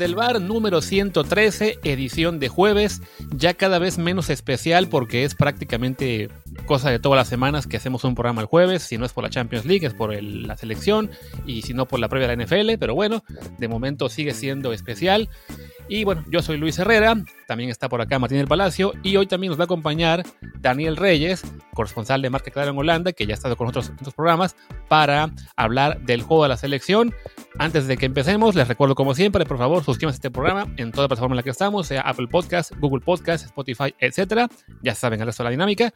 Desde 0.00 0.12
el 0.12 0.16
bar 0.16 0.40
número 0.40 0.80
113, 0.80 1.80
edición 1.84 2.38
de 2.38 2.48
jueves, 2.48 3.02
ya 3.34 3.52
cada 3.52 3.78
vez 3.78 3.98
menos 3.98 4.30
especial 4.30 4.88
porque 4.88 5.24
es 5.24 5.34
prácticamente 5.34 6.30
cosa 6.64 6.90
de 6.90 6.98
todas 6.98 7.18
las 7.18 7.28
semanas 7.28 7.66
que 7.66 7.76
hacemos 7.76 8.02
un 8.04 8.14
programa 8.14 8.40
el 8.40 8.46
jueves, 8.46 8.82
si 8.82 8.96
no 8.96 9.04
es 9.04 9.12
por 9.12 9.24
la 9.24 9.28
Champions 9.28 9.66
League, 9.66 9.86
es 9.86 9.92
por 9.92 10.14
la 10.22 10.56
selección. 10.56 11.10
Y 11.44 11.60
si 11.60 11.74
no 11.74 11.84
por 11.84 12.00
la 12.00 12.08
previa 12.08 12.28
de 12.28 12.36
la 12.38 12.46
NFL, 12.46 12.78
pero 12.80 12.94
bueno, 12.94 13.22
de 13.58 13.68
momento 13.68 14.08
sigue 14.08 14.32
siendo 14.32 14.72
especial. 14.72 15.28
Y 15.86 16.04
bueno, 16.04 16.24
yo 16.30 16.40
soy 16.40 16.56
Luis 16.56 16.78
Herrera, 16.78 17.22
también 17.46 17.68
está 17.68 17.90
por 17.90 18.00
acá 18.00 18.18
Martín 18.18 18.38
del 18.38 18.48
Palacio. 18.48 18.94
Y 19.02 19.16
hoy 19.16 19.26
también 19.26 19.50
nos 19.50 19.58
va 19.58 19.64
a 19.64 19.66
acompañar 19.66 20.24
Daniel 20.60 20.96
Reyes, 20.96 21.42
corresponsal 21.74 22.22
de 22.22 22.30
Marca 22.30 22.50
Clara 22.50 22.70
en 22.70 22.78
Holanda, 22.78 23.12
que 23.12 23.26
ya 23.26 23.34
ha 23.34 23.36
estado 23.36 23.54
con 23.54 23.66
nosotros 23.66 23.92
otros 24.00 24.14
programas, 24.14 24.56
para 24.88 25.30
hablar 25.56 26.00
del 26.00 26.22
juego 26.22 26.44
de 26.44 26.48
la 26.48 26.56
selección. 26.56 27.12
Antes 27.58 27.86
de 27.86 27.96
que 27.96 28.06
empecemos, 28.06 28.54
les 28.54 28.68
recuerdo 28.68 28.94
como 28.94 29.14
siempre, 29.14 29.44
por 29.44 29.58
favor, 29.58 29.84
suscríbanse 29.84 30.16
a 30.16 30.18
este 30.18 30.30
programa 30.30 30.72
en 30.76 30.92
toda 30.92 31.08
plataforma 31.08 31.34
en 31.34 31.38
la 31.38 31.42
que 31.42 31.50
estamos, 31.50 31.86
sea 31.86 32.02
Apple 32.02 32.28
Podcast, 32.28 32.72
Google 32.78 33.04
Podcast, 33.04 33.44
Spotify, 33.46 33.94
etc. 33.98 34.50
Ya 34.82 34.94
saben 34.94 35.20
el 35.20 35.26
resto 35.26 35.42
de 35.42 35.46
la 35.46 35.50
dinámica. 35.50 35.92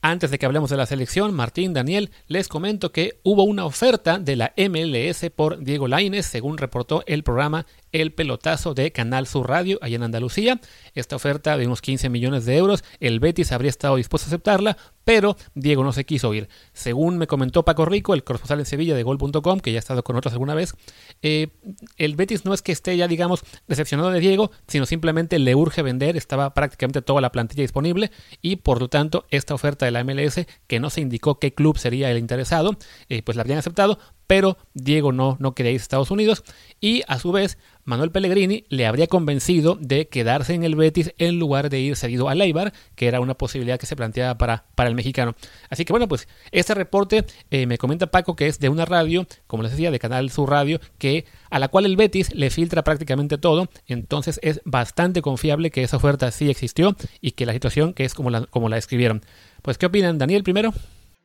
Antes 0.00 0.30
de 0.30 0.38
que 0.38 0.46
hablemos 0.46 0.70
de 0.70 0.76
la 0.76 0.86
selección, 0.86 1.34
Martín, 1.34 1.74
Daniel, 1.74 2.10
les 2.28 2.48
comento 2.48 2.92
que 2.92 3.20
hubo 3.24 3.42
una 3.42 3.64
oferta 3.64 4.18
de 4.18 4.36
la 4.36 4.54
MLS 4.56 5.28
por 5.34 5.58
Diego 5.58 5.88
Laines, 5.88 6.24
según 6.24 6.56
reportó 6.56 7.02
el 7.06 7.24
programa 7.24 7.66
el 7.92 8.12
pelotazo 8.12 8.74
de 8.74 8.92
Canal 8.92 9.26
Sur 9.26 9.48
Radio 9.48 9.78
allá 9.82 9.96
en 9.96 10.02
Andalucía. 10.02 10.60
Esta 10.94 11.16
oferta 11.16 11.56
de 11.56 11.66
unos 11.66 11.82
15 11.82 12.08
millones 12.08 12.44
de 12.44 12.56
euros, 12.56 12.84
el 13.00 13.20
Betis 13.20 13.52
habría 13.52 13.70
estado 13.70 13.96
dispuesto 13.96 14.26
a 14.26 14.28
aceptarla, 14.28 14.76
pero 15.04 15.36
Diego 15.54 15.84
no 15.84 15.92
se 15.92 16.04
quiso 16.04 16.34
ir. 16.34 16.48
Según 16.72 17.18
me 17.18 17.26
comentó 17.26 17.64
Paco 17.64 17.84
Rico, 17.84 18.14
el 18.14 18.24
corresponsal 18.24 18.58
en 18.58 18.66
Sevilla 18.66 18.94
de 18.94 19.02
Gol.com, 19.02 19.60
que 19.60 19.72
ya 19.72 19.78
ha 19.78 19.80
estado 19.80 20.04
con 20.04 20.16
otros 20.16 20.32
alguna 20.32 20.54
vez, 20.54 20.74
eh, 21.22 21.48
el 21.96 22.16
Betis 22.16 22.44
no 22.44 22.52
es 22.52 22.62
que 22.62 22.72
esté 22.72 22.96
ya, 22.96 23.08
digamos, 23.08 23.42
decepcionado 23.66 24.10
de 24.10 24.20
Diego, 24.20 24.50
sino 24.66 24.86
simplemente 24.86 25.38
le 25.38 25.54
urge 25.54 25.82
vender, 25.82 26.16
estaba 26.16 26.52
prácticamente 26.54 27.02
toda 27.02 27.20
la 27.20 27.32
plantilla 27.32 27.62
disponible 27.62 28.10
y 28.42 28.56
por 28.56 28.80
lo 28.80 28.88
tanto 28.88 29.26
esta 29.30 29.54
oferta 29.54 29.86
de 29.86 29.92
la 29.92 30.04
MLS, 30.04 30.46
que 30.66 30.80
no 30.80 30.90
se 30.90 31.00
indicó 31.00 31.38
qué 31.38 31.54
club 31.54 31.78
sería 31.78 32.10
el 32.10 32.18
interesado, 32.18 32.76
eh, 33.08 33.22
pues 33.22 33.36
la 33.36 33.42
habrían 33.42 33.58
aceptado, 33.58 33.98
pero 34.28 34.58
Diego 34.74 35.10
no, 35.10 35.36
no 35.40 35.54
quería 35.54 35.72
ir 35.72 35.80
a 35.80 35.82
Estados 35.82 36.12
Unidos 36.12 36.44
y 36.80 37.02
a 37.08 37.18
su 37.18 37.32
vez 37.32 37.58
Manuel 37.88 38.10
Pellegrini 38.10 38.66
le 38.68 38.86
habría 38.86 39.06
convencido 39.06 39.78
de 39.80 40.08
quedarse 40.08 40.52
en 40.52 40.62
el 40.62 40.76
Betis 40.76 41.14
en 41.16 41.38
lugar 41.38 41.70
de 41.70 41.80
ir 41.80 41.96
cedido 41.96 42.28
a 42.28 42.34
Leibar, 42.34 42.74
que 42.94 43.08
era 43.08 43.18
una 43.20 43.32
posibilidad 43.32 43.80
que 43.80 43.86
se 43.86 43.96
planteaba 43.96 44.36
para, 44.36 44.66
para 44.74 44.90
el 44.90 44.94
mexicano. 44.94 45.34
Así 45.70 45.86
que 45.86 45.94
bueno, 45.94 46.06
pues 46.06 46.28
este 46.52 46.74
reporte 46.74 47.24
eh, 47.50 47.66
me 47.66 47.78
comenta 47.78 48.08
Paco 48.08 48.36
que 48.36 48.46
es 48.46 48.60
de 48.60 48.68
una 48.68 48.84
radio, 48.84 49.26
como 49.46 49.62
les 49.62 49.72
decía, 49.72 49.90
de 49.90 49.98
Canal 49.98 50.28
Sur 50.30 50.50
Radio, 50.50 50.78
que, 50.98 51.24
a 51.48 51.58
la 51.58 51.68
cual 51.68 51.86
el 51.86 51.96
Betis 51.96 52.34
le 52.34 52.50
filtra 52.50 52.84
prácticamente 52.84 53.38
todo, 53.38 53.70
entonces 53.86 54.38
es 54.42 54.60
bastante 54.66 55.22
confiable 55.22 55.70
que 55.70 55.82
esa 55.82 55.96
oferta 55.96 56.30
sí 56.30 56.50
existió 56.50 56.94
y 57.22 57.30
que 57.30 57.46
la 57.46 57.54
situación 57.54 57.94
que 57.94 58.04
es 58.04 58.12
como 58.12 58.28
la, 58.28 58.44
como 58.44 58.68
la 58.68 58.76
escribieron. 58.76 59.22
Pues, 59.62 59.78
¿qué 59.78 59.86
opinan, 59.86 60.18
Daniel, 60.18 60.42
primero? 60.42 60.74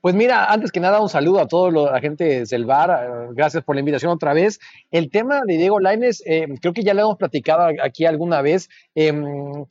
Pues 0.04 0.16
mira, 0.16 0.52
antes 0.52 0.74
que 0.74 0.82
nada, 0.82 1.00
un 1.00 1.08
saludo 1.08 1.40
a 1.40 1.48
todos 1.48 1.72
los 1.72 1.90
agentes 1.90 2.50
del 2.50 2.66
bar. 2.66 2.90
Eh, 2.90 3.28
gracias 3.32 3.64
por 3.64 3.74
la 3.74 3.80
invitación 3.80 4.12
otra 4.12 4.34
vez. 4.34 4.60
El 4.92 5.10
tema 5.10 5.44
de 5.48 5.56
Diego 5.56 5.80
Laines, 5.80 6.22
eh, 6.26 6.46
creo 6.62 6.74
que 6.74 6.84
ya 6.84 6.94
lo 6.94 7.04
hemos 7.04 7.18
platicado 7.18 7.74
aquí 7.82 8.06
alguna 8.06 8.42
vez. 8.42 8.68
Em, 8.96 9.64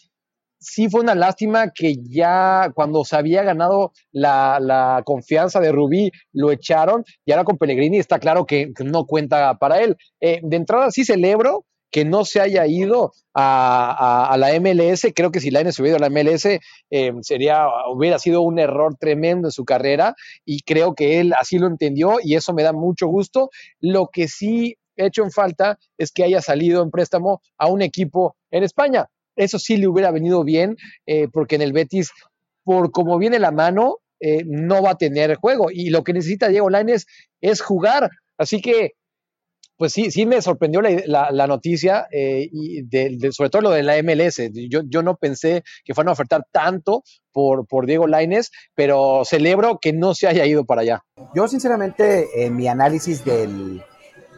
sí 0.58 0.88
fue 0.88 1.02
una 1.02 1.14
lástima 1.14 1.70
que 1.74 1.96
ya 2.08 2.70
cuando 2.74 3.04
se 3.04 3.14
había 3.14 3.42
ganado 3.42 3.92
la, 4.10 5.02
confianza 5.04 5.60
de 5.60 5.70
Rubí 5.70 6.10
lo 6.32 6.50
echaron 6.50 7.04
y 7.26 7.32
ahora 7.32 7.44
con 7.44 7.58
Pellegrini 7.58 7.98
está 7.98 8.18
claro 8.18 8.46
que, 8.46 8.72
no 8.82 9.04
cuenta 9.04 9.58
para 9.58 9.82
él. 9.82 9.98
Eh, 10.22 10.40
de 10.42 10.56
entrada 10.56 10.90
sí 10.90 11.04
celebro 11.04 11.66
que 11.92 12.04
no 12.06 12.24
se 12.24 12.40
haya 12.40 12.66
ido 12.66 13.12
a, 13.34 14.34
la 14.38 14.58
MLS. 14.58 15.06
Creo 15.14 15.30
que 15.30 15.40
si 15.40 15.50
Lainez 15.50 15.78
hubiera 15.78 15.98
ido 15.98 16.04
a 16.04 16.08
la 16.08 16.22
MLS 16.22 16.46
eh, 16.46 17.12
sería, 17.20 17.66
hubiera 17.92 18.18
sido 18.18 18.40
un 18.40 18.58
error 18.58 18.96
tremendo 18.98 19.48
en 19.48 19.52
su 19.52 19.64
carrera 19.64 20.14
y 20.44 20.62
creo 20.62 20.94
que 20.94 21.20
él 21.20 21.34
así 21.38 21.58
lo 21.58 21.66
entendió 21.66 22.16
y 22.22 22.34
eso 22.34 22.54
me 22.54 22.62
da 22.62 22.72
mucho 22.72 23.06
gusto. 23.06 23.50
Lo 23.78 24.08
que 24.10 24.26
sí 24.26 24.76
he 24.96 25.06
hecho 25.06 25.22
en 25.22 25.30
falta 25.30 25.78
es 25.98 26.10
que 26.10 26.24
haya 26.24 26.40
salido 26.40 26.82
en 26.82 26.90
préstamo 26.90 27.42
a 27.58 27.68
un 27.68 27.82
equipo 27.82 28.36
en 28.50 28.64
España. 28.64 29.06
Eso 29.36 29.58
sí 29.58 29.76
le 29.76 29.86
hubiera 29.86 30.10
venido 30.10 30.44
bien 30.44 30.76
eh, 31.06 31.28
porque 31.30 31.56
en 31.56 31.62
el 31.62 31.72
Betis, 31.72 32.10
por 32.64 32.90
como 32.90 33.18
viene 33.18 33.38
la 33.38 33.50
mano, 33.50 33.98
eh, 34.18 34.44
no 34.46 34.82
va 34.82 34.90
a 34.90 34.98
tener 34.98 35.34
juego 35.36 35.68
y 35.70 35.90
lo 35.90 36.04
que 36.04 36.14
necesita 36.14 36.48
Diego 36.48 36.70
Lainez 36.70 37.04
es 37.42 37.60
jugar. 37.60 38.08
Así 38.38 38.62
que 38.62 38.92
pues 39.76 39.92
sí, 39.92 40.10
sí 40.10 40.26
me 40.26 40.40
sorprendió 40.42 40.80
la, 40.80 41.46
noticia 41.46 42.06
eh, 42.12 42.48
y 42.52 42.84
sobre 43.32 43.50
todo 43.50 43.62
lo 43.62 43.70
de 43.70 43.82
la 43.82 44.00
MLS. 44.02 44.40
Yo, 44.68 44.82
yo 44.86 45.02
no 45.02 45.16
pensé 45.16 45.62
que 45.84 45.94
fueran 45.94 46.10
a 46.10 46.12
ofertar 46.12 46.46
tanto 46.52 47.02
por, 47.32 47.66
por 47.66 47.86
Diego 47.86 48.06
Laines, 48.06 48.50
pero 48.74 49.24
celebro 49.24 49.78
que 49.80 49.92
no 49.92 50.14
se 50.14 50.28
haya 50.28 50.46
ido 50.46 50.64
para 50.64 50.82
allá. 50.82 51.02
Yo 51.34 51.48
sinceramente, 51.48 52.44
en 52.44 52.56
mi 52.56 52.68
análisis 52.68 53.24
del, 53.24 53.82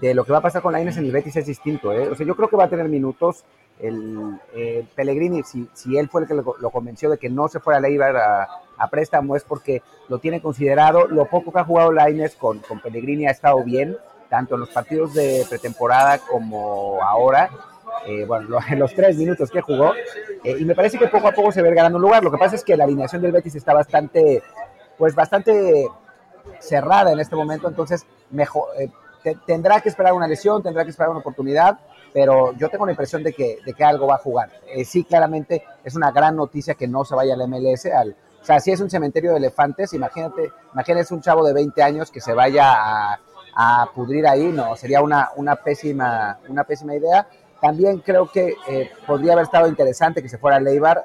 de 0.00 0.14
lo 0.14 0.24
que 0.24 0.32
va 0.32 0.38
a 0.38 0.42
pasar 0.42 0.62
con 0.62 0.72
Laines 0.72 0.96
en 0.96 1.04
el 1.04 1.12
Betis 1.12 1.36
es 1.36 1.46
distinto. 1.46 1.92
¿eh? 1.92 2.08
O 2.08 2.14
sea, 2.14 2.26
yo 2.26 2.36
creo 2.36 2.48
que 2.48 2.56
va 2.56 2.64
a 2.64 2.70
tener 2.70 2.88
minutos. 2.88 3.44
El, 3.80 4.38
Pellegrini, 4.94 5.42
si, 5.42 5.68
si, 5.74 5.96
él 5.96 6.08
fue 6.08 6.22
el 6.22 6.28
que 6.28 6.34
lo, 6.34 6.70
convenció 6.70 7.10
de 7.10 7.18
que 7.18 7.28
no 7.28 7.48
se 7.48 7.58
fuera 7.58 7.78
a 7.78 7.80
Leibar 7.80 8.16
a, 8.16 8.48
a, 8.78 8.88
préstamo, 8.88 9.34
es 9.34 9.42
porque 9.42 9.82
lo 10.08 10.20
tiene 10.20 10.40
considerado. 10.40 11.08
Lo 11.08 11.26
poco 11.26 11.52
que 11.52 11.58
ha 11.58 11.64
jugado 11.64 11.90
Laines 11.90 12.36
con, 12.36 12.60
con 12.60 12.80
Pellegrini 12.80 13.26
ha 13.26 13.32
estado 13.32 13.64
bien 13.64 13.96
tanto 14.28 14.54
en 14.54 14.60
los 14.60 14.70
partidos 14.70 15.14
de 15.14 15.46
pretemporada 15.48 16.18
como 16.18 17.02
ahora. 17.02 17.50
Eh, 18.06 18.24
bueno, 18.26 18.58
en 18.68 18.78
los 18.78 18.94
tres 18.94 19.16
minutos 19.16 19.50
que 19.50 19.60
jugó, 19.60 19.94
eh, 20.42 20.56
y 20.58 20.64
me 20.64 20.74
parece 20.74 20.98
que 20.98 21.08
poco 21.08 21.28
a 21.28 21.32
poco 21.32 21.52
se 21.52 21.62
ve 21.62 21.74
ganando 21.74 21.96
un 21.96 22.02
lugar. 22.02 22.22
Lo 22.22 22.30
que 22.30 22.38
pasa 22.38 22.56
es 22.56 22.64
que 22.64 22.76
la 22.76 22.84
alineación 22.84 23.22
del 23.22 23.32
Betis 23.32 23.54
está 23.54 23.72
bastante, 23.72 24.42
pues 24.98 25.14
bastante 25.14 25.88
cerrada 26.58 27.12
en 27.12 27.20
este 27.20 27.36
momento, 27.36 27.68
entonces 27.68 28.06
mejor, 28.30 28.68
eh, 28.78 28.90
tendrá 29.46 29.80
que 29.80 29.88
esperar 29.88 30.12
una 30.12 30.28
lesión, 30.28 30.62
tendrá 30.62 30.84
que 30.84 30.90
esperar 30.90 31.10
una 31.10 31.20
oportunidad, 31.20 31.78
pero 32.12 32.52
yo 32.52 32.68
tengo 32.68 32.84
la 32.84 32.92
impresión 32.92 33.22
de 33.22 33.32
que, 33.32 33.58
de 33.64 33.72
que 33.72 33.84
algo 33.84 34.06
va 34.06 34.16
a 34.16 34.18
jugar. 34.18 34.50
sí, 34.84 35.04
claramente 35.04 35.64
es 35.82 35.96
una 35.96 36.10
gran 36.10 36.36
noticia 36.36 36.74
que 36.74 36.86
no 36.86 37.04
se 37.04 37.14
vaya 37.14 37.34
al 37.34 37.48
MLS, 37.48 37.86
al, 37.86 38.14
o 38.44 38.46
sea, 38.46 38.60
si 38.60 38.70
es 38.70 38.80
un 38.82 38.90
cementerio 38.90 39.30
de 39.30 39.38
elefantes, 39.38 39.94
imagínate, 39.94 40.52
imagínate 40.74 41.14
un 41.14 41.22
chavo 41.22 41.46
de 41.46 41.54
20 41.54 41.82
años 41.82 42.10
que 42.10 42.20
se 42.20 42.34
vaya 42.34 42.74
a 42.74 43.18
a 43.54 43.88
pudrir 43.94 44.26
ahí, 44.26 44.44
no, 44.52 44.76
sería 44.76 45.00
una, 45.00 45.30
una, 45.36 45.56
pésima, 45.56 46.38
una 46.48 46.64
pésima 46.64 46.94
idea. 46.94 47.26
También 47.60 47.98
creo 48.00 48.30
que 48.30 48.54
eh, 48.68 48.90
podría 49.06 49.32
haber 49.32 49.44
estado 49.44 49.68
interesante 49.68 50.22
que 50.22 50.28
se 50.28 50.38
fuera 50.38 50.56
a 50.56 50.60
Leibar 50.60 51.04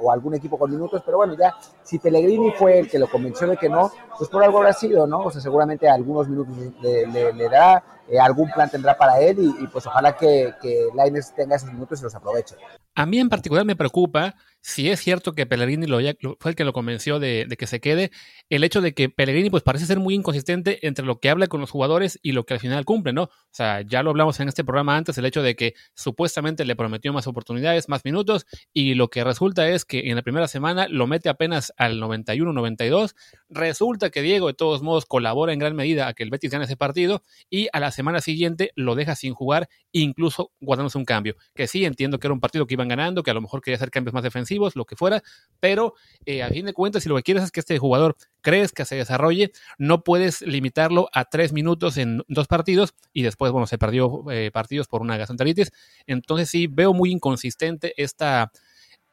o 0.00 0.10
algún 0.10 0.34
equipo 0.34 0.58
con 0.58 0.70
minutos, 0.70 1.02
pero 1.04 1.18
bueno, 1.18 1.34
ya 1.38 1.54
si 1.82 1.98
Pellegrini 1.98 2.52
fue 2.52 2.80
el 2.80 2.90
que 2.90 2.98
lo 2.98 3.08
convenció 3.08 3.46
de 3.46 3.56
que 3.56 3.68
no, 3.68 3.90
pues 4.18 4.28
por 4.30 4.42
algo 4.42 4.58
habrá 4.58 4.72
sido, 4.72 5.06
¿no? 5.06 5.20
O 5.20 5.30
sea, 5.30 5.40
seguramente 5.40 5.88
algunos 5.88 6.28
minutos 6.28 6.56
le, 6.82 7.32
le, 7.32 7.48
da, 7.48 7.82
eh, 8.08 8.18
algún 8.18 8.50
plan 8.50 8.70
tendrá 8.70 8.96
para 8.96 9.20
él 9.20 9.36
y, 9.60 9.66
pues 9.68 9.86
ojalá 9.86 10.16
que, 10.16 10.52
que 10.60 10.88
Lainez 10.94 11.34
tenga 11.34 11.56
esos 11.56 11.72
minutos 11.72 12.00
y 12.00 12.04
los 12.04 12.14
aproveche. 12.14 12.56
A 12.94 13.06
mí 13.06 13.18
en 13.18 13.28
particular 13.28 13.64
me 13.64 13.76
preocupa 13.76 14.34
si 14.66 14.88
es 14.88 14.98
cierto 15.00 15.34
que 15.34 15.44
Pellegrini 15.44 15.86
lo, 15.86 15.98
fue 16.40 16.52
el 16.52 16.56
que 16.56 16.64
lo 16.64 16.72
convenció 16.72 17.18
de, 17.18 17.46
que 17.58 17.66
se 17.66 17.80
quede, 17.80 18.10
el 18.48 18.64
hecho 18.64 18.80
de 18.80 18.94
que 18.94 19.10
Pellegrini 19.10 19.50
pues 19.50 19.62
parece 19.62 19.84
ser 19.84 20.00
muy 20.00 20.14
inconsistente 20.14 20.86
entre 20.86 21.04
lo 21.04 21.20
que 21.20 21.28
habla 21.28 21.48
con 21.48 21.60
los 21.60 21.70
jugadores 21.70 22.18
y 22.22 22.32
lo 22.32 22.46
que 22.46 22.54
al 22.54 22.60
final 22.60 22.86
cumple, 22.86 23.12
¿no? 23.12 23.24
O 23.24 23.30
sea, 23.50 23.82
ya 23.82 24.02
lo 24.02 24.08
hablamos 24.08 24.40
en 24.40 24.48
este 24.48 24.64
programa 24.64 24.96
antes, 24.96 25.18
el 25.18 25.26
hecho 25.26 25.42
de 25.42 25.54
que 25.54 25.74
supuestamente 25.92 26.64
le 26.64 26.76
prometió 26.76 27.12
más 27.12 27.26
oportunidades, 27.26 27.90
más 27.90 28.06
minutos, 28.06 28.46
y 28.72 28.94
lo 28.94 29.08
que 29.08 29.22
resulta 29.22 29.68
es 29.68 29.73
que 29.84 30.08
en 30.08 30.14
la 30.14 30.22
primera 30.22 30.46
semana 30.46 30.86
lo 30.88 31.08
mete 31.08 31.28
apenas 31.28 31.72
al 31.76 32.00
91-92, 32.00 33.16
resulta 33.48 34.10
que 34.10 34.22
Diego 34.22 34.46
de 34.46 34.54
todos 34.54 34.82
modos 34.82 35.06
colabora 35.06 35.52
en 35.52 35.58
gran 35.58 35.74
medida 35.74 36.06
a 36.06 36.14
que 36.14 36.22
el 36.22 36.30
Betis 36.30 36.52
gane 36.52 36.66
ese 36.66 36.76
partido, 36.76 37.22
y 37.50 37.66
a 37.72 37.80
la 37.80 37.90
semana 37.90 38.20
siguiente 38.20 38.70
lo 38.76 38.94
deja 38.94 39.16
sin 39.16 39.34
jugar, 39.34 39.68
incluso 39.90 40.52
guardándose 40.60 40.98
un 40.98 41.04
cambio, 41.04 41.34
que 41.54 41.66
sí 41.66 41.84
entiendo 41.84 42.20
que 42.20 42.28
era 42.28 42.34
un 42.34 42.40
partido 42.40 42.68
que 42.68 42.74
iban 42.74 42.86
ganando, 42.86 43.24
que 43.24 43.32
a 43.32 43.34
lo 43.34 43.40
mejor 43.40 43.60
quería 43.60 43.76
hacer 43.76 43.90
cambios 43.90 44.14
más 44.14 44.22
defensivos, 44.22 44.76
lo 44.76 44.84
que 44.84 44.94
fuera, 44.94 45.22
pero 45.58 45.94
eh, 46.24 46.44
a 46.44 46.48
fin 46.50 46.66
de 46.66 46.72
cuentas, 46.72 47.02
si 47.02 47.08
lo 47.08 47.16
que 47.16 47.24
quieres 47.24 47.42
es 47.42 47.50
que 47.50 47.60
este 47.60 47.78
jugador 47.78 48.16
crezca, 48.44 48.84
se 48.84 48.96
desarrolle, 48.96 49.50
no 49.78 50.04
puedes 50.04 50.42
limitarlo 50.42 51.08
a 51.12 51.24
tres 51.24 51.52
minutos 51.52 51.96
en 51.96 52.22
dos 52.28 52.46
partidos 52.46 52.94
y 53.12 53.22
después, 53.22 53.50
bueno, 53.50 53.66
se 53.66 53.78
perdió 53.78 54.30
eh, 54.30 54.50
partidos 54.52 54.86
por 54.86 55.00
una 55.00 55.16
gastroenteritis. 55.16 55.72
Entonces 56.06 56.50
sí, 56.50 56.66
veo 56.66 56.92
muy 56.92 57.10
inconsistente 57.10 57.94
esta, 57.96 58.52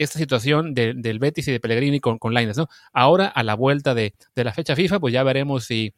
esta 0.04 0.20
situación 0.20 0.74
del 0.74 1.20
Betis 1.20 1.48
y 1.48 1.52
de 1.52 1.60
Pellegrini 1.60 2.00
con, 2.00 2.18
con 2.18 2.34
Lines, 2.34 2.58
¿no? 2.58 2.68
Ahora, 2.94 3.28
a 3.28 3.44
la 3.44 3.56
vuelta 3.56 3.94
de, 3.94 4.14
la 4.36 4.54
fecha 4.54 4.76
FIFA, 4.76 5.00
pues 5.00 5.14
ya 5.14 5.24
veremos 5.24 5.66
si, 5.66 5.94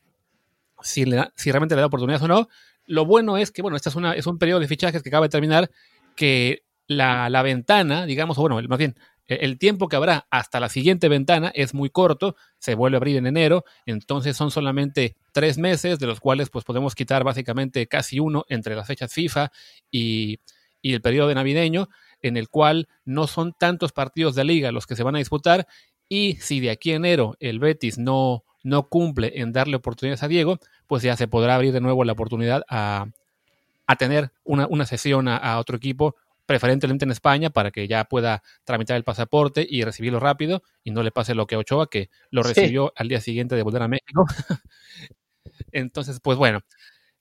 si, 0.82 1.06
si 1.36 1.52
realmente 1.52 1.76
le 1.76 1.82
da 1.82 1.88
oportunidades 1.88 2.24
o 2.24 2.28
no. 2.28 2.50
Lo 2.86 3.06
bueno 3.06 3.38
es 3.38 3.52
que, 3.52 3.62
bueno, 3.62 3.78
este 3.78 3.90
es, 3.90 3.96
una, 3.96 4.14
es 4.14 4.28
un 4.28 4.38
periodo 4.38 4.60
de 4.60 4.68
fichajes 4.68 5.02
que 5.02 5.10
acaba 5.10 5.26
de 5.26 5.30
terminar, 5.30 5.70
que 6.16 6.64
la, 6.88 7.30
la 7.30 7.42
ventana, 7.44 8.06
digamos, 8.06 8.38
o 8.38 8.42
bueno, 8.42 8.62
más 8.68 8.78
bien, 8.78 8.96
e-, 9.28 9.46
el 9.46 9.58
tiempo 9.58 9.88
que 9.88 9.96
habrá 9.96 10.28
hasta 10.30 10.60
la 10.60 10.70
siguiente 10.70 11.08
ventana 11.10 11.52
es 11.56 11.74
muy 11.74 11.90
corto, 11.90 12.36
se 12.60 12.76
vuelve 12.76 12.98
a 12.98 13.00
abrir 13.00 13.18
en 13.18 13.28
enero, 13.28 13.64
entonces 13.86 14.36
son 14.36 14.52
solamente 14.52 15.16
tres 15.32 15.58
meses, 15.58 16.00
de 16.00 16.08
los 16.08 16.20
cuales 16.20 16.50
pues 16.50 16.66
podemos 16.66 16.96
quitar 16.96 17.24
básicamente 17.24 17.88
casi 17.88 18.20
uno 18.20 18.46
entre 18.50 18.76
las 18.76 18.88
fechas 18.88 19.14
FIFA 19.14 19.52
y, 19.90 20.40
y 20.82 20.94
el 20.94 21.02
periodo 21.02 21.30
de 21.30 21.36
navideño, 21.36 21.90
en 22.24 22.38
el 22.38 22.50
cual 22.50 22.88
no 23.06 23.28
son 23.28 23.54
tantos 23.54 23.92
partidos 23.92 24.36
de 24.36 24.44
liga 24.44 24.72
los 24.72 24.88
que 24.88 24.96
se 24.96 25.04
van 25.04 25.16
a 25.16 25.20
disputar, 25.20 25.68
y 26.10 26.38
si 26.42 26.60
de 26.60 26.70
aquí 26.70 26.92
a 26.92 26.96
enero 26.96 27.36
el 27.40 27.60
Betis 27.60 27.98
no, 27.98 28.44
no 28.64 28.88
cumple 28.88 29.34
en 29.36 29.52
darle 29.52 29.76
oportunidades 29.76 30.24
a 30.24 30.28
Diego, 30.28 30.60
pues 30.88 31.04
ya 31.04 31.16
se 31.18 31.28
podrá 31.28 31.56
abrir 31.56 31.74
de 31.74 31.82
nuevo 31.82 32.04
la 32.04 32.14
oportunidad 32.14 32.64
a, 32.70 33.08
tener 33.98 34.32
una, 34.44 34.66
una 34.68 34.86
sesión 34.86 35.28
a, 35.28 35.60
otro 35.60 35.78
equipo, 35.78 36.16
preferentemente 36.46 37.06
en 37.06 37.12
España, 37.12 37.52
para 37.52 37.72
que 37.72 37.88
ya 37.88 38.06
pueda 38.06 38.42
tramitar 38.64 38.98
el 38.98 39.04
pasaporte 39.04 39.66
y 39.70 39.84
recibirlo 39.84 40.20
rápido 40.20 40.64
y 40.84 40.92
no 40.92 41.04
le 41.04 41.12
pase 41.12 41.36
lo 41.36 41.46
que 41.46 41.56
a 41.56 41.60
Ochoa, 41.60 41.90
que 41.90 42.10
lo 42.32 42.42
recibió 42.42 42.92
al 42.96 43.08
día 43.08 43.22
siguiente 43.22 43.56
de 43.56 43.64
volver 43.64 43.84
a 43.84 43.88
México. 43.88 44.26
Entonces, 45.72 46.20
pues 46.22 46.38
bueno, 46.38 46.62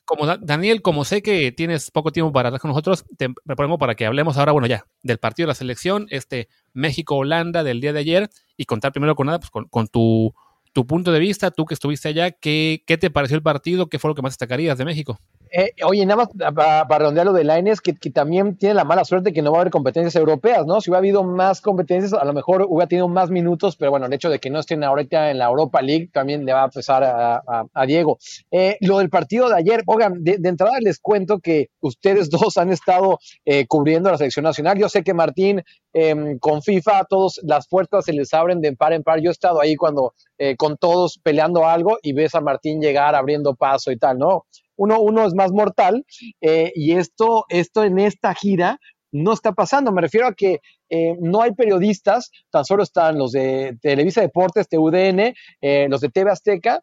como 0.04 0.26
Daniel, 0.26 0.82
como 0.82 1.04
sé 1.04 1.22
que 1.22 1.52
tienes 1.52 1.90
poco 1.90 2.12
tiempo 2.12 2.32
para 2.32 2.48
hablar 2.48 2.60
con 2.60 2.70
nosotros, 2.70 3.04
te 3.16 3.28
propongo 3.44 3.78
para 3.78 3.94
que 3.94 4.06
hablemos 4.06 4.36
ahora, 4.36 4.52
bueno, 4.52 4.66
ya, 4.66 4.86
del 5.02 5.18
partido 5.18 5.46
de 5.46 5.50
la 5.50 5.54
selección, 5.54 6.06
este 6.10 6.48
México-Holanda 6.72 7.62
del 7.62 7.80
día 7.80 7.92
de 7.92 8.00
ayer, 8.00 8.30
y 8.56 8.64
contar 8.64 8.92
primero 8.92 9.14
con 9.14 9.26
nada, 9.26 9.38
pues 9.38 9.50
con, 9.50 9.88
tu, 9.88 10.34
tu, 10.72 10.86
punto 10.86 11.12
de 11.12 11.20
vista, 11.20 11.50
tú 11.50 11.64
que 11.64 11.74
estuviste 11.74 12.08
allá, 12.08 12.30
¿qué, 12.32 12.82
¿qué 12.86 12.98
te 12.98 13.10
pareció 13.10 13.36
el 13.36 13.42
partido? 13.42 13.88
¿Qué 13.88 13.98
fue 13.98 14.10
lo 14.10 14.14
que 14.14 14.22
más 14.22 14.32
destacarías 14.32 14.76
de 14.78 14.84
México? 14.84 15.18
Eh, 15.54 15.74
oye, 15.84 16.06
nada 16.06 16.24
más 16.24 16.54
para, 16.54 16.84
redondear 16.98 17.26
lo 17.26 17.34
de 17.34 17.44
Laines, 17.44 17.82
que, 17.82 17.94
que 17.94 18.08
también 18.08 18.56
tiene 18.56 18.74
la 18.74 18.84
mala 18.84 19.04
suerte 19.04 19.34
que 19.34 19.42
no 19.42 19.52
va 19.52 19.58
a 19.58 19.60
haber 19.60 19.70
competencias 19.70 20.16
europeas, 20.16 20.64
¿no? 20.64 20.80
Si 20.80 20.88
hubiera 20.88 21.00
habido 21.00 21.24
más 21.24 21.60
competencias, 21.60 22.14
a 22.14 22.24
lo 22.24 22.32
mejor 22.32 22.64
hubiera 22.66 22.88
tenido 22.88 23.06
más 23.06 23.28
minutos, 23.28 23.76
pero 23.76 23.90
bueno, 23.90 24.06
el 24.06 24.12
hecho 24.14 24.30
de 24.30 24.38
que 24.38 24.48
no 24.48 24.60
estén 24.60 24.82
ahorita 24.82 25.30
en 25.30 25.36
la 25.36 25.44
Europa 25.44 25.82
League 25.82 26.08
también 26.10 26.46
le 26.46 26.54
va 26.54 26.62
a 26.62 26.70
pesar 26.70 27.04
a, 27.04 27.86
Diego. 27.86 28.18
Eh, 28.50 28.78
lo 28.80 28.98
del 28.98 29.10
partido 29.10 29.50
de 29.50 29.56
ayer, 29.56 29.82
oigan, 29.86 30.24
de, 30.24 30.38
entrada 30.42 30.78
les 30.80 30.98
cuento 30.98 31.38
que 31.38 31.68
ustedes 31.80 32.30
dos 32.30 32.56
han 32.56 32.70
estado 32.70 33.18
eh, 33.44 33.66
cubriendo 33.66 34.10
la 34.10 34.16
selección 34.16 34.44
nacional. 34.44 34.78
Yo 34.78 34.88
sé 34.88 35.02
que 35.02 35.12
Martín, 35.12 35.62
em, 35.92 36.38
con 36.38 36.62
FIFA, 36.62 37.04
todos 37.10 37.40
las 37.42 37.68
puertas 37.68 38.06
se 38.06 38.14
les 38.14 38.32
abren 38.32 38.62
de 38.62 38.74
par 38.74 38.94
en 38.94 39.02
par. 39.02 39.20
Yo 39.20 39.28
he 39.28 39.32
estado 39.32 39.60
ahí 39.60 39.76
cuando 39.76 40.14
con 40.58 40.76
todos 40.76 41.20
peleando 41.22 41.66
algo 41.68 41.98
y 42.02 42.14
ves 42.14 42.34
a 42.34 42.40
Martín 42.40 42.80
llegar 42.80 43.14
abriendo 43.14 43.54
paso 43.54 43.92
y 43.92 43.96
tal, 43.96 44.18
¿no? 44.18 44.44
Uno, 44.76 45.00
uno 45.00 45.26
es 45.26 45.34
más 45.34 45.52
mortal 45.52 46.04
eh, 46.40 46.72
y 46.74 46.92
esto, 46.92 47.44
esto 47.48 47.84
en 47.84 47.98
esta 47.98 48.34
gira 48.34 48.78
no 49.10 49.32
está 49.32 49.52
pasando. 49.52 49.92
Me 49.92 50.00
refiero 50.00 50.26
a 50.26 50.34
que 50.34 50.60
eh, 50.88 51.16
no 51.20 51.42
hay 51.42 51.52
periodistas, 51.52 52.30
tan 52.50 52.64
solo 52.64 52.82
están 52.82 53.18
los 53.18 53.32
de 53.32 53.76
Televisa 53.80 54.22
Deportes, 54.22 54.68
TUDN, 54.68 55.34
eh, 55.60 55.86
los 55.88 56.00
de 56.00 56.08
TV 56.08 56.30
Azteca 56.30 56.80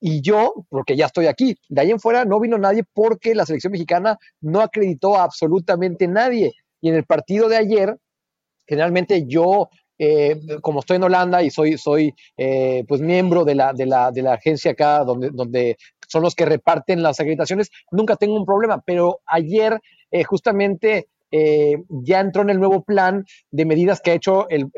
y 0.00 0.20
yo, 0.20 0.54
porque 0.68 0.96
ya 0.96 1.06
estoy 1.06 1.26
aquí. 1.26 1.56
De 1.68 1.80
ahí 1.80 1.90
en 1.90 2.00
fuera 2.00 2.24
no 2.24 2.40
vino 2.40 2.58
nadie 2.58 2.84
porque 2.92 3.34
la 3.34 3.46
selección 3.46 3.72
mexicana 3.72 4.18
no 4.40 4.60
acreditó 4.60 5.16
a 5.16 5.24
absolutamente 5.24 6.06
nadie. 6.08 6.52
Y 6.80 6.88
en 6.88 6.96
el 6.96 7.04
partido 7.04 7.48
de 7.48 7.56
ayer, 7.56 7.96
generalmente 8.66 9.24
yo 9.26 9.68
como 10.62 10.80
estoy 10.80 10.96
en 10.96 11.04
Holanda 11.04 11.44
y 11.44 11.50
soy, 11.50 11.78
soy 11.78 12.12
pues 12.88 13.00
miembro 13.00 13.44
de 13.44 13.54
la, 13.54 13.72
de 13.72 13.86
la, 13.86 14.10
de 14.10 14.22
la 14.22 14.32
agencia 14.32 14.72
acá 14.72 15.04
donde 15.04 15.76
son 16.12 16.22
los 16.22 16.34
que 16.34 16.44
reparten 16.44 17.02
las 17.02 17.18
acreditaciones, 17.18 17.70
nunca 17.90 18.16
tengo 18.16 18.36
un 18.36 18.44
problema, 18.44 18.82
pero 18.84 19.20
ayer 19.26 19.80
eh, 20.10 20.24
justamente 20.24 21.08
eh, 21.34 21.82
ya 21.88 22.20
entró 22.20 22.42
en 22.42 22.50
el 22.50 22.60
nuevo 22.60 22.84
plan 22.84 23.24
de 23.50 23.64
medidas 23.64 24.02
que 24.02 24.10
ha 24.10 24.14
hecho 24.14 24.46
el, 24.50 24.68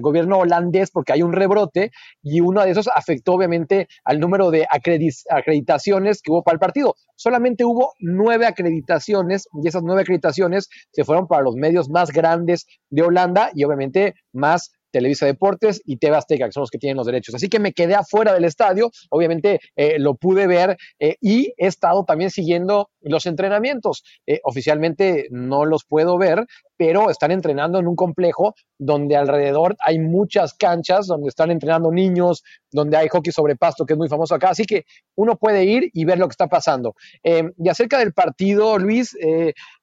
gobierno 0.00 0.38
holandés 0.38 0.90
porque 0.90 1.12
hay 1.12 1.22
un 1.22 1.32
rebrote 1.32 1.92
y 2.20 2.40
uno 2.40 2.64
de 2.64 2.70
esos 2.72 2.88
afectó 2.92 3.34
obviamente 3.34 3.86
al 4.04 4.18
número 4.18 4.50
de 4.50 4.66
acreditaciones 4.68 6.20
que 6.20 6.32
hubo 6.32 6.42
para 6.42 6.54
el 6.54 6.58
partido. 6.58 6.96
Solamente 7.14 7.64
hubo 7.64 7.92
nueve 8.00 8.44
acreditaciones 8.46 9.46
y 9.62 9.68
esas 9.68 9.84
nueve 9.84 10.02
acreditaciones 10.02 10.68
se 10.90 11.04
fueron 11.04 11.28
para 11.28 11.42
los 11.42 11.54
medios 11.54 11.88
más 11.88 12.10
grandes 12.10 12.66
de 12.90 13.02
Holanda 13.02 13.50
y 13.54 13.62
obviamente 13.62 14.14
más 14.32 14.72
Televisa 14.94 15.26
Deportes 15.26 15.82
y 15.84 15.96
TV 15.96 16.16
Azteca, 16.16 16.46
que 16.46 16.52
son 16.52 16.60
los 16.60 16.70
que 16.70 16.78
tienen 16.78 16.96
los 16.96 17.06
derechos. 17.06 17.34
Así 17.34 17.48
que 17.48 17.58
me 17.58 17.72
quedé 17.72 17.96
afuera 17.96 18.32
del 18.32 18.44
estadio, 18.44 18.92
obviamente 19.10 19.58
eh, 19.74 19.98
lo 19.98 20.14
pude 20.14 20.46
ver 20.46 20.76
eh, 21.00 21.16
y 21.20 21.52
he 21.56 21.66
estado 21.66 22.04
también 22.04 22.30
siguiendo 22.30 22.90
los 23.00 23.26
entrenamientos. 23.26 24.04
Eh, 24.24 24.38
oficialmente 24.44 25.26
no 25.32 25.64
los 25.64 25.84
puedo 25.84 26.16
ver, 26.16 26.46
pero 26.76 27.10
están 27.10 27.32
entrenando 27.32 27.80
en 27.80 27.88
un 27.88 27.96
complejo 27.96 28.54
donde 28.78 29.16
alrededor 29.16 29.74
hay 29.84 29.98
muchas 29.98 30.54
canchas, 30.54 31.08
donde 31.08 31.28
están 31.28 31.50
entrenando 31.50 31.90
niños, 31.90 32.44
donde 32.70 32.96
hay 32.96 33.08
hockey 33.08 33.32
sobre 33.32 33.56
pasto, 33.56 33.84
que 33.84 33.94
es 33.94 33.98
muy 33.98 34.08
famoso 34.08 34.36
acá. 34.36 34.50
Así 34.50 34.64
que 34.64 34.84
uno 35.16 35.34
puede 35.36 35.64
ir 35.64 35.90
y 35.92 36.04
ver 36.04 36.18
lo 36.18 36.28
que 36.28 36.34
está 36.34 36.46
pasando. 36.46 36.94
y 37.24 37.68
acerca 37.68 37.98
del 37.98 38.12
partido, 38.12 38.78
Luis, 38.78 39.16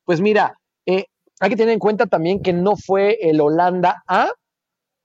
pues 0.06 0.22
mira, 0.22 0.58
hay 1.42 1.50
que 1.50 1.56
tener 1.56 1.74
en 1.74 1.80
cuenta 1.80 2.06
también 2.06 2.42
que 2.42 2.54
no 2.54 2.76
fue 2.78 3.18
el 3.22 3.42
Holanda 3.42 4.04
A, 4.08 4.30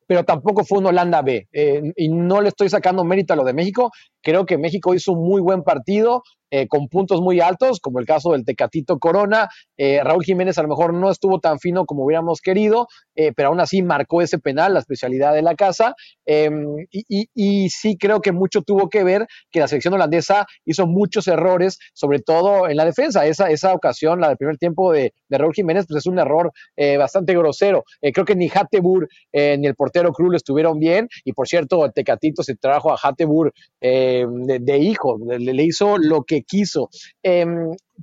pero 0.07 0.25
tampoco 0.25 0.65
fue 0.65 0.79
un 0.79 0.87
Holanda 0.87 1.23
B. 1.23 1.49
Eh, 1.53 1.93
y 1.97 2.09
no 2.09 2.41
le 2.41 2.49
estoy 2.49 2.69
sacando 2.69 3.05
mérito 3.05 3.33
a 3.33 3.37
lo 3.37 3.45
de 3.45 3.53
México. 3.53 3.91
Creo 4.27 4.45
que 4.45 4.59
México 4.59 4.93
hizo 4.93 5.13
un 5.13 5.25
muy 5.25 5.41
buen 5.41 5.63
partido. 5.63 6.25
Eh, 6.51 6.69
con 6.69 6.87
puntos 6.87 7.21
muy 7.21 7.41
altos, 7.41 7.81
como 7.81 7.99
el 7.99 8.07
caso 8.07 8.31
del 8.31 8.45
Tecatito 8.45 9.01
Corona. 9.01 9.49
Eh, 9.77 10.01
Raúl 10.05 10.25
Jiménez 10.25 10.57
a 10.59 10.63
lo 10.63 10.69
mejor 10.69 10.95
no 10.95 11.11
estuvo 11.11 11.41
tan 11.41 11.59
fino 11.59 11.87
como 11.87 12.05
hubiéramos 12.05 12.41
querido, 12.41 12.87
eh, 13.17 13.33
pero 13.35 13.49
aún 13.49 13.59
así 13.59 13.83
marcó 13.83 14.23
ese 14.23 14.39
penal, 14.39 14.75
la 14.75 14.79
especialidad 14.79 15.35
de 15.35 15.43
la 15.43 15.57
casa. 15.57 15.95
Em, 16.25 16.87
y, 16.93 17.69
sí 17.71 17.97
creo 17.99 18.21
que 18.21 18.31
mucho 18.31 18.63
tuvo 18.63 18.89
que 18.89 19.03
ver 19.03 19.27
que 19.51 19.59
la 19.59 19.67
selección 19.67 19.95
holandesa 19.95 20.47
hizo 20.65 20.87
muchos 20.87 21.27
errores, 21.27 21.79
sobre 21.95 22.21
todo 22.21 22.69
en 22.69 22.77
la 22.77 22.85
defensa. 22.85 23.27
Esa, 23.27 23.75
ocasión, 23.75 24.21
la 24.21 24.29
del 24.29 24.37
primer 24.37 24.57
tiempo 24.57 24.93
de, 24.93 25.13
Raúl 25.29 25.53
Jiménez, 25.53 25.87
pues 25.89 25.99
es 25.99 26.07
un 26.07 26.19
error 26.19 26.53
bastante 26.99 27.35
grosero. 27.35 27.85
creo 28.01 28.25
que 28.25 28.37
ni 28.37 28.49
Hattebur 28.49 29.09
ni 29.33 29.67
el 29.67 29.75
portero 29.75 30.13
Cruz 30.13 30.37
estuvieron 30.37 30.79
bien. 30.79 31.09
Y 31.25 31.33
por 31.33 31.49
cierto, 31.49 31.85
el 31.85 31.93
Tecatito 31.93 32.43
se 32.43 32.55
trajo 32.55 32.93
a 32.93 32.99
Hattebur 33.03 33.53
de, 34.25 34.79
hijo, 34.79 35.19
le 35.27 35.65
hizo 35.65 35.99
lo 35.99 36.23
que 36.25 36.43
quiso. 36.43 36.89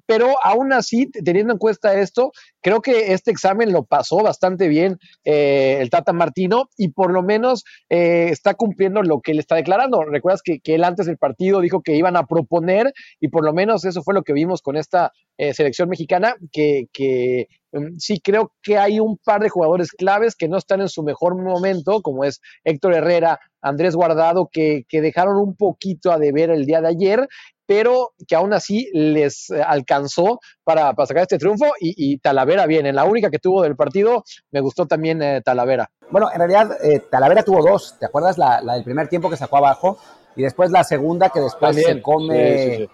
Pero 0.05 0.35
aún 0.43 0.73
así, 0.73 1.09
teniendo 1.11 1.53
en 1.53 1.59
cuenta 1.59 1.99
esto, 1.99 2.31
creo 2.61 2.81
que 2.81 3.13
este 3.13 3.31
examen 3.31 3.71
lo 3.71 3.85
pasó 3.85 4.17
bastante 4.17 4.67
bien 4.67 4.97
eh, 5.23 5.77
el 5.79 5.89
Tata 5.89 6.13
Martino 6.13 6.69
y 6.77 6.89
por 6.89 7.11
lo 7.11 7.23
menos 7.23 7.63
eh, 7.89 8.29
está 8.29 8.53
cumpliendo 8.55 9.01
lo 9.01 9.21
que 9.21 9.33
le 9.33 9.39
está 9.39 9.55
declarando. 9.55 10.03
Recuerdas 10.03 10.41
que, 10.43 10.59
él 10.63 10.83
antes 10.83 11.05
del 11.05 11.17
partido 11.17 11.61
dijo 11.61 11.81
que 11.81 11.95
iban 11.95 12.15
a 12.15 12.25
proponer 12.25 12.93
y 13.19 13.27
por 13.27 13.43
lo 13.43 13.53
menos 13.53 13.85
eso 13.85 14.01
fue 14.03 14.13
lo 14.13 14.23
que 14.23 14.33
vimos 14.33 14.61
con 14.61 14.77
esta 14.77 15.11
eh, 15.37 15.53
selección 15.53 15.89
mexicana, 15.89 16.35
que, 16.51 16.85
que 16.91 17.47
em, 17.71 17.97
sí 17.99 18.19
creo 18.23 18.53
que 18.61 18.77
hay 18.77 18.99
un 18.99 19.17
par 19.17 19.41
de 19.41 19.49
jugadores 19.49 19.91
claves 19.91 20.35
que 20.35 20.47
no 20.47 20.57
están 20.57 20.81
en 20.81 20.89
su 20.89 21.03
mejor 21.03 21.35
momento, 21.35 22.01
como 22.01 22.23
es 22.23 22.39
Héctor 22.63 22.93
Herrera, 22.93 23.39
Andrés 23.61 23.95
Guardado, 23.95 24.49
que, 24.51 24.83
que 24.87 25.01
dejaron 25.01 25.37
un 25.37 25.55
poquito 25.55 26.11
a 26.11 26.17
deber 26.17 26.49
el 26.49 26.65
día 26.65 26.81
de 26.81 26.89
ayer 26.89 27.27
pero 27.75 28.13
que 28.27 28.35
aún 28.35 28.53
así 28.53 28.87
les 28.93 29.49
eh, 29.49 29.59
alcanzó 29.65 30.39
para, 30.63 30.93
sacar 31.07 31.23
este 31.23 31.39
triunfo 31.39 31.65
y, 31.79 32.19
Talavera 32.19 32.67
bien, 32.67 32.85
en 32.85 32.95
la 32.95 33.03
única 33.03 33.31
que 33.31 33.39
tuvo 33.39 33.63
del 33.63 33.75
partido 33.75 34.23
me 34.51 34.61
gustó 34.61 34.85
también 34.85 35.23
eh, 35.23 35.41
Talavera. 35.43 35.89
Bueno, 36.11 36.29
en 36.31 36.37
realidad 36.37 36.77
eh, 36.83 36.99
Talavera 37.09 37.41
tuvo 37.41 37.63
dos, 37.67 37.95
¿te 37.99 38.05
acuerdas 38.05 38.37
la, 38.37 38.61
del 38.61 38.83
primer 38.83 39.07
tiempo 39.07 39.27
que 39.27 39.37
sacó 39.37 39.57
abajo? 39.57 39.97
Y 40.35 40.43
después 40.43 40.69
la 40.69 40.83
segunda 40.83 41.29
que 41.29 41.39
después 41.39 41.75
se 41.75 41.99
come... 41.99 42.87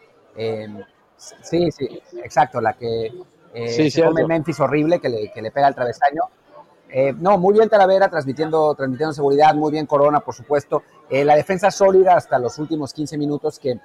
Sí 1.42 1.70
sí, 1.72 2.02
exacto, 2.24 2.62
la 2.62 2.72
que 2.72 3.12
se 3.68 4.02
come 4.02 4.26
Memphis 4.26 4.62
horrible 4.62 5.02
que 5.02 5.10
le, 5.10 5.30
que 5.34 5.42
le 5.42 5.52
pega 5.52 5.68
al 5.68 5.76
travesaño. 5.76 6.22
no, 7.18 7.38
muy 7.38 7.56
bien 7.56 7.68
Talavera 7.68 8.08
transmitiendo, 8.08 8.74
transmitiendo 8.76 9.12
seguridad, 9.12 9.54
muy 9.56 9.74
bien 9.74 9.86
Corona, 9.86 10.22
por 10.22 10.34
supuesto. 10.34 10.84
la 11.10 11.36
defensa 11.36 11.70
sólida 11.70 12.16
hasta 12.16 12.40
los 12.40 12.58
últimos 12.60 12.94
15 12.94 13.18
minutos 13.18 13.60
que 13.60 13.78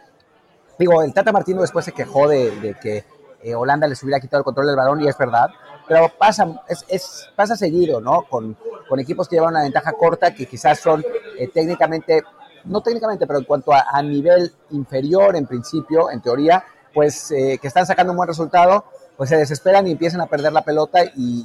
Digo, 0.79 1.03
el 1.03 1.13
Tata 1.13 1.33
Martino 1.33 1.61
después 1.61 1.85
se 1.85 1.93
quejó 1.93 2.29
de, 2.29 2.77
que 2.83 3.05
eh, 3.43 3.55
Holanda 3.55 3.87
les 3.87 4.03
hubiera 4.03 4.21
quitado 4.21 4.41
el 4.41 4.45
control 4.45 4.67
del 4.67 4.77
balón 4.77 5.01
y 5.01 5.09
es 5.09 5.17
verdad, 5.17 5.49
pero 5.87 6.09
pasa, 6.19 6.63
es, 6.89 7.29
pasa 7.37 7.57
seguido, 7.57 8.01
¿no? 8.01 8.23
Con, 8.29 8.57
equipos 8.99 9.29
que 9.29 9.35
llevan 9.35 9.55
una 9.55 9.65
ventaja 9.65 9.93
corta 9.93 10.33
que 10.33 10.47
quizás 10.47 10.79
son 10.79 11.05
eh, 11.37 11.49
técnicamente, 11.49 12.23
no 12.65 12.81
técnicamente, 12.81 13.27
pero 13.27 13.41
en 13.41 13.45
cuanto 13.45 13.73
a, 13.73 14.01
nivel 14.03 14.53
inferior 14.71 15.35
en 15.35 15.47
principio, 15.47 16.13
en 16.13 16.21
teoría, 16.21 16.65
pues 16.93 17.33
eh, 17.33 17.59
que 17.61 17.67
están 17.67 17.87
sacando 17.87 18.13
un 18.13 18.17
buen 18.17 18.29
resultado, 18.29 18.85
pues 19.17 19.31
se 19.31 19.37
desesperan 19.37 19.89
y 19.89 19.93
empiezan 19.93 20.21
a 20.21 20.27
perder 20.27 20.53
la 20.53 20.63
pelota 20.63 21.01
y, 21.05 21.45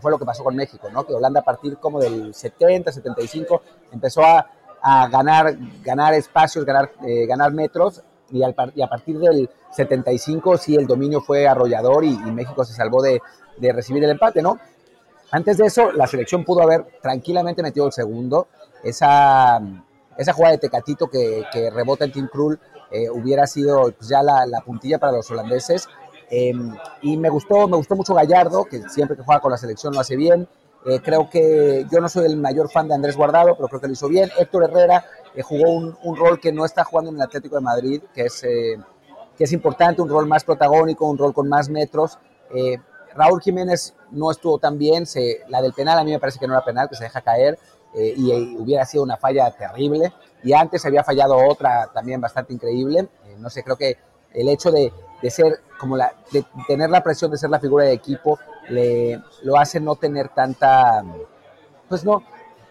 fue 0.00 0.12
lo 0.12 0.18
que 0.18 0.24
pasó 0.24 0.44
con 0.44 0.54
México, 0.54 0.88
¿no? 0.92 1.04
Que 1.04 1.12
Holanda 1.12 1.40
a 1.40 1.44
partir 1.44 1.76
como 1.78 1.98
del 1.98 2.32
70, 2.32 2.92
75 2.92 3.62
empezó 3.90 4.22
a, 4.24 4.46
ganar, 5.10 5.56
ganar 5.82 6.14
espacios, 6.14 6.64
ganar, 6.64 6.92
ganar 7.26 7.52
metros 7.52 8.02
y, 8.32 8.42
a 8.42 8.88
partir 8.88 9.18
del 9.18 9.48
75 9.70 10.56
sí 10.56 10.76
el 10.76 10.86
dominio 10.86 11.20
fue 11.20 11.46
arrollador 11.46 12.04
y, 12.04 12.16
México 12.16 12.64
se 12.64 12.74
salvó 12.74 13.02
de, 13.02 13.20
recibir 13.72 14.02
el 14.04 14.10
empate, 14.10 14.42
¿no? 14.42 14.58
Antes 15.30 15.58
de 15.58 15.66
eso, 15.66 15.92
la 15.92 16.06
selección 16.06 16.44
pudo 16.44 16.62
haber 16.62 16.86
tranquilamente 17.00 17.62
metido 17.62 17.86
el 17.86 17.92
segundo. 17.92 18.48
Esa, 18.82 19.60
esa 20.16 20.32
jugada 20.32 20.52
de 20.52 20.58
Tecatito 20.58 21.08
que, 21.08 21.44
rebota 21.72 22.04
en 22.04 22.12
Team 22.12 22.28
Krul 22.32 22.58
eh, 22.90 23.08
hubiera 23.10 23.46
sido 23.46 23.92
pues, 23.92 24.08
ya 24.08 24.22
la, 24.22 24.60
puntilla 24.64 24.98
para 24.98 25.12
los 25.12 25.30
holandeses. 25.30 25.88
Em, 26.30 26.74
y 27.02 27.16
me 27.16 27.28
gustó, 27.28 27.68
me 27.68 27.76
gustó 27.76 27.96
mucho 27.96 28.14
Gallardo, 28.14 28.64
que 28.64 28.88
siempre 28.88 29.16
que 29.16 29.22
juega 29.22 29.40
con 29.40 29.50
la 29.50 29.58
selección 29.58 29.92
lo 29.94 30.00
hace 30.00 30.16
bien. 30.16 30.48
Eh, 30.86 31.00
creo 31.02 31.28
que 31.28 31.86
yo 31.90 32.00
no 32.00 32.08
soy 32.08 32.26
el 32.26 32.38
mayor 32.38 32.70
fan 32.70 32.88
de 32.88 32.94
Andrés 32.94 33.16
Guardado, 33.16 33.54
pero 33.54 33.68
creo 33.68 33.80
que 33.80 33.86
lo 33.86 33.92
hizo 33.92 34.08
bien. 34.08 34.30
Héctor 34.38 34.64
Herrera 34.64 35.04
eh, 35.34 35.42
jugó 35.42 35.70
un, 35.70 35.96
un, 36.02 36.16
rol 36.16 36.40
que 36.40 36.52
no 36.52 36.64
está 36.64 36.84
jugando 36.84 37.10
en 37.10 37.16
el 37.16 37.22
Atlético 37.22 37.56
de 37.56 37.60
Madrid, 37.60 38.02
que 38.14 38.22
es, 38.22 38.42
eh, 38.44 38.78
que 39.36 39.44
es 39.44 39.52
importante, 39.52 40.00
un 40.00 40.08
rol 40.08 40.26
más 40.26 40.44
protagónico, 40.44 41.06
un 41.06 41.18
rol 41.18 41.34
con 41.34 41.48
más 41.48 41.68
metros. 41.68 42.18
Raúl 43.14 43.40
Jiménez 43.42 43.94
no 44.12 44.30
estuvo 44.30 44.58
tan 44.58 44.78
bien, 44.78 45.04
se, 45.04 45.40
la 45.48 45.60
del 45.60 45.72
penal 45.72 45.98
a 45.98 46.04
mí 46.04 46.12
me 46.12 46.18
parece 46.18 46.38
que 46.38 46.46
no 46.46 46.54
era 46.54 46.64
penal, 46.64 46.88
que 46.88 46.94
se 46.94 47.04
deja 47.04 47.20
caer 47.20 47.58
y, 47.94 48.56
hubiera 48.56 48.84
sido 48.84 49.02
una 49.02 49.16
falla 49.16 49.50
terrible. 49.50 50.12
Y 50.42 50.52
antes 50.52 50.84
había 50.86 51.04
fallado 51.04 51.36
otra 51.36 51.90
también 51.92 52.20
bastante 52.20 52.54
increíble. 52.54 53.08
no 53.38 53.50
sé, 53.50 53.62
creo 53.62 53.76
que 53.76 53.98
el 54.32 54.48
hecho 54.48 54.70
de, 54.70 54.92
de 55.22 55.30
ser 55.30 55.60
como 55.78 55.96
la, 55.96 56.12
de 56.32 56.44
tener 56.66 56.90
la 56.90 57.02
presión 57.02 57.30
de 57.30 57.38
ser 57.38 57.50
la 57.50 57.58
figura 57.58 57.84
de 57.84 57.92
equipo, 57.92 58.38
le, 58.70 59.20
lo 59.42 59.58
hace 59.58 59.80
no 59.80 59.96
tener 59.96 60.28
tanta, 60.30 61.04
pues 61.88 62.04
no, 62.04 62.22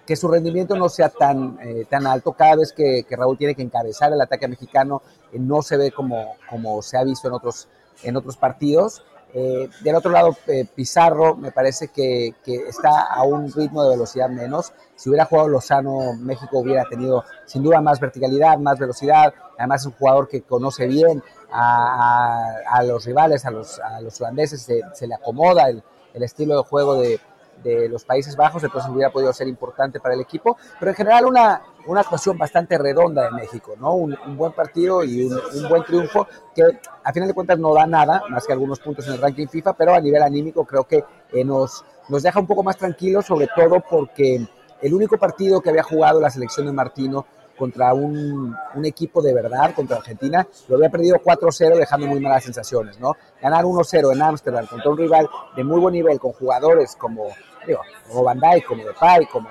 que 0.05 0.15
su 0.15 0.27
rendimiento 0.27 0.75
no 0.75 0.89
sea 0.89 1.09
tan, 1.09 1.59
eh, 1.61 1.85
tan 1.87 2.07
alto. 2.07 2.31
Cada 2.33 2.55
vez 2.55 2.73
que, 2.73 3.05
Raúl 3.11 3.37
tiene 3.37 3.53
que 3.53 3.61
encabezar 3.61 4.11
el 4.11 4.21
ataque 4.21 4.47
mexicano, 4.47 5.01
eh, 5.31 5.37
no 5.39 5.61
se 5.61 5.77
ve 5.77 5.91
como, 5.91 6.35
como 6.49 6.81
se 6.81 6.97
ha 6.97 7.03
visto 7.03 7.27
en 7.27 7.35
otros, 7.35 7.67
en 8.03 8.17
otros 8.17 8.35
partidos. 8.37 9.03
Eh, 9.31 9.69
del 9.81 9.95
otro 9.95 10.09
lado, 10.09 10.35
eh, 10.47 10.65
Pizarro 10.73 11.35
me 11.35 11.51
parece 11.51 11.89
que, 11.89 12.33
que, 12.43 12.55
está 12.67 13.03
a 13.03 13.21
un 13.23 13.51
ritmo 13.53 13.83
de 13.83 13.91
velocidad 13.91 14.29
menos. 14.29 14.73
Si 14.95 15.09
hubiera 15.09 15.25
jugado 15.25 15.47
Lozano, 15.49 16.13
México 16.19 16.59
hubiera 16.59 16.85
tenido 16.85 17.23
sin 17.45 17.61
duda 17.61 17.79
más 17.79 17.99
verticalidad, 17.99 18.57
más 18.57 18.79
velocidad. 18.79 19.33
Además 19.57 19.81
es 19.81 19.87
un 19.87 19.93
jugador 19.93 20.27
que 20.27 20.41
conoce 20.41 20.87
bien 20.87 21.21
a, 21.51 22.61
a, 22.71 22.77
a 22.77 22.83
los 22.83 23.05
rivales, 23.05 23.45
a 23.45 23.51
los, 23.51 23.79
a 23.79 24.01
los 24.01 24.19
holandeses, 24.21 24.61
se, 24.61 24.81
se 24.93 25.07
le 25.07 25.15
acomoda 25.15 25.69
el, 25.69 25.83
el, 26.13 26.23
estilo 26.23 26.57
de 26.57 26.63
juego 26.63 26.95
de, 26.95 27.19
de 27.63 27.89
los 27.89 28.05
Países 28.05 28.35
Bajos, 28.35 28.63
entonces 28.63 28.89
hubiera 28.89 29.11
podido 29.11 29.33
ser 29.33 29.47
importante 29.47 29.99
para 29.99 30.15
el 30.15 30.21
equipo, 30.21 30.57
pero 30.79 30.91
en 30.91 30.95
general 30.95 31.25
una, 31.25 31.61
una 31.87 32.01
actuación 32.01 32.37
bastante 32.37 32.77
redonda 32.77 33.23
de 33.25 33.31
México, 33.31 33.73
¿no? 33.79 33.93
Un, 33.95 34.17
un 34.25 34.37
buen 34.37 34.53
partido 34.53 35.03
y 35.03 35.23
un, 35.23 35.33
un, 35.33 35.69
buen 35.69 35.83
triunfo 35.83 36.27
que 36.55 36.63
a 37.03 37.13
final 37.13 37.27
de 37.27 37.33
cuentas 37.33 37.59
no 37.59 37.73
da 37.73 37.85
nada, 37.85 38.23
más 38.29 38.45
que 38.45 38.53
algunos 38.53 38.79
puntos 38.79 39.07
en 39.07 39.13
el 39.13 39.21
ranking 39.21 39.47
FIFA, 39.47 39.73
pero 39.73 39.93
a 39.93 40.01
nivel 40.01 40.21
anímico 40.21 40.65
creo 40.65 40.85
que 40.85 41.03
eh, 41.31 41.43
nos, 41.43 41.83
nos 42.07 42.23
deja 42.23 42.39
un 42.39 42.47
poco 42.47 42.63
más 42.63 42.77
tranquilos, 42.77 43.25
sobre 43.25 43.47
todo 43.55 43.81
porque 43.89 44.47
el 44.81 44.93
único 44.93 45.17
partido 45.17 45.61
que 45.61 45.69
había 45.69 45.83
jugado 45.83 46.21
la 46.21 46.29
selección 46.29 46.65
de 46.65 46.71
Martino 46.71 47.25
contra 47.59 47.93
un, 47.93 48.55
equipo 48.85 49.21
de 49.21 49.33
verdad, 49.33 49.75
contra 49.75 49.97
Argentina, 49.97 50.47
lo 50.69 50.77
había 50.77 50.89
perdido 50.89 51.17
4-0 51.17 51.75
dejando 51.77 52.07
muy 52.07 52.21
malas 52.21 52.45
sensaciones, 52.45 52.97
¿no? 52.99 53.17
Ganar 53.41 53.65
1-0 53.65 54.13
en 54.13 54.21
Ámsterdam 54.21 54.65
contra 54.65 54.89
un 54.89 54.97
rival 54.97 55.29
de 55.57 55.63
muy 55.65 55.79
buen 55.81 55.93
nivel, 55.93 56.17
con 56.17 56.31
jugadores 56.31 56.95
como, 56.95 57.27
digo, 57.67 57.81
como 58.07 58.23
Van 58.23 58.39
Dijk, 58.39 58.65
como 58.65 58.85
Depay, 58.85 59.25
como 59.25 59.49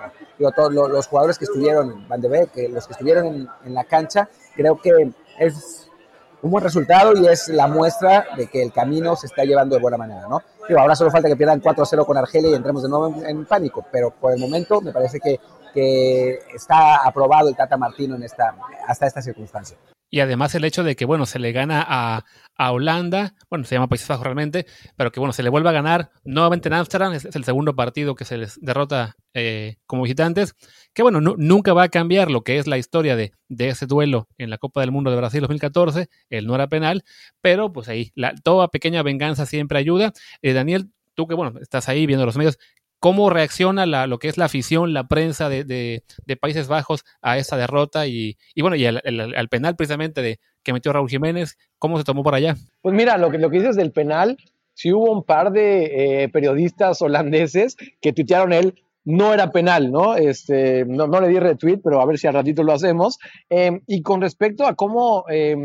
todos 0.57 0.73
los, 0.73 0.91
los 0.91 1.07
jugadores 1.07 1.39
que 1.39 1.45
estuvieron, 1.45 2.09
Van 2.09 2.21
de 2.21 2.29
Beek, 2.29 2.71
los 2.71 2.87
que 2.87 2.95
estuvieron 2.95 3.27
en, 3.27 3.49
en 3.67 3.75
la 3.75 3.85
cancha, 3.85 4.29
creo 4.57 4.81
que 4.81 5.13
es 5.39 5.89
un 6.41 6.51
buen 6.51 6.65
resultado 6.65 7.15
y 7.15 7.27
es 7.27 7.49
la 7.49 7.67
muestra 7.67 8.27
de 8.37 8.47
que 8.47 8.63
el 8.63 8.73
camino 8.73 9.17
se 9.17 9.27
está 9.27 9.45
llevando 9.45 9.77
de 9.77 9.83
buena 9.83 9.99
manera, 9.99 10.27
¿no? 10.29 10.41
Ahora 10.77 10.95
solo 10.95 11.11
falta 11.11 11.29
que 11.29 11.37
pierdan 11.37 11.63
4-0 11.63 12.05
con 12.05 12.17
Argelia 12.17 12.51
y 12.51 12.55
entremos 12.55 12.83
de 12.83 12.89
nuevo 12.89 13.09
en, 13.09 13.27
en, 13.27 13.45
pánico, 13.47 13.85
pero 13.91 14.11
por 14.11 14.33
el 14.33 14.39
momento 14.39 14.81
me 14.81 14.93
parece 14.93 15.19
que, 15.21 15.41
que 15.73 16.39
está 16.55 17.07
aprobado 17.07 17.49
el 17.49 17.57
Tata 17.57 17.77
Martino 17.77 18.17
en 18.17 18.23
esta, 18.23 18.55
hasta 18.87 19.07
esta 19.07 19.23
circunstancia. 19.23 19.79
Y 20.11 20.21
además 20.21 20.55
el 20.55 20.65
hecho 20.65 20.85
de 20.85 20.97
que, 20.97 21.05
bueno, 21.05 21.27
se 21.27 21.39
le 21.39 21.53
gana 21.53 21.85
a, 21.87 22.25
a, 22.57 22.73
Holanda, 22.73 23.35
bueno, 23.51 23.65
se 23.65 23.75
llama 23.75 23.89
Países 23.89 24.09
Bajos 24.09 24.25
realmente, 24.25 24.67
pero 24.97 25.13
que, 25.13 25.21
bueno, 25.21 25.33
se 25.33 25.43
le 25.43 25.51
vuelve 25.51 25.69
a 25.69 25.73
ganar 25.73 26.11
nuevamente 26.25 26.69
en 26.69 26.75
Ámsterdam, 26.75 27.13
es, 27.13 27.25
el 27.25 27.45
segundo 27.45 27.77
partido 27.77 28.15
que 28.15 28.25
se 28.25 28.39
les 28.39 28.59
derrota 28.61 29.17
eh, 29.35 29.77
como 29.87 30.03
visitantes, 30.05 30.55
que, 30.95 31.03
bueno, 31.03 31.21
no, 31.21 31.35
nunca 31.37 31.75
va 31.75 31.85
a 31.85 31.89
cambiar 31.89 32.31
lo 32.31 32.43
que 32.43 32.59
es 32.59 32.67
la 32.67 32.79
historia 32.79 33.17
de, 33.17 33.33
de, 33.49 33.69
ese 33.69 33.87
duelo 33.87 34.29
en 34.39 34.51
la 34.51 34.59
Copa 34.59 34.81
del 34.81 34.93
Mundo 34.93 35.11
de 35.11 35.17
Brasil 35.19 35.41
2014, 35.41 36.09
él 36.31 36.47
no 36.47 36.55
era 36.55 36.69
penal, 36.69 37.05
pero 37.43 37.73
pues 37.73 37.89
ahí, 37.89 38.13
la, 38.15 38.35
toda 38.35 38.69
pequeña 38.69 39.03
venganza 39.03 39.45
siempre 39.45 39.79
ayuda. 39.79 40.13
Eh, 40.41 40.55
Daniel, 40.55 40.91
tú 41.15 41.27
que, 41.27 41.35
bueno, 41.35 41.59
estás 41.61 41.89
ahí 41.89 42.07
viendo 42.07 42.25
los 42.25 42.37
medios, 42.37 42.59
cómo 43.01 43.31
reacciona 43.31 43.87
la, 43.87 44.07
lo 44.07 44.19
que 44.19 44.29
es 44.29 44.39
la 44.39 44.47
afición, 44.47 44.93
la 44.93 45.07
prensa 45.07 45.49
de, 45.49 45.65
de, 45.65 46.03
de 46.27 46.37
Países 46.37 46.69
Bajos 46.69 47.05
a 47.23 47.39
esa 47.39 47.57
derrota 47.57 48.07
y, 48.07 48.37
y 48.55 48.63
bueno, 48.63 48.77
y 48.77 48.87
al, 48.87 49.01
al, 49.05 49.35
al, 49.35 49.49
penal 49.49 49.77
precisamente 49.77 50.23
de 50.23 50.41
que 50.63 50.73
metió 50.73 50.93
Raúl 50.93 51.09
Jiménez, 51.09 51.57
¿cómo 51.79 51.99
se 51.99 52.05
tomó 52.05 52.23
por 52.23 52.35
allá? 52.35 52.57
Pues 52.83 52.95
mira, 52.95 53.17
lo 53.17 53.31
que, 53.31 53.39
dices 53.39 53.77
del 53.77 53.93
penal, 53.93 54.37
sí 54.75 54.93
hubo 54.93 55.13
un 55.13 55.23
par 55.23 55.53
de 55.53 56.25
eh, 56.25 56.29
periodistas 56.29 57.01
holandeses 57.01 57.77
que 58.01 58.13
tuitearon 58.13 58.53
él, 58.53 58.83
no 59.05 59.33
era 59.33 59.51
penal, 59.53 59.91
¿no? 59.91 60.17
Este, 60.17 60.85
no, 60.85 61.07
no 61.07 61.21
le 61.21 61.29
di 61.29 61.39
retweet, 61.39 61.79
pero 61.83 62.01
a 62.01 62.07
ver 62.07 62.19
si 62.19 62.27
al 62.27 62.35
ratito 62.35 62.63
lo 62.63 62.75
hacemos. 62.75 63.19
Eh, 63.49 63.81
y 63.87 64.03
con 64.03 64.21
respecto 64.21 64.67
a 64.67 64.75
cómo 64.75 65.25
eh, 65.31 65.57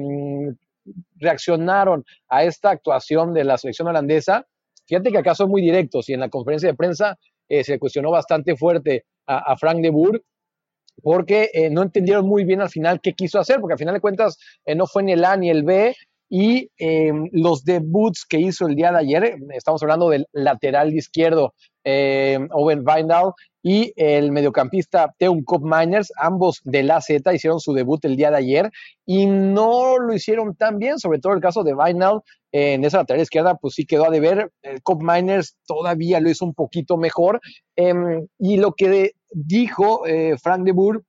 reaccionaron 1.18 2.06
a 2.30 2.44
esta 2.44 2.70
actuación 2.70 3.34
de 3.34 3.44
la 3.44 3.58
selección 3.58 3.90
holandesa, 3.90 4.48
Fíjate 4.86 5.12
que 5.12 5.18
acá 5.18 5.36
son 5.36 5.50
muy 5.50 5.62
directos 5.62 6.10
y 6.10 6.14
en 6.14 6.20
la 6.20 6.30
conferencia 6.30 6.70
de 6.70 6.76
prensa 6.76 7.18
eh, 7.50 7.64
se 7.64 7.80
cuestionó 7.80 8.12
bastante 8.12 8.56
fuerte 8.56 9.06
a, 9.26 9.56
Frank 9.56 9.80
de 9.82 9.90
Boer 9.90 10.22
porque 11.02 11.50
eh, 11.54 11.70
no 11.70 11.82
entendieron 11.82 12.28
muy 12.28 12.44
bien 12.44 12.62
al 12.62 12.70
final 12.70 13.00
qué 13.02 13.14
quiso 13.14 13.40
hacer, 13.40 13.60
porque 13.60 13.74
al 13.74 13.80
final 13.80 13.96
de 13.96 14.02
cuentas 14.02 14.38
eh, 14.66 14.76
no 14.76 14.86
fue 14.86 15.04
ni 15.04 15.14
el 15.14 15.24
A 15.26 15.38
ni 15.38 15.50
el 15.50 15.64
B 15.64 15.96
y 16.30 16.70
em, 16.78 17.30
los 17.32 17.64
debuts 17.64 18.26
que 18.28 18.40
hizo 18.40 18.68
el 18.68 18.76
día 18.76 18.92
de 18.92 19.00
ayer, 19.00 19.36
estamos 19.52 19.82
hablando 19.84 20.10
del 20.10 20.26
lateral 20.32 20.94
izquierdo 20.94 21.54
em, 21.84 22.48
Owen 22.52 22.84
Weindal 22.86 23.34
y 23.64 23.94
el 23.96 24.32
mediocampista 24.34 25.16
Teun 25.18 25.44
Cop 25.44 25.64
Miners, 25.64 26.12
ambos 26.18 26.60
de 26.66 26.84
la 26.84 27.00
Z, 27.02 27.34
hicieron 27.34 27.62
su 27.62 27.74
debut 27.74 28.04
el 28.04 28.18
día 28.18 28.30
de 28.30 28.38
ayer 28.38 28.72
y 29.06 29.26
no 29.26 29.98
lo 29.98 30.14
hicieron 30.14 30.54
tan 30.56 30.78
bien, 30.78 31.00
sobre 31.00 31.20
todo 31.20 31.34
el 31.34 31.40
caso 31.40 31.64
de 31.64 31.74
Weindal, 31.74 32.22
en 32.52 32.84
esa 32.84 32.98
lateral 32.98 33.24
izquierda, 33.24 33.56
pues 33.56 33.74
sí 33.74 33.86
quedó 33.86 34.06
a 34.06 34.12
deber. 34.12 34.52
El 34.62 34.84
Cop 34.84 35.02
Miners 35.02 35.56
todavía 35.66 36.20
lo 36.20 36.30
hizo 36.30 36.46
un 36.46 36.54
poquito 36.54 36.98
mejor. 36.98 37.40
Eh, 37.76 37.94
y 38.38 38.58
lo 38.58 38.74
que 38.74 39.14
dijo 39.32 40.06
eh, 40.06 40.36
Frank 40.38 40.64
de 40.64 40.72
Boer 40.74 41.02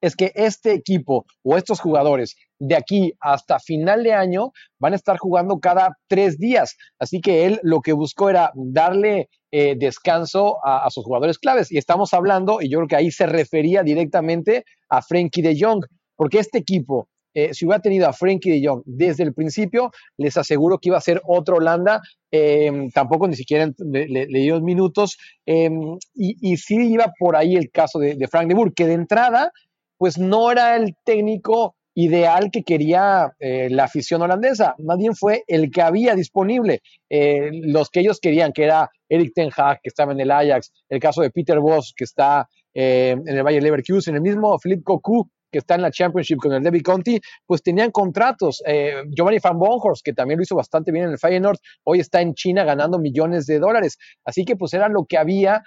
es 0.00 0.16
que 0.16 0.32
este 0.34 0.72
equipo 0.72 1.26
o 1.42 1.56
estos 1.56 1.80
jugadores 1.80 2.36
de 2.58 2.76
aquí 2.76 3.12
hasta 3.20 3.58
final 3.58 4.02
de 4.02 4.12
año 4.12 4.52
van 4.78 4.92
a 4.92 4.96
estar 4.96 5.18
jugando 5.18 5.58
cada 5.58 5.96
tres 6.08 6.38
días. 6.38 6.76
Así 6.98 7.20
que 7.20 7.46
él 7.46 7.60
lo 7.62 7.80
que 7.80 7.92
buscó 7.92 8.30
era 8.30 8.52
darle 8.54 9.28
eh, 9.50 9.76
descanso 9.76 10.58
a, 10.64 10.88
sus 10.90 11.04
jugadores 11.04 11.38
claves. 11.38 11.70
Y 11.70 11.78
estamos 11.78 12.12
hablando, 12.14 12.60
y 12.60 12.68
yo 12.68 12.78
creo 12.78 12.88
que 12.88 12.96
ahí 12.96 13.10
se 13.10 13.26
refería 13.26 13.82
directamente 13.82 14.64
a 14.88 15.02
Frankie 15.02 15.42
de 15.42 15.56
Jong, 15.58 15.84
porque 16.16 16.38
este 16.38 16.58
equipo 16.58 17.08
eh, 17.34 17.52
si 17.52 17.66
hubiera 17.66 17.82
tenido 17.82 18.08
a 18.08 18.12
Frankie 18.12 18.52
de 18.52 18.66
Jong 18.66 18.82
desde 18.86 19.24
el 19.24 19.34
principio, 19.34 19.90
les 20.16 20.36
aseguro 20.36 20.78
que 20.78 20.88
iba 20.88 20.98
a 20.98 21.02
ser 21.02 21.20
otra 21.26 21.56
Holanda. 21.56 22.00
Eh, 22.30 22.88
tampoco 22.92 23.28
ni 23.28 23.36
siquiera 23.36 23.70
le, 23.78 24.06
le, 24.08 24.26
le 24.26 24.60
minutos. 24.60 25.18
Eh, 25.46 25.70
y, 26.14 26.56
sí 26.56 26.92
iba 26.92 27.12
por 27.18 27.36
ahí 27.36 27.56
el 27.56 27.70
caso 27.70 27.98
de, 27.98 28.26
Frank 28.28 28.48
de 28.48 28.54
Boer, 28.54 28.72
que 28.72 28.86
de 28.86 28.94
entrada, 28.94 29.50
pues 29.98 30.18
no 30.18 30.50
era 30.50 30.76
el 30.76 30.96
técnico 31.04 31.76
ideal 31.96 32.50
que 32.52 32.64
quería 32.64 33.32
eh, 33.38 33.68
la 33.70 33.84
afición 33.84 34.22
holandesa. 34.22 34.74
Más 34.78 34.98
bien 34.98 35.14
fue 35.14 35.44
el 35.46 35.70
que 35.70 35.82
había 35.82 36.14
disponible. 36.14 36.82
Eh, 37.08 37.50
los 37.52 37.90
que 37.90 38.00
ellos 38.00 38.18
querían, 38.20 38.52
que 38.52 38.64
era 38.64 38.90
Eric 39.08 39.32
Ten 39.34 39.50
Hag, 39.56 39.80
que 39.80 39.88
estaba 39.88 40.12
en 40.12 40.20
el 40.20 40.30
Ajax, 40.30 40.72
el 40.88 40.98
caso 40.98 41.22
de 41.22 41.30
Peter 41.30 41.60
Voss, 41.60 41.92
que 41.96 42.04
está 42.04 42.48
en 42.76 43.28
el 43.28 43.44
Bayer 43.44 43.62
Leverkusen, 43.62 44.16
el 44.16 44.20
mismo 44.20 44.58
Philippe 44.58 44.82
Cocu, 44.82 45.30
que 45.54 45.58
está 45.58 45.76
en 45.76 45.82
la 45.82 45.92
Championship 45.92 46.38
con 46.38 46.52
el 46.52 46.64
Debbie 46.64 46.82
Conti, 46.82 47.20
pues 47.46 47.62
tenían 47.62 47.92
contratos. 47.92 48.60
Eh, 48.66 49.04
Giovanni 49.10 49.38
Van 49.38 49.56
Bonhorst, 49.56 50.04
que 50.04 50.12
también 50.12 50.38
lo 50.38 50.42
hizo 50.42 50.56
bastante 50.56 50.90
bien 50.90 51.04
en 51.04 51.12
el 51.12 51.18
Feyenoord, 51.18 51.58
hoy 51.84 52.00
está 52.00 52.20
en 52.20 52.34
China 52.34 52.64
ganando 52.64 52.98
millones 52.98 53.46
de 53.46 53.60
dólares. 53.60 53.96
Así 54.24 54.44
que 54.44 54.56
pues 54.56 54.74
era 54.74 54.88
lo 54.88 55.04
que 55.04 55.16
había 55.16 55.62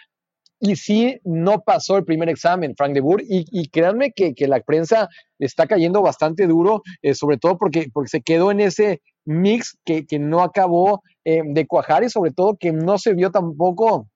y 0.60 0.75
sí 0.75 1.22
no 1.24 1.62
pasó 1.62 1.96
el 1.96 2.03
primer 2.03 2.27
examen, 2.27 2.75
Frank 2.75 2.94
de 2.96 3.00
Boer, 3.00 3.24
y, 3.29 3.70
créanme 3.70 4.12
que, 4.12 4.34
la 4.48 4.60
prensa 4.60 5.08
está 5.39 5.67
cayendo 5.67 6.01
bastante 6.01 6.48
duro, 6.48 6.82
eh, 7.01 7.13
sobre 7.13 7.38
todo 7.38 7.58
porque, 7.58 7.88
porque 7.94 8.10
se 8.10 8.22
quedó 8.22 8.51
en 8.51 8.60
ese 8.60 9.01
mix 9.24 9.77
que, 9.86 10.06
no 10.20 10.41
acabó 10.41 11.01
eh, 11.24 11.44
de 11.46 11.65
cuajar 11.65 12.03
y 12.03 12.10
sobre 12.10 12.32
todo 12.32 12.58
que 12.60 12.74
no 12.74 12.98
se 12.98 13.13
vio 13.13 13.32
tampoco 13.32 14.10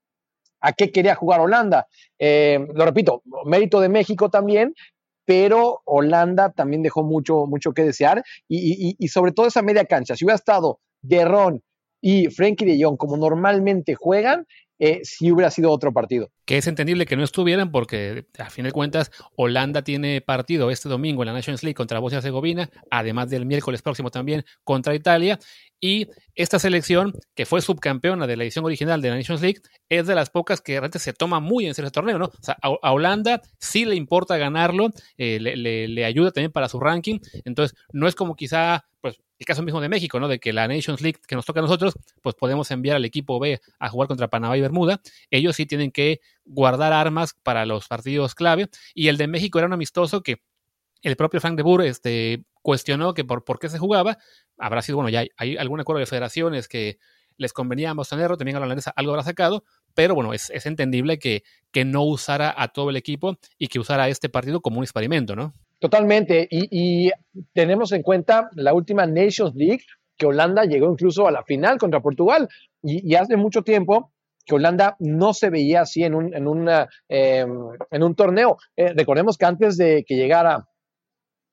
a 0.59 0.73
qué 0.73 0.91
quería 0.91 1.15
jugar 1.15 1.39
Holanda. 1.39 1.87
Lo 2.19 2.85
repito, 2.85 3.21
mérito 3.45 3.79
de 3.79 3.87
México 3.87 4.29
también, 4.29 4.73
pero 5.25 5.81
Holanda 5.85 6.51
también 6.51 6.83
dejó 6.83 7.03
mucho, 7.03 7.45
mucho 7.45 7.73
que 7.73 7.83
desear 7.83 8.23
y, 8.47 8.89
y, 8.89 8.95
y, 8.97 9.07
sobre 9.07 9.31
todo 9.31 9.47
esa 9.47 9.61
media 9.61 9.85
cancha. 9.85 10.15
Si 10.15 10.25
hubiera 10.25 10.35
estado 10.35 10.79
Derrón 11.01 11.61
y 12.01 12.27
Frankie 12.27 12.65
de 12.65 12.83
Jong 12.83 12.97
como 12.97 13.17
normalmente 13.17 13.95
juegan, 13.95 14.45
eh, 14.83 15.01
si 15.03 15.31
hubiera 15.31 15.51
sido 15.51 15.69
otro 15.69 15.93
partido. 15.93 16.31
Que 16.43 16.57
es 16.57 16.65
entendible 16.65 17.05
que 17.05 17.15
no 17.15 17.23
estuvieran 17.23 17.71
porque 17.71 18.25
a 18.39 18.49
fin 18.49 18.65
de 18.65 18.71
cuentas 18.71 19.11
Holanda 19.35 19.83
tiene 19.83 20.21
partido 20.21 20.71
este 20.71 20.89
domingo 20.89 21.21
en 21.21 21.27
la 21.27 21.33
Nations 21.33 21.61
League 21.61 21.75
contra 21.75 21.99
Bosnia 21.99 22.17
y 22.17 22.19
Herzegovina, 22.19 22.67
además 22.89 23.29
del 23.29 23.45
miércoles 23.45 23.83
próximo 23.83 24.09
también 24.09 24.43
contra 24.63 24.95
Italia 24.95 25.37
Y 25.81 26.07
esta 26.35 26.59
selección, 26.59 27.13
que 27.35 27.47
fue 27.47 27.59
subcampeona 27.59 28.27
de 28.27 28.37
la 28.37 28.43
edición 28.43 28.63
original 28.63 29.01
de 29.01 29.09
la 29.09 29.15
Nations 29.15 29.41
League, 29.41 29.61
es 29.89 30.05
de 30.05 30.13
las 30.13 30.29
pocas 30.29 30.61
que 30.61 30.73
realmente 30.73 30.99
se 30.99 31.11
toma 31.11 31.39
muy 31.39 31.65
en 31.65 31.73
serio 31.73 31.87
el 31.87 31.91
torneo, 31.91 32.19
¿no? 32.19 32.25
O 32.25 32.43
sea, 32.43 32.55
a, 32.61 32.91
Holanda 32.91 33.41
sí 33.57 33.83
le 33.85 33.95
importa 33.95 34.37
ganarlo, 34.37 34.91
eh, 35.17 35.39
le, 35.39 35.87
le, 35.87 36.05
ayuda 36.05 36.31
también 36.31 36.51
para 36.51 36.69
su 36.69 36.79
ranking. 36.79 37.17
Entonces, 37.45 37.75
no 37.91 38.07
es 38.07 38.13
como 38.13 38.35
quizá, 38.35 38.85
pues, 39.01 39.19
el 39.39 39.45
caso 39.47 39.63
mismo 39.63 39.81
de 39.81 39.89
México, 39.89 40.19
¿no? 40.19 40.27
De 40.27 40.39
que 40.39 40.53
la 40.53 40.67
Nations 40.67 41.01
League 41.01 41.19
que 41.27 41.35
nos 41.35 41.47
toca 41.47 41.61
a 41.61 41.63
nosotros, 41.63 41.95
pues 42.21 42.35
podemos 42.35 42.69
enviar 42.69 42.95
al 42.95 43.05
equipo 43.05 43.39
B 43.39 43.59
a 43.79 43.89
jugar 43.89 44.07
contra 44.07 44.27
Panamá 44.27 44.55
y 44.55 44.61
Bermuda. 44.61 45.01
Ellos 45.31 45.55
sí 45.55 45.65
tienen 45.65 45.91
que 45.91 46.21
guardar 46.45 46.93
armas 46.93 47.33
para 47.41 47.65
los 47.65 47.87
partidos 47.87 48.35
clave. 48.35 48.69
Y 48.93 49.07
el 49.07 49.17
de 49.17 49.25
México 49.25 49.57
era 49.57 49.65
un 49.65 49.73
amistoso 49.73 50.21
que 50.21 50.43
el 51.01 51.15
propio 51.15 51.41
Frank 51.41 51.57
de 51.57 51.63
Boer 51.63 51.87
este, 51.87 52.43
cuestionó 52.61 53.13
que 53.13 53.23
por, 53.23 53.43
por 53.43 53.59
qué 53.59 53.69
se 53.69 53.79
jugaba. 53.79 54.17
Habrá 54.57 54.81
sido, 54.81 54.97
bueno, 54.97 55.09
ya 55.09 55.23
hay, 55.37 55.57
algún 55.57 55.79
acuerdo 55.79 55.99
de 55.99 56.05
federaciones 56.05 56.67
que 56.67 56.97
les 57.37 57.53
convenía 57.53 57.87
a 57.87 57.91
ambos 57.91 58.09
tenerlo, 58.09 58.37
también 58.37 58.57
a 58.57 58.59
la 58.59 58.65
holandesa 58.65 58.93
algo 58.95 59.13
habrá 59.13 59.23
sacado, 59.23 59.63
pero 59.95 60.13
bueno, 60.13 60.33
es, 60.33 60.49
es 60.51 60.65
entendible 60.65 61.17
que, 61.17 61.43
que 61.71 61.85
no 61.85 62.03
usara 62.03 62.53
a 62.55 62.67
todo 62.67 62.89
el 62.89 62.97
equipo 62.97 63.37
y 63.57 63.67
que 63.67 63.79
usara 63.79 64.09
este 64.09 64.29
partido 64.29 64.61
como 64.61 64.77
un 64.77 64.83
experimento, 64.83 65.35
¿no? 65.35 65.53
Totalmente, 65.81 66.47
y, 66.51 67.09
tenemos 67.53 67.91
en 67.91 68.03
cuenta 68.03 68.51
la 68.53 68.71
última 68.71 69.07
Nations 69.07 69.55
League, 69.55 69.81
que 70.15 70.27
Holanda 70.27 70.63
llegó 70.65 70.91
incluso 70.91 71.27
a 71.27 71.31
la 71.31 71.43
final 71.43 71.79
contra 71.79 72.01
Portugal, 72.01 72.47
y, 72.83 73.15
hace 73.15 73.35
mucho 73.35 73.63
tiempo 73.63 74.11
que 74.45 74.53
Holanda 74.53 74.95
no 74.99 75.33
se 75.33 75.49
veía 75.49 75.81
así 75.81 76.03
en 76.03 76.13
un, 76.13 76.35
en 76.35 76.47
una, 76.47 76.87
em, 77.09 77.51
en 77.89 78.03
un 78.03 78.13
torneo. 78.13 78.57
Eh, 78.75 78.93
recordemos 78.93 79.39
que 79.39 79.45
antes 79.45 79.75
de 79.75 80.03
que 80.05 80.15
llegara 80.15 80.67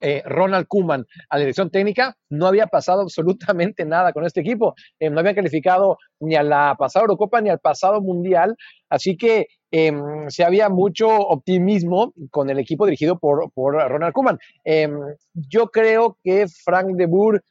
eh, 0.01 0.23
Ronald 0.25 0.67
Kuman 0.69 1.05
a 1.29 1.37
la 1.37 1.41
dirección 1.41 1.71
técnica, 1.71 2.17
no 2.31 2.47
había 2.47 2.69
pasado 2.69 3.03
absolutamente 3.03 3.85
nada 3.85 4.13
con 4.13 4.25
este 4.25 4.41
equipo. 4.41 4.75
Eh, 5.01 5.11
no 5.11 5.21
había 5.21 5.35
calificado 5.35 5.99
ni 6.21 6.37
a 6.37 6.43
la 6.43 6.77
pasada 6.79 7.05
Eurocopa 7.05 7.41
ni 7.41 7.51
al 7.51 7.59
pasado 7.59 8.01
Mundial. 8.01 8.57
Así 8.89 9.17
que 9.17 9.49
em, 9.71 10.29
se 10.29 10.45
había 10.45 10.69
mucho 10.69 11.09
optimismo 11.09 12.13
con 12.31 12.49
el 12.51 12.59
equipo 12.59 12.87
dirigido 12.87 13.19
por, 13.19 13.51
Ronald 13.57 14.13
Kuman. 14.13 14.39
Em, 14.65 14.99
yo 15.35 15.67
creo 15.69 16.17
que 16.23 16.47
Frank 16.49 16.97
de 16.97 17.07
Boer 17.07 17.43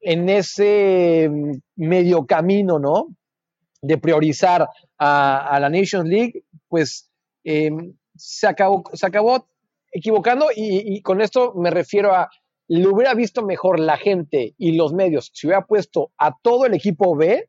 en 0.00 0.28
ese 0.28 1.24
em, 1.24 1.60
medio 1.76 2.26
camino, 2.26 2.78
¿no? 2.78 3.08
De 3.80 3.98
priorizar 3.98 4.68
a, 4.98 5.48
a 5.48 5.60
la 5.60 5.68
Nations 5.70 6.08
League, 6.08 6.44
pues 6.68 7.08
se 8.16 8.46
acabó, 8.46 8.84
se 8.92 9.06
acabó 9.06 9.48
equivocando 9.92 10.46
y, 10.54 11.00
con 11.02 11.20
esto 11.20 11.52
me 11.54 11.70
refiero 11.70 12.14
a, 12.14 12.30
lo 12.68 12.94
hubiera 12.94 13.14
visto 13.14 13.42
mejor 13.42 13.78
la 13.78 13.96
gente 13.96 14.54
y 14.58 14.72
los 14.72 14.92
medios 14.92 15.30
si 15.34 15.46
hubiera 15.46 15.66
puesto 15.66 16.12
a 16.18 16.32
todo 16.42 16.66
el 16.66 16.74
equipo 16.74 17.16
B 17.16 17.48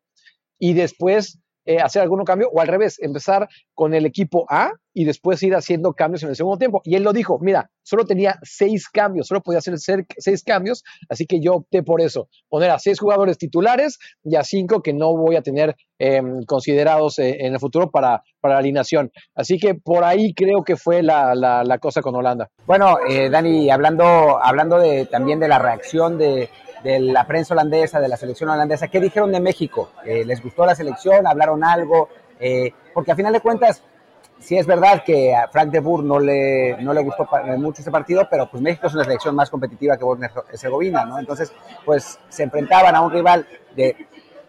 y 0.59 0.73
después 0.73 1.39
eh, 1.65 1.79
hacer 1.79 2.01
algún 2.01 2.23
cambio, 2.23 2.49
o 2.51 2.61
al 2.61 2.67
revés, 2.67 2.97
empezar 2.99 3.47
con 3.73 3.93
el 3.93 4.05
equipo 4.05 4.45
A 4.49 4.71
y 4.93 5.05
después 5.05 5.41
ir 5.43 5.55
haciendo 5.55 5.93
cambios 5.93 6.23
en 6.23 6.29
el 6.29 6.35
segundo 6.35 6.57
tiempo. 6.57 6.81
Y 6.83 6.95
él 6.95 7.03
lo 7.03 7.13
dijo, 7.13 7.39
mira, 7.41 7.69
solo 7.81 8.05
tenía 8.05 8.37
seis 8.43 8.89
cambios, 8.89 9.27
solo 9.27 9.41
podía 9.41 9.59
hacer 9.59 9.75
seis 9.79 10.43
cambios, 10.43 10.83
así 11.09 11.25
que 11.25 11.39
yo 11.41 11.53
opté 11.55 11.83
por 11.83 12.01
eso, 12.01 12.27
poner 12.49 12.69
a 12.69 12.79
seis 12.79 12.99
jugadores 12.99 13.37
titulares 13.37 13.97
y 14.23 14.35
a 14.35 14.43
cinco 14.43 14.81
que 14.81 14.93
no 14.93 15.15
voy 15.15 15.35
a 15.35 15.41
tener 15.41 15.75
em, 15.99 16.43
considerados 16.43 17.17
eh, 17.19 17.37
en 17.39 17.53
el 17.53 17.59
futuro 17.59 17.89
para, 17.89 18.23
para 18.39 18.55
la 18.55 18.59
alineación. 18.59 19.11
Así 19.35 19.57
que 19.57 19.73
por 19.73 20.03
ahí 20.03 20.33
creo 20.33 20.63
que 20.63 20.75
fue 20.75 21.01
la, 21.01 21.33
la, 21.33 21.77
cosa 21.79 22.01
con 22.01 22.15
Holanda. 22.15 22.49
Bueno, 22.65 22.97
eh, 23.09 23.29
Dani, 23.29 23.69
hablando, 23.69 24.39
hablando 24.41 24.77
de, 24.79 25.05
también 25.05 25.39
de 25.39 25.47
la 25.47 25.59
reacción 25.59 26.17
de, 26.17 26.49
de 26.83 26.99
la 26.99 27.25
prensa 27.25 27.53
holandesa, 27.53 27.99
de 27.99 28.07
la 28.07 28.17
selección 28.17 28.49
holandesa, 28.49 28.87
¿qué 28.87 28.99
dijeron 28.99 29.31
de 29.31 29.39
México? 29.39 29.91
Eh, 30.05 30.25
¿Les 30.25 30.43
gustó 30.43 30.65
la 30.65 30.75
selección? 30.75 31.25
¿Hablaron 31.25 31.63
algo? 31.63 32.09
Eh, 32.39 32.71
porque 32.93 33.11
a 33.11 33.15
final 33.15 33.31
de 33.31 33.39
cuentas, 33.39 33.81
sí 34.39 34.57
es 34.57 34.67
verdad 34.67 35.03
que 35.05 35.33
a 35.33 35.47
Frank 35.47 35.69
de 35.71 35.79
Boer 35.79 36.03
no 36.03 36.19
le, 36.19 36.75
no 36.81 36.93
le 36.93 37.01
gustó 37.01 37.27
mucho 37.57 37.81
ese 37.81 37.91
partido, 37.91 38.27
pero 38.29 38.49
pues 38.49 38.61
México 38.61 38.87
es 38.87 38.93
una 38.93 39.05
selección 39.05 39.35
más 39.35 39.49
competitiva 39.49 39.97
que 39.97 40.03
Bosnia-Herzegovina, 40.03 41.05
¿no? 41.05 41.19
Entonces, 41.19 41.53
pues 41.85 42.19
se 42.27 42.43
enfrentaban 42.43 42.93
a 42.95 43.01
un 43.01 43.11
rival 43.11 43.47
de 43.75 43.95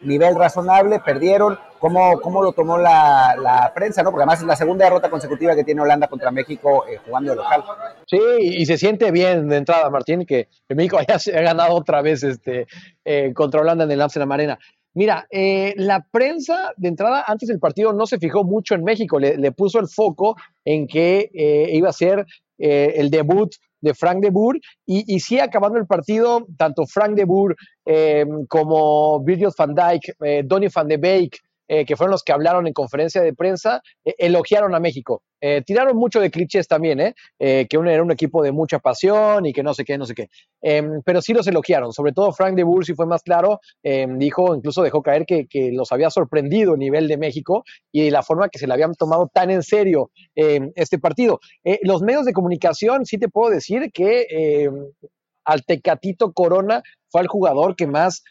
nivel 0.04 0.34
razonable, 0.34 1.00
perdieron. 1.00 1.58
¿Cómo, 1.78 2.18
cómo 2.20 2.42
lo 2.42 2.52
tomó 2.52 2.78
la, 2.78 3.36
la, 3.38 3.72
prensa? 3.74 4.02
¿no? 4.02 4.10
Porque 4.10 4.22
además 4.22 4.40
es 4.40 4.46
la 4.46 4.56
segunda 4.56 4.84
derrota 4.86 5.10
consecutiva 5.10 5.54
que 5.54 5.64
tiene 5.64 5.82
Holanda 5.82 6.08
contra 6.08 6.30
México 6.30 6.86
eh, 6.88 6.98
jugando 7.04 7.30
de 7.30 7.36
local. 7.36 7.62
Sí, 8.06 8.18
y 8.40 8.64
se 8.64 8.78
siente 8.78 9.10
bien 9.10 9.48
de 9.48 9.58
entrada, 9.58 9.90
Martín, 9.90 10.24
que, 10.24 10.48
México 10.70 10.98
haya, 10.98 11.16
ha 11.16 11.42
ganado 11.42 11.74
otra 11.74 12.00
vez 12.00 12.22
este, 12.22 12.66
eh, 13.04 13.32
contra 13.34 13.60
Holanda 13.60 13.84
en 13.84 13.90
el 13.90 14.00
Amsterdam 14.00 14.32
Arena. 14.32 14.58
Mira, 14.94 15.26
eh, 15.30 15.74
la 15.76 16.06
prensa 16.10 16.72
de 16.76 16.88
entrada 16.88 17.24
antes 17.26 17.48
del 17.48 17.58
partido 17.58 17.92
no 17.92 18.06
se 18.06 18.18
fijó 18.18 18.44
mucho 18.44 18.74
en 18.74 18.84
México, 18.84 19.18
le, 19.18 19.36
le 19.36 19.52
puso 19.52 19.80
el 19.80 19.88
foco 19.88 20.36
en 20.64 20.86
que 20.86 21.30
iba 21.72 21.88
a 21.88 21.92
ser 21.92 22.24
el 22.56 23.10
debut 23.10 23.52
de 23.85 23.94
Frank 23.94 24.20
de 24.20 24.31
Boer. 24.31 24.61
Y, 24.87 25.14
y 25.14 25.20
sí, 25.20 25.38
acabando 25.38 25.79
el 25.79 25.87
partido, 25.87 26.47
tanto 26.57 26.87
Frank 26.87 27.14
de 27.14 27.25
Boer 27.25 27.55
eh, 27.85 28.25
como 28.49 29.23
Virgil 29.23 29.51
van 29.57 29.75
Dijk, 29.75 30.16
eh, 30.20 30.42
Donny 30.44 30.68
van 30.75 30.88
de 30.88 30.97
Beek, 30.97 31.40
eh, 31.66 31.87
que 31.87 31.96
fueron 31.96 32.11
los 32.11 32.22
que 32.22 32.33
hablaron 32.33 32.66
en 32.66 32.74
conferencia 32.74 33.22
de 33.22 33.33
prensa, 33.33 33.81
eh, 34.05 34.14
elogiaron 34.18 34.74
a 34.74 34.81
México. 34.81 35.22
Eh, 35.40 35.62
tiraron 35.64 35.96
mucho 35.96 36.20
de 36.20 36.31
clichés 36.31 36.68
también, 36.68 37.14
que 37.38 37.79
uno 37.79 37.90
era 37.90 38.03
un 38.03 38.11
equipo 38.11 38.42
de 38.42 38.50
mucha 38.53 38.79
pasión 38.79 39.44
y 39.44 39.53
que 39.53 39.62
no 39.62 39.74
sé 39.74 39.85
qué, 39.85 39.98
no 39.98 40.07
sé 40.07 40.14
qué. 40.14 40.29
Em, 40.62 41.03
pero 41.05 41.20
sí 41.20 41.35
los 41.35 41.46
elogiaron, 41.46 41.92
sobre 41.92 42.12
todo 42.12 42.33
Frank 42.33 42.55
de 42.55 42.62
Boer, 42.62 42.87
si 42.87 42.94
fue 42.94 43.05
más 43.05 43.22
claro, 43.22 43.61
em, 43.83 44.18
dijo, 44.18 44.55
incluso 44.55 44.83
dejó 44.83 45.03
caer 45.03 45.27
que, 45.27 45.46
los 45.72 45.92
había 45.92 46.09
sorprendido 46.09 46.74
el 46.74 46.79
nivel 46.79 47.09
de 47.09 47.18
México 47.18 47.64
y 47.92 48.11
la 48.11 48.22
forma 48.22 48.48
que 48.48 48.59
se 48.59 48.66
le 48.66 48.72
habían 48.72 48.94
tomado 48.94 49.31
tan 49.33 49.50
en 49.50 49.62
serio 49.62 50.11
em, 50.35 50.72
este 50.77 50.98
partido. 50.98 51.40
los 51.83 52.03
medios 52.03 52.24
de 52.24 52.33
comunicación, 52.33 53.05
sí 53.05 53.18
te 53.18 53.29
puedo 53.29 53.50
decir 53.50 53.90
que 53.92 54.70
al 55.44 55.64
Tecatito 55.64 56.33
Corona 56.33 56.83
fue 57.11 57.20
el 57.20 57.29
jugador 57.29 57.77
que 57.77 57.87
más 57.87 58.22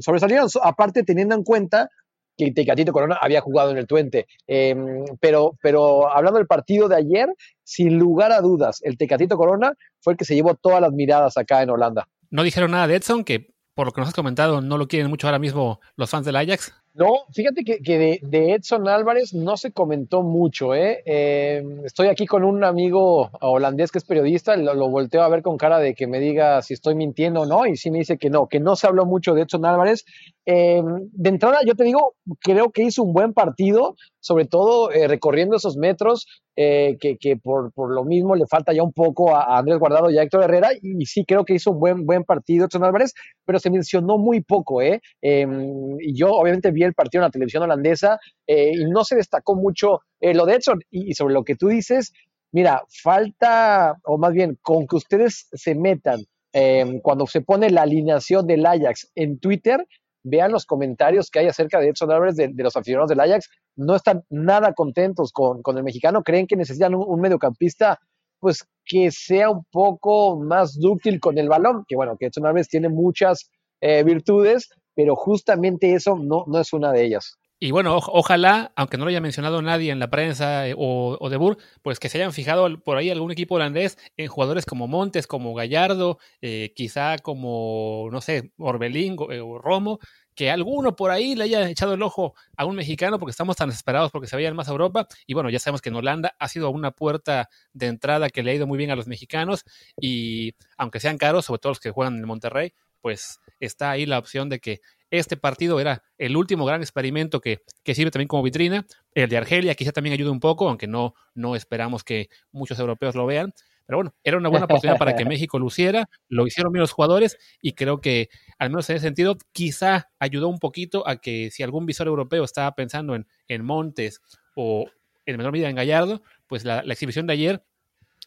sobresalieron, 0.00 0.48
aparte 0.62 1.02
teniendo 1.02 1.34
en 1.34 1.44
cuenta 1.44 1.90
que 2.38 2.52
Tecatito 2.52 2.92
Corona 2.92 3.18
había 3.20 3.40
jugado 3.40 3.72
en 3.72 3.78
el 3.78 3.86
Twente. 3.86 4.26
Em, 4.46 5.04
pero, 5.20 5.58
pero 5.60 6.10
hablando 6.10 6.38
del 6.38 6.46
partido 6.46 6.88
de 6.88 6.96
ayer, 6.96 7.28
sin 7.64 7.98
lugar 7.98 8.32
a 8.32 8.40
dudas, 8.40 8.80
el 8.84 8.96
Tecatito 8.96 9.36
Corona 9.36 9.74
fue 10.00 10.14
el 10.14 10.16
que 10.16 10.24
se 10.24 10.34
llevó 10.34 10.54
todas 10.54 10.80
las 10.80 10.92
miradas 10.92 11.36
acá 11.36 11.62
en 11.62 11.70
Holanda. 11.70 12.08
No 12.30 12.44
dijeron 12.44 12.70
nada 12.70 12.86
de 12.86 12.94
Edson, 12.96 13.24
que 13.24 13.52
por 13.74 13.86
lo 13.86 13.92
que 13.92 14.00
nos 14.00 14.08
has 14.08 14.14
comentado, 14.14 14.60
no 14.60 14.78
lo 14.78 14.88
quieren 14.88 15.10
mucho 15.10 15.26
ahora 15.26 15.38
mismo 15.38 15.80
los 15.96 16.10
fans 16.10 16.26
del 16.26 16.36
Ajax. 16.36 16.74
No, 16.98 17.26
fíjate 17.32 17.62
que, 17.62 18.18
de, 18.20 18.54
Edson 18.54 18.88
Álvarez 18.88 19.32
no 19.32 19.56
se 19.56 19.70
comentó 19.70 20.24
mucho. 20.24 20.74
¿eh? 20.74 21.00
¿eh? 21.06 21.62
estoy 21.84 22.08
aquí 22.08 22.26
con 22.26 22.42
un 22.42 22.64
amigo 22.64 23.30
holandés 23.40 23.92
que 23.92 23.98
es 23.98 24.04
periodista, 24.04 24.56
lo, 24.56 24.88
volteo 24.88 25.22
a 25.22 25.28
ver 25.28 25.42
con 25.42 25.58
cara 25.58 25.78
de 25.78 25.94
que 25.94 26.08
me 26.08 26.18
diga 26.18 26.60
si 26.60 26.74
estoy 26.74 26.96
mintiendo 26.96 27.42
o 27.42 27.46
no, 27.46 27.66
y 27.66 27.76
sí 27.76 27.92
me 27.92 27.98
dice 27.98 28.18
que 28.18 28.30
no, 28.30 28.48
que 28.48 28.58
no 28.58 28.74
se 28.74 28.88
habló 28.88 29.06
mucho 29.06 29.34
de 29.34 29.42
Edson 29.42 29.64
Álvarez. 29.64 30.04
Eh, 30.44 30.82
de 31.12 31.28
entrada, 31.28 31.58
yo 31.64 31.76
te 31.76 31.84
digo, 31.84 32.14
creo 32.40 32.72
que 32.72 32.82
hizo 32.82 33.04
un 33.04 33.12
buen 33.12 33.32
partido, 33.32 33.94
sobre 34.18 34.46
todo 34.46 34.90
eh, 34.90 35.06
recorriendo 35.06 35.54
esos 35.54 35.76
metros, 35.76 36.26
que, 36.58 37.16
que 37.20 37.36
por, 37.36 37.72
por, 37.72 37.94
lo 37.94 38.04
mismo 38.04 38.34
le 38.34 38.44
falta 38.48 38.72
ya 38.72 38.82
un 38.82 38.92
poco 38.92 39.32
a, 39.32 39.58
Andrés 39.58 39.78
Guardado 39.78 40.10
y 40.10 40.18
a 40.18 40.22
Héctor 40.22 40.42
Herrera, 40.42 40.70
y, 40.82 41.06
sí 41.06 41.24
creo 41.24 41.44
que 41.44 41.54
hizo 41.54 41.70
un 41.70 41.78
buen, 41.78 42.04
buen 42.04 42.24
partido 42.24 42.66
Edson 42.66 42.82
Álvarez, 42.82 43.14
pero 43.44 43.60
se 43.60 43.70
mencionó 43.70 44.18
muy 44.18 44.40
poco. 44.40 44.82
¿eh? 44.82 45.00
y 45.22 46.14
yo 46.18 46.30
obviamente 46.32 46.70
vi 46.70 46.82
el 46.82 46.94
partido 46.94 47.22
en 47.22 47.28
la 47.28 47.30
televisión 47.30 47.62
holandesa 47.62 48.18
eh, 48.46 48.72
y 48.74 48.90
no 48.90 49.04
se 49.04 49.16
destacó 49.16 49.54
mucho 49.54 50.00
eh, 50.20 50.34
lo 50.34 50.46
de 50.46 50.54
Edson. 50.54 50.80
Y, 50.90 51.14
sobre 51.14 51.34
lo 51.34 51.44
que 51.44 51.54
tú 51.54 51.68
dices, 51.68 52.12
mira, 52.52 52.82
falta, 53.02 53.96
o 54.04 54.18
más 54.18 54.32
bien, 54.32 54.58
con 54.62 54.86
que 54.86 54.96
ustedes 54.96 55.48
se 55.52 55.74
metan 55.74 56.20
em, 56.52 57.00
cuando 57.00 57.26
se 57.26 57.40
pone 57.40 57.70
la 57.70 57.82
alineación 57.82 58.46
del 58.46 58.66
Ajax 58.66 59.10
en 59.14 59.38
Twitter, 59.38 59.86
vean 60.28 60.52
los 60.52 60.66
comentarios 60.66 61.30
que 61.30 61.40
hay 61.40 61.46
acerca 61.46 61.80
de 61.80 61.88
Edson 61.88 62.10
Álvarez, 62.10 62.36
de, 62.36 62.52
los 62.56 62.76
aficionados 62.76 63.10
del 63.10 63.20
Ajax, 63.20 63.48
no 63.76 63.94
están 63.96 64.24
nada 64.30 64.72
contentos 64.72 65.32
con, 65.32 65.60
el 65.76 65.82
mexicano, 65.82 66.22
creen 66.22 66.46
que 66.46 66.56
necesitan 66.56 66.94
un, 66.94 67.20
mediocampista 67.20 67.98
pues 68.40 68.64
que 68.84 69.10
sea 69.10 69.50
un 69.50 69.64
poco 69.72 70.38
más 70.38 70.78
dúctil 70.78 71.18
con 71.18 71.38
el 71.38 71.48
balón, 71.48 71.84
que 71.88 71.96
bueno, 71.96 72.16
que 72.16 72.26
Edson 72.26 72.46
Álvarez 72.46 72.68
tiene 72.68 72.88
muchas 72.88 73.50
eh, 73.80 74.04
virtudes, 74.04 74.68
pero 74.94 75.16
justamente 75.16 75.94
eso 75.94 76.16
no, 76.16 76.44
no 76.46 76.60
es 76.60 76.72
una 76.72 76.92
de 76.92 77.04
ellas. 77.04 77.36
Y 77.60 77.72
bueno, 77.72 77.96
ojalá, 77.96 78.72
aunque 78.76 78.96
no 78.96 79.04
lo 79.04 79.08
haya 79.10 79.20
mencionado 79.20 79.60
nadie 79.62 79.90
en 79.90 79.98
la 79.98 80.10
prensa 80.10 80.68
eh, 80.68 80.74
o, 80.78 81.28
de 81.28 81.36
Bur, 81.36 81.58
pues 81.82 81.98
que 81.98 82.08
se 82.08 82.18
hayan 82.18 82.32
fijado 82.32 82.78
por 82.84 82.96
ahí 82.96 83.10
algún 83.10 83.32
equipo 83.32 83.56
holandés 83.56 83.98
en 84.16 84.28
jugadores 84.28 84.64
como 84.64 84.86
Montes, 84.86 85.26
como 85.26 85.54
Gallardo, 85.54 86.18
eh, 86.40 86.72
quizá 86.76 87.18
como, 87.18 88.08
no 88.12 88.20
sé, 88.20 88.52
Orbelín 88.58 89.16
eh, 89.30 89.40
o 89.40 89.58
Romo, 89.58 89.98
que 90.36 90.52
alguno 90.52 90.94
por 90.94 91.10
ahí 91.10 91.34
le 91.34 91.44
haya 91.44 91.68
echado 91.68 91.94
el 91.94 92.02
ojo 92.02 92.34
a 92.56 92.64
un 92.64 92.76
mexicano 92.76 93.18
porque 93.18 93.32
estamos 93.32 93.56
tan 93.56 93.70
desesperados 93.70 94.12
porque 94.12 94.28
se 94.28 94.36
vayan 94.36 94.54
más 94.54 94.68
a 94.68 94.72
Europa. 94.72 95.08
Y 95.26 95.34
bueno, 95.34 95.50
ya 95.50 95.58
sabemos 95.58 95.82
que 95.82 95.88
en 95.88 95.96
Holanda 95.96 96.36
ha 96.38 96.46
sido 96.46 96.70
una 96.70 96.92
puerta 96.92 97.48
de 97.72 97.86
entrada 97.88 98.30
que 98.30 98.44
le 98.44 98.52
ha 98.52 98.54
ido 98.54 98.68
muy 98.68 98.78
bien 98.78 98.92
a 98.92 98.96
los 98.96 99.08
mexicanos 99.08 99.64
y 100.00 100.54
aunque 100.76 101.00
sean 101.00 101.18
caros, 101.18 101.46
sobre 101.46 101.58
todo 101.58 101.72
los 101.72 101.80
que 101.80 101.90
juegan 101.90 102.18
en 102.18 102.24
Monterrey, 102.24 102.72
pues 103.00 103.40
está 103.60 103.90
ahí 103.90 104.06
la 104.06 104.18
opción 104.18 104.48
de 104.48 104.60
que 104.60 104.80
este 105.10 105.36
partido 105.36 105.80
era 105.80 106.02
el 106.18 106.36
último 106.36 106.64
gran 106.64 106.80
experimento 106.80 107.40
que, 107.40 107.62
que 107.82 107.94
sirve 107.94 108.10
también 108.10 108.28
como 108.28 108.42
vitrina. 108.42 108.86
El 109.14 109.28
de 109.28 109.36
Argelia 109.36 109.74
quizá 109.74 109.92
también 109.92 110.12
ayude 110.12 110.30
un 110.30 110.40
poco, 110.40 110.68
aunque 110.68 110.86
no, 110.86 111.14
no 111.34 111.56
esperamos 111.56 112.04
que 112.04 112.28
muchos 112.52 112.78
europeos 112.78 113.14
lo 113.14 113.26
vean. 113.26 113.52
Pero 113.86 113.98
bueno, 113.98 114.14
era 114.22 114.36
una 114.36 114.50
buena 114.50 114.66
oportunidad 114.66 114.98
para 114.98 115.16
que 115.16 115.24
México 115.24 115.58
luciera, 115.58 116.08
lo 116.28 116.46
hicieron 116.46 116.72
bien 116.72 116.82
los 116.82 116.92
jugadores 116.92 117.38
y 117.62 117.72
creo 117.72 118.00
que, 118.02 118.28
al 118.58 118.68
menos 118.68 118.90
en 118.90 118.96
ese 118.96 119.06
sentido, 119.06 119.38
quizá 119.52 120.10
ayudó 120.18 120.48
un 120.48 120.58
poquito 120.58 121.08
a 121.08 121.16
que 121.16 121.50
si 121.50 121.62
algún 121.62 121.86
visor 121.86 122.06
europeo 122.06 122.44
estaba 122.44 122.74
pensando 122.74 123.14
en, 123.14 123.26
en 123.48 123.64
Montes 123.64 124.20
o 124.54 124.86
en 125.24 125.36
menor 125.38 125.52
medida 125.52 125.70
en 125.70 125.76
Gallardo, 125.76 126.22
pues 126.46 126.64
la, 126.64 126.82
la 126.82 126.92
exhibición 126.92 127.26
de 127.26 127.32
ayer 127.32 127.64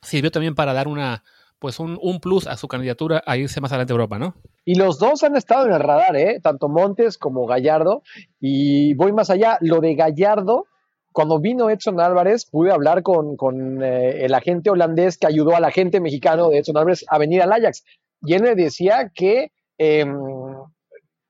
sirvió 0.01 0.31
también 0.31 0.55
para 0.55 0.73
dar 0.73 0.87
una, 0.87 1.23
pues 1.61 1.79
un, 1.79 1.99
un, 2.01 2.19
plus 2.19 2.47
a 2.47 2.57
su 2.57 2.67
candidatura 2.67 3.21
a 3.23 3.37
irse 3.37 3.61
más 3.61 3.71
adelante 3.71 3.93
a 3.93 3.95
Europa, 3.95 4.17
¿no? 4.17 4.33
Y 4.65 4.73
los 4.75 4.97
dos 4.97 5.21
han 5.21 5.35
estado 5.35 5.67
en 5.67 5.73
el 5.73 5.79
radar, 5.79 6.15
¿eh? 6.15 6.39
Tanto 6.41 6.69
Montes 6.69 7.19
como 7.19 7.45
Gallardo. 7.45 8.01
Y 8.39 8.95
voy 8.95 9.13
más 9.13 9.29
allá, 9.29 9.59
lo 9.61 9.79
de 9.79 9.93
Gallardo, 9.93 10.65
cuando 11.11 11.39
vino 11.39 11.69
Edson 11.69 11.99
Álvarez, 11.99 12.47
pude 12.49 12.71
hablar 12.71 13.03
con, 13.03 13.37
con 13.37 13.83
eh, 13.83 14.25
el 14.25 14.33
agente 14.33 14.71
holandés 14.71 15.19
que 15.19 15.27
ayudó 15.27 15.55
al 15.55 15.63
agente 15.63 15.99
mexicano 15.99 16.49
de 16.49 16.57
Edson 16.57 16.77
Álvarez 16.77 17.05
a 17.07 17.19
venir 17.19 17.43
al 17.43 17.53
Ajax. 17.53 17.83
Y 18.23 18.33
él 18.33 18.41
me 18.41 18.55
decía 18.55 19.11
que, 19.13 19.51
eh, 19.77 20.05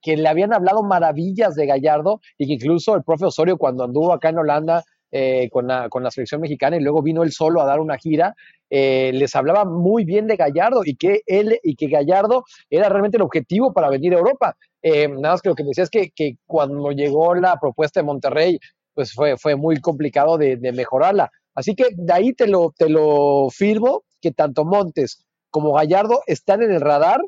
que 0.02 0.16
le 0.16 0.30
habían 0.30 0.54
hablado 0.54 0.82
maravillas 0.82 1.56
de 1.56 1.66
Gallardo 1.66 2.22
y 2.38 2.48
que 2.48 2.54
incluso 2.54 2.96
el 2.96 3.04
profe 3.04 3.26
Osorio 3.26 3.58
cuando 3.58 3.84
anduvo 3.84 4.14
acá 4.14 4.30
en 4.30 4.40
Holanda 4.40 4.86
eh, 5.12 5.50
con, 5.52 5.68
la, 5.68 5.90
con, 5.90 6.04
la, 6.04 6.12
selección 6.12 6.42
mexicana 6.42 6.78
y 6.78 6.82
luego 6.82 7.02
vino 7.02 7.24
él 7.24 7.32
solo 7.32 7.62
a 7.62 7.66
dar 7.66 7.80
una 7.80 7.98
gira, 7.98 8.36
eh, 8.70 9.12
les 9.14 9.36
hablaba 9.36 9.66
muy 9.66 10.06
bien 10.06 10.28
de 10.28 10.38
Gallardo 10.38 10.82
y 10.86 10.96
que 10.96 11.22
él 11.26 11.60
y 11.64 11.76
que 11.76 11.88
Gallardo 11.88 12.46
era 12.70 12.88
realmente 12.88 13.18
el 13.18 13.24
objetivo 13.24 13.74
para 13.74 13.90
venir 13.90 14.14
a 14.14 14.20
Europa. 14.20 14.56
Eh, 14.82 15.08
nada 15.08 15.34
más 15.34 15.42
que 15.42 15.50
lo 15.50 15.56
que 15.56 15.64
me 15.64 15.70
decía 15.70 15.84
es 15.84 15.90
que, 15.90 16.12
que, 16.12 16.38
cuando 16.48 16.92
llegó 16.92 17.36
la 17.36 17.58
propuesta 17.60 18.00
de 18.00 18.06
Monterrey, 18.06 18.60
pues 18.94 19.14
fue, 19.14 19.38
fue 19.38 19.56
muy 19.56 19.82
complicado 19.82 20.38
de, 20.38 20.56
de, 20.58 20.72
mejorarla. 20.72 21.30
Así 21.54 21.76
que 21.76 21.88
de 21.94 22.14
ahí 22.14 22.34
te 22.34 22.48
lo, 22.48 22.74
te 22.78 22.90
lo 22.90 23.50
firmo, 23.50 24.04
que 24.22 24.32
tanto 24.32 24.64
Montes 24.64 25.26
como 25.50 25.74
Gallardo 25.74 26.22
están 26.26 26.62
en 26.62 26.72
el 26.72 26.82
radar 26.82 27.22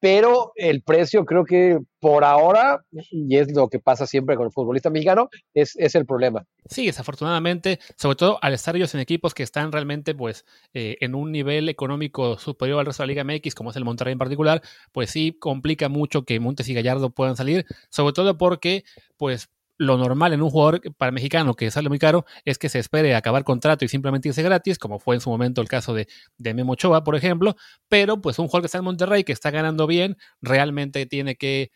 pero 0.00 0.52
el 0.54 0.82
precio 0.82 1.24
creo 1.24 1.44
que 1.44 1.78
por 2.00 2.24
ahora, 2.24 2.84
y 3.10 3.36
es 3.36 3.52
lo 3.52 3.68
que 3.68 3.78
pasa 3.78 4.06
siempre 4.06 4.36
con 4.36 4.46
el 4.46 4.52
futbolista 4.52 4.90
mexicano, 4.90 5.28
es, 5.54 5.74
es 5.76 5.94
el 5.94 6.06
problema. 6.06 6.44
Sí, 6.68 6.86
desafortunadamente, 6.86 7.80
sobre 7.96 8.16
todo 8.16 8.38
al 8.42 8.54
estar 8.54 8.76
ellos 8.76 8.94
en 8.94 9.00
equipos 9.00 9.34
que 9.34 9.42
están 9.42 9.72
realmente 9.72 10.14
pues 10.14 10.44
eh, 10.74 10.96
en 11.00 11.14
un 11.14 11.32
nivel 11.32 11.68
económico 11.68 12.38
superior 12.38 12.78
al 12.78 12.86
resto 12.86 13.02
de 13.02 13.06
la 13.08 13.12
Liga 13.12 13.24
MX, 13.24 13.54
como 13.54 13.70
es 13.70 13.76
el 13.76 13.84
Monterrey 13.84 14.12
en 14.12 14.18
particular, 14.18 14.62
pues 14.92 15.10
sí 15.10 15.36
complica 15.38 15.88
mucho 15.88 16.24
que 16.24 16.38
Montes 16.38 16.68
y 16.68 16.74
Gallardo 16.74 17.10
puedan 17.10 17.36
salir, 17.36 17.66
sobre 17.90 18.12
todo 18.12 18.36
porque 18.36 18.84
pues 19.16 19.48
lo 19.78 19.98
normal 19.98 20.32
en 20.32 20.42
un 20.42 20.50
jugador 20.50 20.80
para 20.96 21.12
mexicano 21.12 21.54
que 21.54 21.70
sale 21.70 21.88
muy 21.88 21.98
caro 21.98 22.24
es 22.44 22.58
que 22.58 22.68
se 22.68 22.78
espere 22.78 23.14
acabar 23.14 23.44
contrato 23.44 23.84
y 23.84 23.88
simplemente 23.88 24.28
irse 24.28 24.42
gratis, 24.42 24.78
como 24.78 24.98
fue 24.98 25.16
en 25.16 25.20
su 25.20 25.30
momento 25.30 25.60
el 25.60 25.68
caso 25.68 25.94
de, 25.94 26.08
de 26.38 26.54
Memo 26.54 26.72
Ochoa, 26.72 27.04
por 27.04 27.16
ejemplo, 27.16 27.56
pero 27.88 28.20
pues 28.20 28.38
un 28.38 28.46
jugador 28.46 28.62
que 28.62 28.66
está 28.66 28.78
en 28.78 28.84
Monterrey, 28.84 29.24
que 29.24 29.32
está 29.32 29.50
ganando 29.50 29.86
bien, 29.86 30.16
realmente 30.40 31.06
tiene 31.06 31.36
que, 31.36 31.70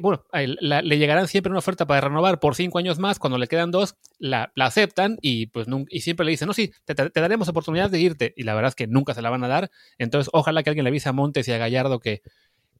bueno, 0.00 0.24
le 0.32 0.98
llegarán 0.98 1.26
siempre 1.26 1.50
una 1.50 1.58
oferta 1.58 1.86
para 1.86 2.02
renovar 2.02 2.38
por 2.38 2.54
cinco 2.54 2.78
años 2.78 2.98
más, 2.98 3.18
cuando 3.18 3.38
le 3.38 3.48
quedan 3.48 3.70
dos, 3.70 3.96
la, 4.18 4.52
aceptan 4.56 5.18
y 5.20 5.46
pues 5.46 5.66
y 5.88 6.00
siempre 6.02 6.24
le 6.24 6.30
dicen, 6.30 6.46
no, 6.46 6.54
sí, 6.54 6.72
te, 6.84 6.94
te, 6.94 7.20
daremos 7.20 7.48
oportunidad 7.48 7.90
de 7.90 8.00
irte, 8.00 8.32
y 8.36 8.44
la 8.44 8.54
verdad 8.54 8.68
es 8.68 8.74
que 8.76 8.86
nunca 8.86 9.14
se 9.14 9.22
la 9.22 9.30
van 9.30 9.42
a 9.42 9.48
dar, 9.48 9.70
entonces 9.98 10.30
ojalá 10.32 10.62
que 10.62 10.70
alguien 10.70 10.84
le 10.84 10.90
avise 10.90 11.08
a 11.08 11.12
Montes 11.12 11.48
y 11.48 11.52
a 11.52 11.58
Gallardo 11.58 11.98
que, 11.98 12.22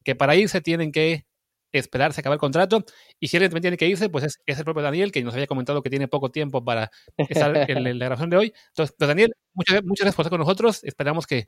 que 0.04 0.14
para 0.14 0.36
irse 0.36 0.60
tienen 0.60 0.92
que 0.92 1.26
esperarse 1.72 2.20
a 2.20 2.22
acabar 2.22 2.36
el 2.36 2.40
contrato. 2.40 2.84
Y 3.18 3.28
si 3.28 3.36
alguien 3.36 3.50
también 3.50 3.62
tiene 3.62 3.76
que 3.76 3.88
irse, 3.88 4.08
pues 4.08 4.24
es, 4.24 4.40
es, 4.46 4.58
el 4.58 4.64
propio 4.64 4.82
Daniel, 4.82 5.12
que 5.12 5.22
nos 5.22 5.34
había 5.34 5.46
comentado 5.46 5.82
que 5.82 5.90
tiene 5.90 6.08
poco 6.08 6.30
tiempo 6.30 6.64
para 6.64 6.90
estar 7.16 7.56
en, 7.56 7.86
en 7.86 7.98
la 7.98 8.04
grabación 8.06 8.30
de 8.30 8.36
hoy. 8.36 8.54
Entonces, 8.68 8.94
pues 8.98 9.08
Daniel, 9.08 9.34
muchas, 9.54 9.82
muchas 9.82 10.04
gracias 10.04 10.16
por 10.16 10.24
estar 10.24 10.30
con 10.30 10.40
nosotros. 10.40 10.84
Esperamos 10.84 11.26
que, 11.26 11.46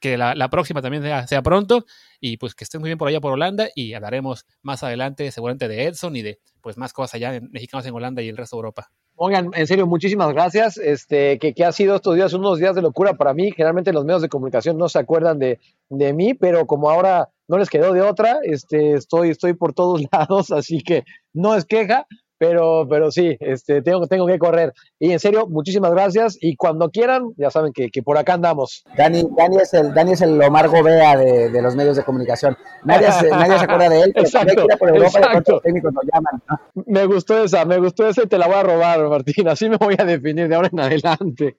que 0.00 0.16
la, 0.16 0.34
la, 0.34 0.48
próxima 0.50 0.82
también 0.82 1.02
sea, 1.02 1.26
sea, 1.26 1.42
pronto 1.42 1.86
y 2.20 2.36
pues 2.36 2.54
que 2.54 2.64
estén 2.64 2.80
muy 2.80 2.88
bien 2.88 2.98
por 2.98 3.08
allá 3.08 3.20
por 3.20 3.32
Holanda 3.32 3.68
y 3.74 3.94
hablaremos 3.94 4.46
más 4.62 4.82
adelante 4.82 5.30
seguramente 5.30 5.68
de 5.68 5.84
Edson 5.84 6.16
y 6.16 6.22
de 6.22 6.38
pues 6.60 6.76
más 6.76 6.92
cosas 6.92 7.14
allá 7.14 7.34
en 7.34 7.50
mexicanos 7.50 7.86
en 7.86 7.94
Holanda 7.94 8.22
y 8.22 8.28
el 8.28 8.36
resto 8.36 8.56
de 8.56 8.58
Europa. 8.58 8.90
Oigan, 9.14 9.50
en 9.54 9.66
serio, 9.66 9.86
muchísimas 9.86 10.32
gracias. 10.34 10.76
Este, 10.76 11.38
que, 11.38 11.54
que, 11.54 11.64
ha 11.64 11.72
sido 11.72 11.96
estos 11.96 12.16
días 12.16 12.34
unos 12.34 12.58
días 12.58 12.74
de 12.74 12.82
locura 12.82 13.14
para 13.14 13.32
mí. 13.32 13.50
Generalmente 13.50 13.92
los 13.92 14.04
medios 14.04 14.20
de 14.20 14.28
comunicación 14.28 14.76
no 14.76 14.90
se 14.90 14.98
acuerdan 14.98 15.38
de, 15.38 15.58
de 15.88 16.12
mí, 16.12 16.34
pero 16.34 16.66
como 16.66 16.90
ahora 16.90 17.30
no 17.48 17.58
les 17.58 17.70
quedó 17.70 17.92
de 17.92 18.02
otra, 18.02 18.38
este, 18.42 18.94
estoy, 18.94 19.30
estoy 19.30 19.54
por 19.54 19.72
todos 19.72 20.02
lados, 20.12 20.50
así 20.50 20.82
que 20.82 21.04
no 21.32 21.54
es 21.54 21.64
queja, 21.64 22.06
pero, 22.38 22.86
pero 22.88 23.10
sí, 23.10 23.36
este, 23.40 23.80
tengo, 23.80 24.06
tengo 24.06 24.26
que 24.26 24.38
correr. 24.38 24.72
Y 24.98 25.12
en 25.12 25.20
serio, 25.20 25.46
muchísimas 25.48 25.90
gracias. 25.92 26.36
Y 26.40 26.56
cuando 26.56 26.90
quieran, 26.90 27.32
ya 27.36 27.50
saben 27.50 27.72
que, 27.72 27.88
que 27.88 28.02
por 28.02 28.18
acá 28.18 28.34
andamos. 28.34 28.84
Dani, 28.96 29.26
Dani, 29.36 29.56
es 29.56 29.72
el, 29.72 29.94
Dani 29.94 30.12
es 30.12 30.20
el 30.20 30.40
Omar 30.42 30.68
Gobea 30.68 31.16
de, 31.16 31.48
de 31.48 31.62
los 31.62 31.74
medios 31.74 31.96
de 31.96 32.04
comunicación. 32.04 32.56
Nadie 32.84 33.10
se, 33.12 33.30
nadie 33.30 33.58
se 33.58 33.64
acuerda 33.64 33.88
de 33.88 34.00
él, 34.02 34.12
pero 34.14 34.26
exacto, 34.26 34.66
por 34.78 34.88
Europa 34.90 35.18
exacto. 35.18 35.60
técnicos 35.60 35.94
lo 35.94 36.00
llaman. 36.12 36.42
¿no? 36.48 36.84
Me 36.86 37.06
gustó 37.06 37.42
esa, 37.42 37.64
me 37.64 37.78
gustó 37.78 38.06
esa 38.06 38.22
y 38.24 38.26
te 38.26 38.36
la 38.38 38.46
voy 38.46 38.56
a 38.56 38.62
robar, 38.62 39.08
Martín. 39.08 39.48
Así 39.48 39.70
me 39.70 39.78
voy 39.78 39.96
a 39.98 40.04
definir 40.04 40.48
de 40.48 40.54
ahora 40.54 40.68
en 40.70 40.80
adelante. 40.80 41.56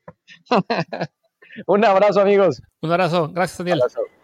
Un 1.65 1.83
abrazo, 1.83 2.21
amigos. 2.21 2.61
Un 2.81 2.91
abrazo. 2.91 3.31
Gracias, 3.33 3.57
Daniel. 3.57 3.77
Un 3.79 3.81
abrazo. 3.81 4.16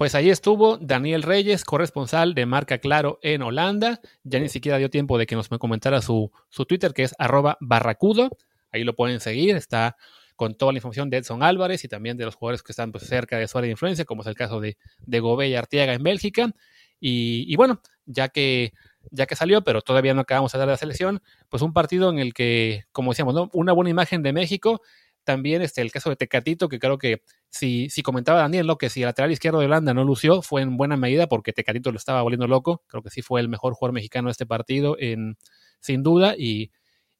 Pues 0.00 0.14
ahí 0.14 0.30
estuvo 0.30 0.78
Daniel 0.78 1.22
Reyes, 1.22 1.62
corresponsal 1.62 2.32
de 2.32 2.46
Marca 2.46 2.78
Claro 2.78 3.18
en 3.20 3.42
Holanda. 3.42 4.00
Ya 4.24 4.38
ni 4.38 4.48
siquiera 4.48 4.78
dio 4.78 4.88
tiempo 4.88 5.18
de 5.18 5.26
que 5.26 5.36
nos 5.36 5.50
comentara 5.50 6.00
su, 6.00 6.32
su 6.48 6.64
Twitter, 6.64 6.94
que 6.94 7.02
es 7.02 7.14
arroba 7.18 7.58
barracudo. 7.60 8.30
Ahí 8.72 8.82
lo 8.82 8.96
pueden 8.96 9.20
seguir. 9.20 9.56
Está 9.56 9.98
con 10.36 10.54
toda 10.54 10.72
la 10.72 10.78
información 10.78 11.10
de 11.10 11.18
Edson 11.18 11.42
Álvarez 11.42 11.84
y 11.84 11.88
también 11.88 12.16
de 12.16 12.24
los 12.24 12.34
jugadores 12.34 12.62
que 12.62 12.72
están 12.72 12.92
pues, 12.92 13.04
cerca 13.04 13.36
de 13.36 13.46
su 13.46 13.58
área 13.58 13.66
de 13.66 13.72
influencia, 13.72 14.06
como 14.06 14.22
es 14.22 14.28
el 14.28 14.34
caso 14.34 14.58
de, 14.58 14.78
de 15.00 15.20
Gobé 15.20 15.50
y 15.50 15.54
en 15.54 16.02
Bélgica. 16.02 16.50
Y, 16.98 17.44
y, 17.46 17.56
bueno, 17.56 17.82
ya 18.06 18.30
que, 18.30 18.72
ya 19.10 19.26
que 19.26 19.36
salió, 19.36 19.62
pero 19.64 19.82
todavía 19.82 20.14
no 20.14 20.22
acabamos 20.22 20.50
de 20.52 20.58
dar 20.60 20.68
de 20.68 20.72
la 20.72 20.78
selección, 20.78 21.20
pues 21.50 21.62
un 21.62 21.74
partido 21.74 22.08
en 22.08 22.18
el 22.20 22.32
que, 22.32 22.84
como 22.92 23.10
decíamos, 23.10 23.34
¿no? 23.34 23.50
una 23.52 23.74
buena 23.74 23.90
imagen 23.90 24.22
de 24.22 24.32
México 24.32 24.80
también 25.24 25.62
este, 25.62 25.80
el 25.82 25.92
caso 25.92 26.10
de 26.10 26.16
Tecatito, 26.16 26.68
que 26.68 26.78
creo 26.78 26.98
que 26.98 27.22
si, 27.48 27.88
si 27.90 28.02
comentaba 28.02 28.40
Daniel, 28.40 28.66
lo 28.66 28.78
que 28.78 28.88
si 28.90 29.02
el 29.02 29.06
lateral 29.06 29.30
izquierdo 29.30 29.60
de 29.60 29.66
Holanda 29.66 29.94
no 29.94 30.04
lució, 30.04 30.42
fue 30.42 30.62
en 30.62 30.76
buena 30.76 30.96
medida 30.96 31.26
porque 31.26 31.52
Tecatito 31.52 31.92
lo 31.92 31.98
estaba 31.98 32.22
volviendo 32.22 32.46
loco. 32.46 32.82
Creo 32.86 33.02
que 33.02 33.10
sí 33.10 33.22
fue 33.22 33.40
el 33.40 33.48
mejor 33.48 33.74
jugador 33.74 33.94
mexicano 33.94 34.28
de 34.28 34.32
este 34.32 34.46
partido, 34.46 34.96
en, 34.98 35.36
sin 35.80 36.02
duda, 36.02 36.34
y, 36.36 36.72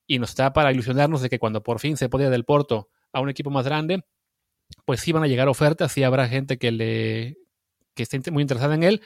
y 0.06 0.18
nos 0.18 0.30
está 0.30 0.52
para 0.52 0.72
ilusionarnos 0.72 1.22
de 1.22 1.28
que 1.28 1.38
cuando 1.38 1.62
por 1.62 1.78
fin 1.78 1.96
se 1.96 2.08
podía 2.08 2.30
del 2.30 2.44
Porto 2.44 2.88
a 3.12 3.20
un 3.20 3.30
equipo 3.30 3.50
más 3.50 3.64
grande, 3.64 4.04
pues 4.84 5.00
sí 5.00 5.12
van 5.12 5.22
a 5.24 5.26
llegar 5.26 5.48
ofertas, 5.48 5.92
sí 5.92 6.02
habrá 6.02 6.28
gente 6.28 6.58
que 6.58 6.72
le 6.72 7.36
que 7.94 8.04
esté 8.04 8.30
muy 8.30 8.42
interesada 8.42 8.74
en 8.74 8.82
él. 8.82 9.02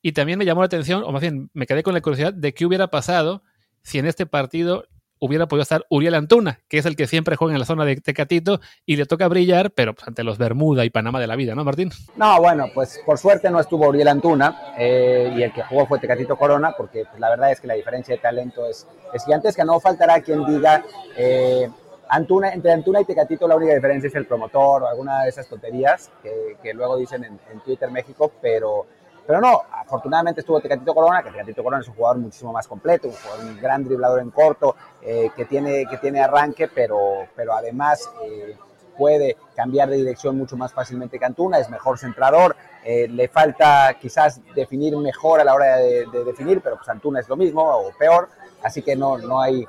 Y 0.00 0.12
también 0.12 0.38
me 0.38 0.44
llamó 0.44 0.60
la 0.60 0.66
atención, 0.66 1.02
o 1.04 1.12
más 1.12 1.20
bien 1.20 1.50
me 1.54 1.66
quedé 1.66 1.82
con 1.82 1.94
la 1.94 2.00
curiosidad 2.00 2.32
de 2.32 2.54
qué 2.54 2.66
hubiera 2.66 2.88
pasado 2.88 3.42
si 3.82 3.98
en 3.98 4.06
este 4.06 4.26
partido 4.26 4.86
hubiera 5.20 5.46
podido 5.46 5.62
estar 5.62 5.84
Uriel 5.88 6.14
Antuna, 6.14 6.60
que 6.68 6.78
es 6.78 6.86
el 6.86 6.96
que 6.96 7.06
siempre 7.06 7.36
juega 7.36 7.54
en 7.54 7.60
la 7.60 7.66
zona 7.66 7.84
de 7.84 7.96
Tecatito 7.96 8.60
y 8.86 8.96
le 8.96 9.06
toca 9.06 9.28
brillar, 9.28 9.70
pero 9.70 9.94
pues, 9.94 10.06
ante 10.08 10.24
los 10.24 10.38
Bermuda 10.38 10.84
y 10.84 10.90
Panamá 10.90 11.20
de 11.20 11.26
la 11.26 11.36
vida, 11.36 11.54
¿no, 11.54 11.64
Martín? 11.64 11.90
No, 12.16 12.40
bueno, 12.40 12.66
pues 12.74 13.00
por 13.04 13.18
suerte 13.18 13.50
no 13.50 13.60
estuvo 13.60 13.88
Uriel 13.88 14.08
Antuna 14.08 14.74
eh, 14.78 15.32
y 15.36 15.42
el 15.42 15.52
que 15.52 15.62
jugó 15.62 15.86
fue 15.86 15.98
Tecatito 15.98 16.36
Corona, 16.36 16.72
porque 16.76 17.04
pues, 17.04 17.20
la 17.20 17.30
verdad 17.30 17.52
es 17.52 17.60
que 17.60 17.66
la 17.66 17.74
diferencia 17.74 18.14
de 18.14 18.20
talento 18.20 18.66
es, 18.66 18.86
es 19.12 19.24
gigantesca. 19.24 19.64
No 19.64 19.80
faltará 19.80 20.20
quien 20.20 20.44
diga. 20.44 20.84
Eh, 21.16 21.68
Antuna, 22.10 22.54
entre 22.54 22.72
Antuna 22.72 23.02
y 23.02 23.04
Tecatito 23.04 23.46
la 23.46 23.56
única 23.56 23.74
diferencia 23.74 24.08
es 24.08 24.14
el 24.14 24.26
promotor 24.26 24.82
o 24.82 24.88
alguna 24.88 25.24
de 25.24 25.28
esas 25.28 25.46
tonterías 25.46 26.10
que, 26.22 26.56
que 26.62 26.72
luego 26.72 26.96
dicen 26.96 27.22
en, 27.22 27.38
en 27.52 27.60
Twitter 27.60 27.90
México, 27.90 28.32
pero 28.40 28.86
pero 29.28 29.42
no, 29.42 29.60
afortunadamente 29.70 30.40
estuvo 30.40 30.58
Tecatito 30.58 30.94
Corona, 30.94 31.22
que 31.22 31.30
Tecatito 31.30 31.62
Corona 31.62 31.82
es 31.82 31.88
un 31.88 31.94
jugador 31.96 32.16
muchísimo 32.16 32.50
más 32.50 32.66
completo, 32.66 33.08
un, 33.08 33.14
jugador, 33.14 33.60
gran 33.60 33.84
driblador 33.84 34.20
en 34.20 34.30
corto, 34.30 34.74
eh, 35.02 35.28
que, 35.36 35.44
tiene, 35.44 35.84
que 35.84 35.98
tiene 35.98 36.22
arranque, 36.22 36.66
pero, 36.66 37.26
pero 37.36 37.52
además 37.52 38.10
eh, 38.24 38.56
puede 38.96 39.36
cambiar 39.54 39.90
de 39.90 39.96
dirección 39.96 40.38
mucho 40.38 40.56
más 40.56 40.72
fácilmente 40.72 41.18
que 41.18 41.26
Antuna, 41.26 41.58
es 41.58 41.68
mejor 41.68 41.98
centrador, 41.98 42.56
eh, 42.82 43.06
le 43.06 43.28
falta 43.28 43.94
quizás 44.00 44.40
definir 44.54 44.96
mejor 44.96 45.42
a 45.42 45.44
la 45.44 45.52
hora 45.52 45.76
de, 45.76 46.06
de, 46.06 46.24
definir, 46.24 46.62
pero 46.62 46.76
pues 46.76 46.88
Antuna 46.88 47.20
es 47.20 47.28
lo 47.28 47.36
mismo 47.36 47.62
o 47.62 47.92
peor, 47.98 48.30
así 48.62 48.80
que 48.80 48.96
no, 48.96 49.18
no 49.18 49.42
hay, 49.42 49.68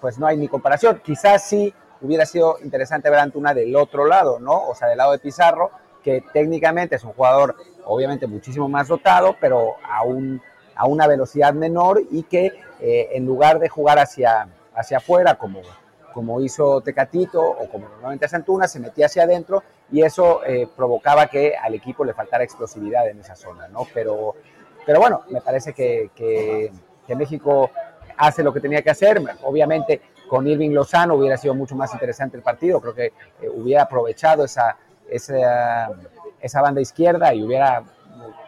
pues 0.00 0.16
no 0.16 0.28
hay 0.28 0.36
ni 0.36 0.46
comparación. 0.46 1.02
Quizás 1.04 1.42
sí 1.42 1.74
hubiera 2.02 2.24
sido 2.24 2.58
interesante 2.62 3.10
ver 3.10 3.18
Antuna 3.18 3.52
del 3.52 3.74
otro 3.74 4.06
lado, 4.06 4.38
¿no? 4.38 4.68
O 4.68 4.76
sea, 4.76 4.86
del 4.86 4.98
lado 4.98 5.10
de 5.10 5.18
Pizarro, 5.18 5.72
que 6.04 6.22
técnicamente 6.32 6.94
es 6.94 7.02
un 7.02 7.12
jugador 7.12 7.56
obviamente 7.88 8.26
muchísimo 8.26 8.68
más 8.68 8.88
dotado, 8.88 9.34
pero 9.40 9.76
a, 9.82 10.02
a 10.76 10.86
una 10.86 11.06
velocidad 11.06 11.54
menor 11.54 12.02
y 12.10 12.22
que 12.22 12.52
eh, 12.80 13.08
en 13.12 13.26
lugar 13.26 13.58
de 13.58 13.68
jugar 13.68 13.98
hacia, 13.98 14.48
hacia 14.74 14.98
afuera 14.98 15.36
como, 15.36 15.62
como 16.12 16.40
hizo 16.40 16.80
Tecatito 16.82 17.42
o 17.42 17.68
como 17.68 17.88
normalmente 17.88 18.26
hace 18.26 18.36
Antuna, 18.36 18.68
se 18.68 18.78
metía 18.78 19.06
hacia 19.06 19.24
adentro 19.24 19.62
y 19.90 20.02
eso 20.02 20.44
eh, 20.44 20.68
provocaba 20.76 21.26
que 21.26 21.56
al 21.56 21.74
equipo 21.74 22.04
le 22.04 22.12
faltara 22.12 22.44
explosividad 22.44 23.08
en 23.08 23.20
esa 23.20 23.34
zona, 23.34 23.68
¿no? 23.68 23.86
Pero, 23.94 24.34
pero 24.84 25.00
bueno, 25.00 25.22
me 25.30 25.40
parece 25.40 25.72
que, 25.72 26.10
que, 26.14 26.70
México 27.16 27.70
hace 28.18 28.42
lo 28.42 28.52
que 28.52 28.60
tenía 28.60 28.82
que 28.82 28.90
hacer. 28.90 29.18
Obviamente, 29.42 30.02
con 30.28 30.46
Irving 30.46 30.72
Lozano 30.72 31.14
hubiera 31.14 31.38
sido 31.38 31.54
mucho 31.54 31.74
más 31.74 31.90
interesante 31.94 32.36
el 32.36 32.42
partido. 32.42 32.82
Creo 32.82 32.94
que 32.94 33.06
eh, 33.06 33.48
hubiera 33.48 33.84
aprovechado 33.84 34.44
esa, 34.44 34.76
esa, 35.08 35.88
esa, 36.40 36.62
banda 36.62 36.80
izquierda 36.80 37.34
y 37.34 37.42
hubiera 37.42 37.82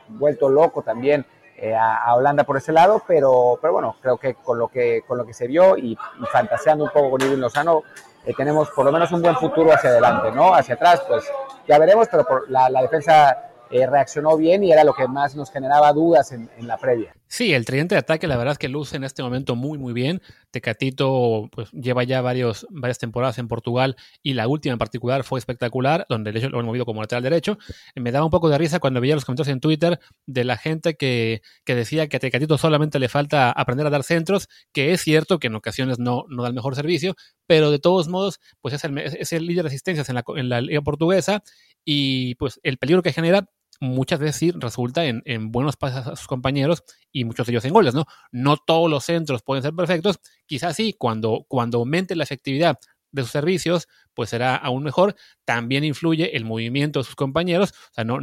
vuelto 0.08 0.48
loco 0.48 0.82
también 0.82 1.24
eh, 1.56 1.74
a, 1.74 2.14
Holanda 2.14 2.44
por 2.44 2.56
ese 2.56 2.72
lado, 2.72 3.02
pero, 3.06 3.58
pero 3.60 3.72
bueno, 3.72 3.96
creo 4.00 4.16
que 4.16 4.34
con 4.34 4.58
lo 4.58 4.68
que, 4.68 5.02
con 5.06 5.18
lo 5.18 5.26
que 5.26 5.34
se 5.34 5.46
vio 5.46 5.76
y, 5.76 5.96
fantaseando 6.32 6.84
un 6.84 6.90
poco 6.90 7.10
con 7.10 7.22
Irving 7.22 7.38
Lozano, 7.38 7.82
eh, 8.24 8.32
tenemos 8.36 8.70
por 8.70 8.84
lo 8.84 8.92
menos 8.92 9.12
un 9.12 9.22
buen 9.22 9.36
futuro 9.36 9.72
hacia 9.72 9.90
adelante, 9.90 10.32
¿no? 10.32 10.54
Hacia 10.54 10.74
atrás, 10.74 11.02
pues 11.06 11.30
ya 11.66 11.78
veremos, 11.78 12.08
pero 12.10 12.26
la 12.48 12.82
defensa 12.82 13.49
eh, 13.70 13.86
reaccionó 13.86 14.36
bien 14.36 14.64
y 14.64 14.72
era 14.72 14.82
lo 14.82 14.94
que 14.94 15.06
más 15.06 15.36
nos 15.36 15.50
generaba 15.50 15.92
dudas 15.92 16.32
en, 16.32 16.48
la 16.66 16.76
previa. 16.76 17.14
Sí, 17.28 17.54
el 17.54 17.64
tridente 17.64 17.94
de 17.94 18.00
ataque 18.00 18.26
la 18.26 18.36
verdad 18.36 18.52
es 18.52 18.58
que 18.58 18.68
luce 18.68 18.96
en 18.96 19.04
este 19.04 19.22
momento 19.22 19.54
muy 19.54 19.78
muy 19.78 19.92
bien. 19.92 20.20
Tecatito 20.50 21.48
pues 21.52 21.70
lleva 21.70 22.02
ya 22.02 22.20
varios, 22.20 22.66
varias 22.70 22.98
temporadas 22.98 23.38
en 23.38 23.46
Portugal 23.46 23.96
y 24.24 24.34
la 24.34 24.48
última 24.48 24.72
en 24.72 24.78
particular 24.78 25.22
fue 25.22 25.38
espectacular, 25.38 26.04
donde 26.08 26.32
lo 26.32 26.58
han 26.58 26.66
movido 26.66 26.84
como 26.84 27.00
lateral 27.00 27.22
derecho. 27.22 27.58
Me 27.94 28.10
daba 28.10 28.24
un 28.24 28.32
poco 28.32 28.48
de 28.48 28.58
risa 28.58 28.80
cuando 28.80 29.00
veía 29.00 29.14
los 29.14 29.24
comentarios 29.24 29.52
en 29.52 29.60
Twitter 29.60 30.00
de 30.26 30.44
la 30.44 30.56
gente 30.56 30.96
que, 30.96 31.42
decía 31.64 32.08
que 32.08 32.16
a 32.16 32.20
Tecatito 32.20 32.58
solamente 32.58 32.98
le 32.98 33.08
falta 33.08 33.52
aprender 33.52 33.86
a 33.86 33.90
dar 33.90 34.02
centros, 34.02 34.48
que 34.72 34.92
es 34.92 35.00
cierto 35.00 35.38
que 35.38 35.46
en 35.46 35.54
ocasiones 35.54 36.00
no, 36.00 36.24
no 36.28 36.42
da 36.42 36.48
el 36.48 36.54
mejor 36.54 36.74
servicio, 36.74 37.14
pero 37.46 37.70
de 37.70 37.78
todos 37.78 38.08
modos 38.08 38.40
pues 38.60 38.74
es 38.74 38.82
el, 38.82 38.98
es 38.98 39.32
el 39.32 39.46
líder 39.46 39.62
de 39.62 39.68
asistencias 39.68 40.08
en 40.08 40.16
la, 40.16 40.24
en 40.34 40.48
la 40.48 40.60
liga 40.60 40.82
portuguesa 40.82 41.44
y 41.84 42.34
pues 42.34 42.60
el 42.62 42.78
peligro 42.78 43.02
que 43.02 43.12
genera 43.12 43.48
muchas 43.80 44.18
veces 44.20 44.36
sí 44.36 44.50
resulta 44.52 45.04
en, 45.06 45.52
buenos 45.52 45.76
pases 45.76 46.06
a 46.06 46.16
sus 46.16 46.26
compañeros 46.26 46.84
y 47.10 47.24
muchos 47.24 47.46
de 47.46 47.52
ellos 47.52 47.64
en 47.64 47.72
goles, 47.72 47.94
¿no? 47.94 48.04
No 48.30 48.56
todos 48.58 48.90
los 48.90 49.04
centros 49.04 49.42
pueden 49.42 49.62
ser 49.62 49.74
perfectos, 49.74 50.20
quizás 50.46 50.76
sí, 50.76 50.94
cuando, 50.96 51.46
cuando 51.48 51.78
aumente 51.78 52.14
la 52.14 52.24
efectividad 52.24 52.78
de 53.12 53.22
sus 53.22 53.30
servicios, 53.30 53.88
pues 54.14 54.30
será 54.30 54.54
aún 54.54 54.84
mejor. 54.84 55.16
También 55.44 55.82
influye 55.82 56.36
el 56.36 56.44
movimiento 56.44 57.00
de 57.00 57.04
sus 57.04 57.16
compañeros, 57.16 57.72
o 57.90 57.94
sea, 57.94 58.04
no, 58.04 58.18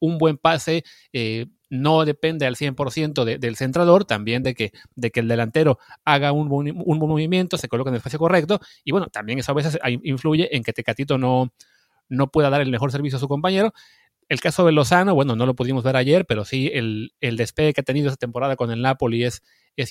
un 0.00 0.18
buen 0.18 0.38
pase 0.38 0.84
eh, 1.12 1.46
no 1.70 2.04
depende 2.04 2.46
al 2.46 2.56
100% 2.56 3.24
del 3.24 3.56
centrador, 3.56 4.04
también 4.04 4.42
de 4.42 4.54
que, 4.54 4.72
de 4.94 5.10
que 5.10 5.20
el 5.20 5.28
delantero 5.28 5.78
haga 6.04 6.30
un, 6.32 6.50
un 6.50 6.98
buen 6.98 7.10
movimiento, 7.10 7.58
se 7.58 7.68
coloque 7.68 7.88
en 7.88 7.94
el 7.94 7.98
espacio 7.98 8.18
correcto, 8.18 8.60
y 8.84 8.92
bueno, 8.92 9.08
también 9.08 9.40
eso 9.40 9.50
a 9.50 9.54
veces 9.54 9.78
influye 10.02 10.54
en 10.56 10.62
que 10.62 10.72
Tecatito 10.72 11.18
no, 11.18 11.52
no 12.08 12.30
pueda 12.30 12.50
dar 12.50 12.60
el 12.60 12.70
mejor 12.70 12.92
servicio 12.92 13.16
a 13.16 13.20
su 13.20 13.28
compañero, 13.28 13.72
el 14.34 14.40
caso 14.40 14.66
de 14.66 14.72
Lozano, 14.72 15.14
bueno, 15.14 15.36
no 15.36 15.46
lo 15.46 15.54
pudimos 15.54 15.82
ver 15.82 15.96
ayer, 15.96 16.26
pero 16.26 16.44
sí 16.44 16.70
el, 16.74 17.12
despegue 17.20 17.72
que 17.72 17.80
ha 17.80 17.84
tenido 17.84 18.08
esta 18.08 18.18
temporada 18.18 18.56
con 18.56 18.70
el 18.70 18.82
Napoli 18.82 19.24
es, 19.24 19.42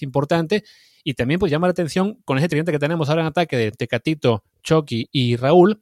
importante. 0.01 0.63
Y 1.03 1.15
también 1.15 1.39
pues 1.39 1.51
llama 1.51 1.67
la 1.67 1.71
atención 1.71 2.21
con 2.23 2.37
ese 2.37 2.47
tridente 2.47 2.71
que 2.71 2.79
tenemos 2.79 3.09
ahora 3.09 3.21
en 3.21 3.27
ataque 3.27 3.57
de 3.57 3.71
Tecatito, 3.71 4.43
Chucky 4.61 5.09
y 5.11 5.35
Raúl, 5.35 5.81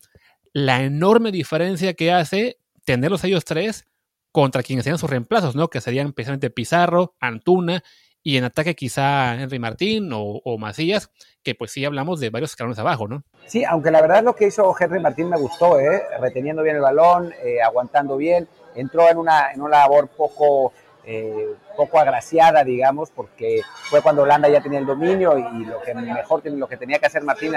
la 0.53 0.83
enorme 0.83 1.31
diferencia 1.31 1.93
que 1.93 2.11
hace 2.11 2.57
tenerlos 2.85 3.23
ellos 3.23 3.45
tres 3.45 3.85
contra 4.31 4.63
quienes 4.63 4.85
sean 4.85 4.97
sus 4.97 5.09
reemplazos, 5.09 5.55
¿no? 5.55 5.67
Que 5.69 5.81
serían 5.81 6.13
precisamente 6.13 6.49
Pizarro, 6.49 7.15
Antuna 7.19 7.83
y 8.23 8.37
en 8.37 8.43
ataque 8.43 8.75
quizá 8.75 9.35
Henry 9.35 9.59
Martín 9.59 10.09
o, 10.13 10.57
Macías, 10.57 11.09
que 11.43 11.55
pues 11.55 11.71
sí 11.71 11.83
hablamos 11.85 12.19
de 12.19 12.29
varios 12.29 12.51
escalones 12.51 12.77
abajo, 12.79 13.07
¿no? 13.07 13.23
Sí, 13.47 13.63
aunque 13.65 13.91
la 13.91 14.01
verdad 14.01 14.23
lo 14.23 14.35
que 14.35 14.47
hizo 14.47 14.73
Henry 14.79 14.99
Martín 14.99 15.29
me 15.29 15.37
gustó, 15.37 15.79
¿eh? 15.79 16.03
reteniendo 16.19 16.61
bien 16.61 16.75
el 16.75 16.81
balón, 16.81 17.33
eh, 17.43 17.61
aguantando 17.61 18.17
bien, 18.17 18.47
entró 18.75 19.09
en 19.09 19.17
una, 19.17 19.51
en 19.51 19.61
una 19.61 19.79
labor 19.79 20.07
poco, 20.09 20.71
eh, 21.03 21.55
poco 21.75 21.99
agraciada, 21.99 22.63
digamos, 22.63 23.09
porque 23.09 23.61
fue 23.89 24.01
cuando 24.01 24.21
Holanda 24.21 24.49
ya 24.49 24.61
tenía 24.61 24.79
el 24.79 24.85
dominio 24.85 25.37
y, 25.37 25.65
lo 25.65 25.81
que 25.81 25.95
mejor 25.95 26.45
lo 26.45 26.67
que 26.67 26.77
tenía 26.77 26.99
que 26.99 27.07
hacer 27.07 27.23
Martín 27.23 27.53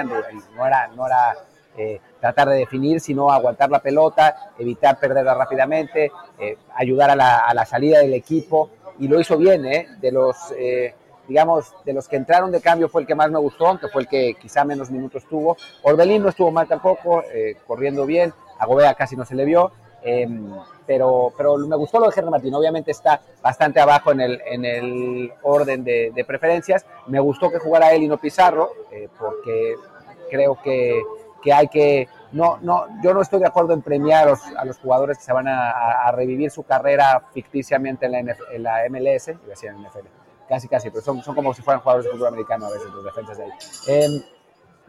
no 0.55 0.65
era, 0.65 0.87
no 0.87 1.05
era 1.05 1.35
tratar 2.21 2.47
de 2.47 2.55
definir, 2.55 3.01
sino 3.01 3.29
aguantar 3.29 3.69
la 3.69 3.79
pelota, 3.79 4.53
evitar 4.57 4.97
perderla 4.97 5.33
rápidamente, 5.33 6.09
ayudar 6.73 7.09
a 7.11 7.15
la, 7.17 7.37
a 7.39 7.53
la 7.53 7.65
salida 7.65 7.99
del 7.99 8.13
equipo 8.13 8.71
y 8.99 9.07
lo 9.07 9.19
hizo 9.19 9.37
bien, 9.37 9.65
¿eh? 9.65 9.87
De 9.99 10.11
los, 10.11 10.35
eh, 10.57 10.93
digamos, 11.27 11.73
de 11.85 11.93
los 11.93 12.07
que 12.07 12.15
entraron 12.15 12.51
de 12.51 12.61
cambio 12.61 12.89
fue 12.89 13.01
el 13.01 13.07
que 13.07 13.15
más 13.15 13.29
me 13.31 13.39
gustó, 13.39 13.67
aunque 13.67 13.87
fue 13.87 14.03
el 14.03 14.07
que 14.07 14.35
quizá 14.35 14.63
menos 14.63 14.89
minutos 14.91 15.25
tuvo. 15.29 15.57
Orbelín 15.83 16.23
no 16.23 16.29
estuvo 16.29 16.51
mal 16.51 16.67
tampoco, 16.67 17.23
eh, 17.33 17.57
corriendo 17.67 18.05
bien, 18.05 18.33
a 18.59 18.65
Gobea 18.65 18.93
casi 18.93 19.15
no 19.15 19.25
se 19.25 19.35
le 19.35 19.45
vio, 19.45 19.71
em, 20.03 20.51
pero, 20.85 21.33
pero 21.35 21.57
me 21.57 21.75
gustó 21.75 21.99
lo 21.99 22.07
de 22.07 22.11
Germán 22.13 22.31
Martín, 22.31 22.53
obviamente 22.53 22.91
está 22.91 23.21
bastante 23.41 23.79
abajo 23.79 24.11
en 24.11 24.21
el, 24.21 24.41
en 24.45 24.65
el 24.65 25.33
orden 25.41 25.83
de, 25.83 26.11
de 26.13 26.25
preferencias. 26.25 26.85
Me 27.07 27.19
gustó 27.19 27.51
que 27.51 27.59
jugara 27.59 27.91
él 27.93 28.03
y 28.03 28.07
no 28.07 28.17
Pizarro, 28.17 28.71
eh, 28.91 29.09
porque 29.17 29.75
creo 30.29 30.59
que, 30.63 31.01
que 31.45 31.53
hay 31.53 31.67
que 31.67 32.09
no, 32.31 32.57
no, 32.61 32.87
yo 33.01 33.13
no 33.13 33.21
estoy 33.21 33.39
de 33.39 33.45
acuerdo 33.45 33.73
en 33.73 33.81
premiar 33.81 34.27
a 34.57 34.65
los, 34.65 34.77
jugadores 34.79 35.19
que 35.19 35.23
se 35.23 35.31
van 35.31 35.47
a, 35.47 36.11
revivir 36.11 36.51
su 36.51 36.63
carrera 36.63 37.23
ficticiamente 37.31 38.07
en 38.07 38.11
la, 38.11 38.19
en 38.51 38.63
la 38.63 38.89
MLS, 38.89 39.29
iba 39.29 39.39
a 39.45 39.49
decir 39.49 39.69
en 39.69 39.81
NFL, 39.81 40.07
casi, 40.49 40.67
casi, 40.67 40.89
pero 40.89 41.01
son, 41.01 41.23
son 41.23 41.35
como 41.35 41.53
si 41.53 41.61
fueran 41.61 41.81
jugadores 41.81 42.05
de 42.05 42.11
fútbol 42.11 42.29
americano 42.29 42.65
a 42.65 42.71
veces, 42.71 42.87
los 42.91 43.05
defensas 43.05 43.37
de 43.37 43.43
ahí. 43.43 43.51
Em, 43.87 44.23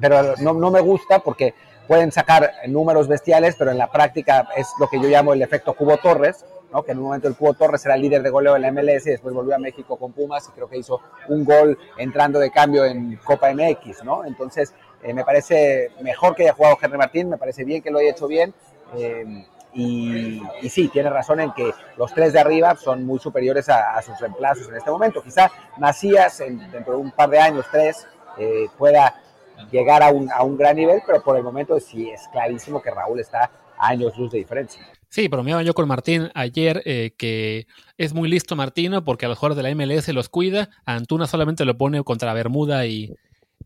pero 0.01 0.35
no, 0.39 0.55
no 0.55 0.71
me 0.71 0.81
gusta 0.81 1.21
porque 1.21 1.55
pueden 1.87 2.11
sacar 2.11 2.51
números 2.67 3.07
bestiales, 3.07 3.55
pero 3.57 3.71
en 3.71 3.79
la 3.79 3.93
práctica 3.93 4.49
es 4.57 4.67
lo 4.81 4.89
que 4.89 5.01
yo 5.01 5.09
llamo 5.09 5.33
el 5.33 5.43
efecto 5.43 5.75
Cubo 5.75 5.99
Torres, 5.99 6.45
¿no? 6.73 6.83
que 6.83 6.93
en 6.93 6.99
un 6.99 7.05
momento 7.05 7.29
el 7.29 7.37
Cubo 7.37 7.55
Torres 7.55 7.85
era 7.85 7.95
el 7.95 8.03
líder 8.03 8.23
de 8.23 8.31
goleo 8.31 8.57
en 8.57 8.63
la 8.63 8.73
MLS 8.73 9.07
y 9.07 9.11
después 9.11 9.35
volvió 9.35 9.55
a 9.55 9.59
México 9.59 9.97
con 9.97 10.13
Pumas 10.13 10.49
y 10.49 10.53
creo 10.53 10.69
que 10.69 10.79
hizo 10.79 11.01
un 11.29 11.45
gol 11.45 11.79
entrando 11.97 12.39
de 12.39 12.51
cambio 12.51 12.85
en 12.85 13.17
Copa 13.17 13.53
MX, 13.53 14.05
¿no? 14.05 14.25
Entonces, 14.25 14.75
eh, 15.03 15.15
me 15.15 15.25
parece 15.25 15.91
mejor 16.01 16.35
que 16.35 16.45
haya 16.45 16.53
jugado 16.53 16.79
Henry 16.81 16.99
Martín, 16.99 17.29
me 17.29 17.39
parece 17.39 17.65
bien 17.65 17.83
que 17.83 17.91
lo 17.91 17.99
haya 17.99 18.11
hecho 18.11 18.27
bien. 18.27 18.55
Eh, 18.97 19.47
y, 19.79 20.41
sí, 20.71 20.89
tiene 20.89 21.11
razón 21.11 21.41
en 21.41 21.53
que 21.53 21.71
los 21.99 22.13
tres 22.15 22.33
de 22.33 22.41
arriba 22.41 22.75
son 22.77 23.05
muy 23.05 23.19
superiores 23.19 23.69
a, 23.69 24.01
sus 24.01 24.19
reemplazos 24.19 24.69
en 24.69 24.77
este 24.77 24.91
momento. 24.91 25.23
Quizá 25.23 25.51
Macías, 25.77 26.39
dentro 26.39 26.95
de 26.95 26.99
un 26.99 27.11
par 27.11 27.29
de 27.29 27.39
años, 27.39 27.67
tres, 27.71 28.07
eh, 28.39 28.69
pueda 28.79 29.21
llegar 29.71 30.03
a 30.03 30.11
un, 30.11 30.31
a 30.33 30.43
un, 30.45 30.57
gran 30.57 30.77
nivel, 30.77 31.03
pero 31.07 31.23
por 31.23 31.37
el 31.37 31.43
momento 31.43 31.79
sí 31.79 32.09
es 32.09 32.27
clarísimo 32.29 32.81
que 32.81 32.91
Raúl 32.91 33.21
está 33.21 33.51
años 33.79 34.17
luz 34.17 34.33
de 34.33 34.39
diferencia. 34.39 34.83
Sí, 35.17 35.29
bromeaba 35.29 35.63
yo 35.63 35.73
con 35.73 35.89
Martín 35.89 36.29
ayer 36.35 36.83
que 36.85 37.67
es 37.97 38.13
muy 38.13 38.29
listo 38.29 38.55
Martino 38.55 39.03
porque 39.03 39.25
a 39.25 39.31
los 39.31 39.39
jugadores 39.39 39.57
de 39.57 39.63
la 39.63 39.75
MLS 39.75 40.09
los 40.09 40.29
cuida, 40.29 40.69
Antuna 40.85 41.27
solamente 41.27 41.65
lo 41.65 41.79
pone 41.79 42.03
contra 42.03 42.35
Bermuda 42.35 42.85
y, 42.85 43.15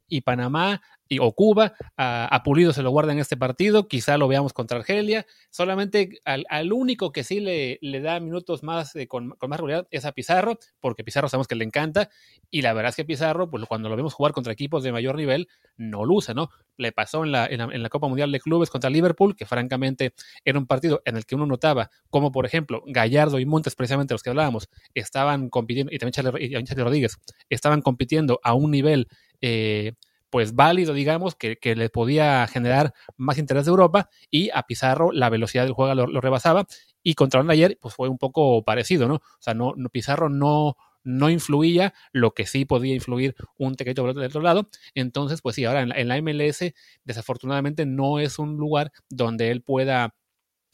y 0.08 0.20
Panamá 0.20 0.80
o 1.18 1.32
Cuba, 1.32 1.74
a, 1.96 2.42
Pulido 2.44 2.72
se 2.72 2.82
lo 2.82 2.90
guarda 2.90 3.12
en 3.12 3.18
este 3.18 3.36
partido, 3.36 3.88
quizá 3.88 4.16
lo 4.16 4.28
veamos 4.28 4.52
contra 4.52 4.78
Argelia, 4.78 5.26
solamente 5.50 6.20
al, 6.24 6.72
único 6.72 7.12
que 7.12 7.24
sí 7.24 7.40
le, 7.40 7.78
le 7.82 8.00
da 8.00 8.20
minutos 8.20 8.62
más 8.62 8.94
eh, 8.96 9.08
con, 9.08 9.28
más 9.28 9.58
regularidad 9.58 9.88
es 9.90 10.04
a 10.04 10.12
Pizarro, 10.12 10.58
porque 10.80 11.02
Pizarro 11.02 11.28
sabemos 11.28 11.48
que 11.48 11.56
le 11.56 11.64
encanta, 11.64 12.10
y 12.50 12.62
la 12.62 12.72
verdad 12.72 12.90
es 12.90 12.96
que 12.96 13.04
Pizarro, 13.04 13.50
pues 13.50 13.64
cuando 13.66 13.88
lo 13.88 13.96
vemos 13.96 14.14
jugar 14.14 14.32
contra 14.32 14.52
equipos 14.52 14.82
de 14.82 14.92
mayor 14.92 15.16
nivel, 15.16 15.48
no 15.76 16.04
luce, 16.04 16.34
¿no? 16.34 16.50
Le 16.76 16.92
pasó 16.92 17.24
en 17.24 17.32
la, 17.32 17.46
en 17.46 17.82
la, 17.82 17.88
Copa 17.88 18.06
Mundial 18.06 18.30
de 18.30 18.40
Clubes 18.40 18.70
contra 18.70 18.88
Liverpool, 18.88 19.34
que 19.34 19.46
francamente 19.46 20.14
era 20.44 20.58
un 20.58 20.66
partido 20.66 21.02
en 21.04 21.16
el 21.16 21.26
que 21.26 21.34
uno 21.34 21.46
notaba 21.46 21.90
como, 22.08 22.30
por 22.30 22.46
ejemplo, 22.46 22.82
Gallardo 22.86 23.38
y 23.38 23.46
Montes, 23.46 23.74
precisamente 23.74 24.14
los 24.14 24.22
que 24.22 24.30
hablábamos, 24.30 24.68
estaban 24.94 25.50
compitiendo, 25.50 25.92
y 25.92 25.98
también 25.98 26.12
Charlie, 26.12 26.84
Rodríguez, 26.84 27.18
estaban 27.48 27.82
compitiendo 27.82 28.40
a 28.44 28.54
un 28.54 28.70
nivel 28.70 29.08
eh, 29.40 29.94
pues 30.30 30.54
válido, 30.54 30.94
digamos, 30.94 31.34
que, 31.34 31.58
le 31.62 31.90
podía 31.90 32.46
generar 32.46 32.94
más 33.16 33.38
interés 33.38 33.64
de 33.66 33.70
Europa 33.70 34.08
y 34.30 34.50
a 34.50 34.62
Pizarro 34.62 35.12
la 35.12 35.28
velocidad 35.28 35.64
del 35.64 35.72
juego 35.72 35.94
lo, 35.94 36.20
rebasaba 36.20 36.66
y 37.02 37.14
contra 37.14 37.40
ayer 37.48 37.78
pues 37.80 37.94
fue 37.94 38.08
un 38.08 38.18
poco 38.18 38.62
parecido, 38.64 39.08
¿no? 39.08 39.16
O 39.16 39.40
sea, 39.40 39.54
no, 39.54 39.74
Pizarro 39.92 40.28
no, 40.28 40.76
no 41.02 41.30
influía 41.30 41.94
lo 42.12 42.32
que 42.32 42.46
sí 42.46 42.64
podía 42.64 42.94
influir 42.94 43.34
un 43.56 43.74
tequito 43.74 44.06
del 44.06 44.26
otro 44.26 44.42
lado. 44.42 44.68
Entonces, 44.94 45.40
pues 45.42 45.56
sí, 45.56 45.64
ahora 45.64 45.82
en 45.82 46.08
la, 46.08 46.20
MLS 46.22 46.72
desafortunadamente 47.04 47.86
no 47.86 48.18
es 48.18 48.38
un 48.38 48.56
lugar 48.56 48.92
donde 49.08 49.50
él 49.50 49.62
pueda 49.62 50.14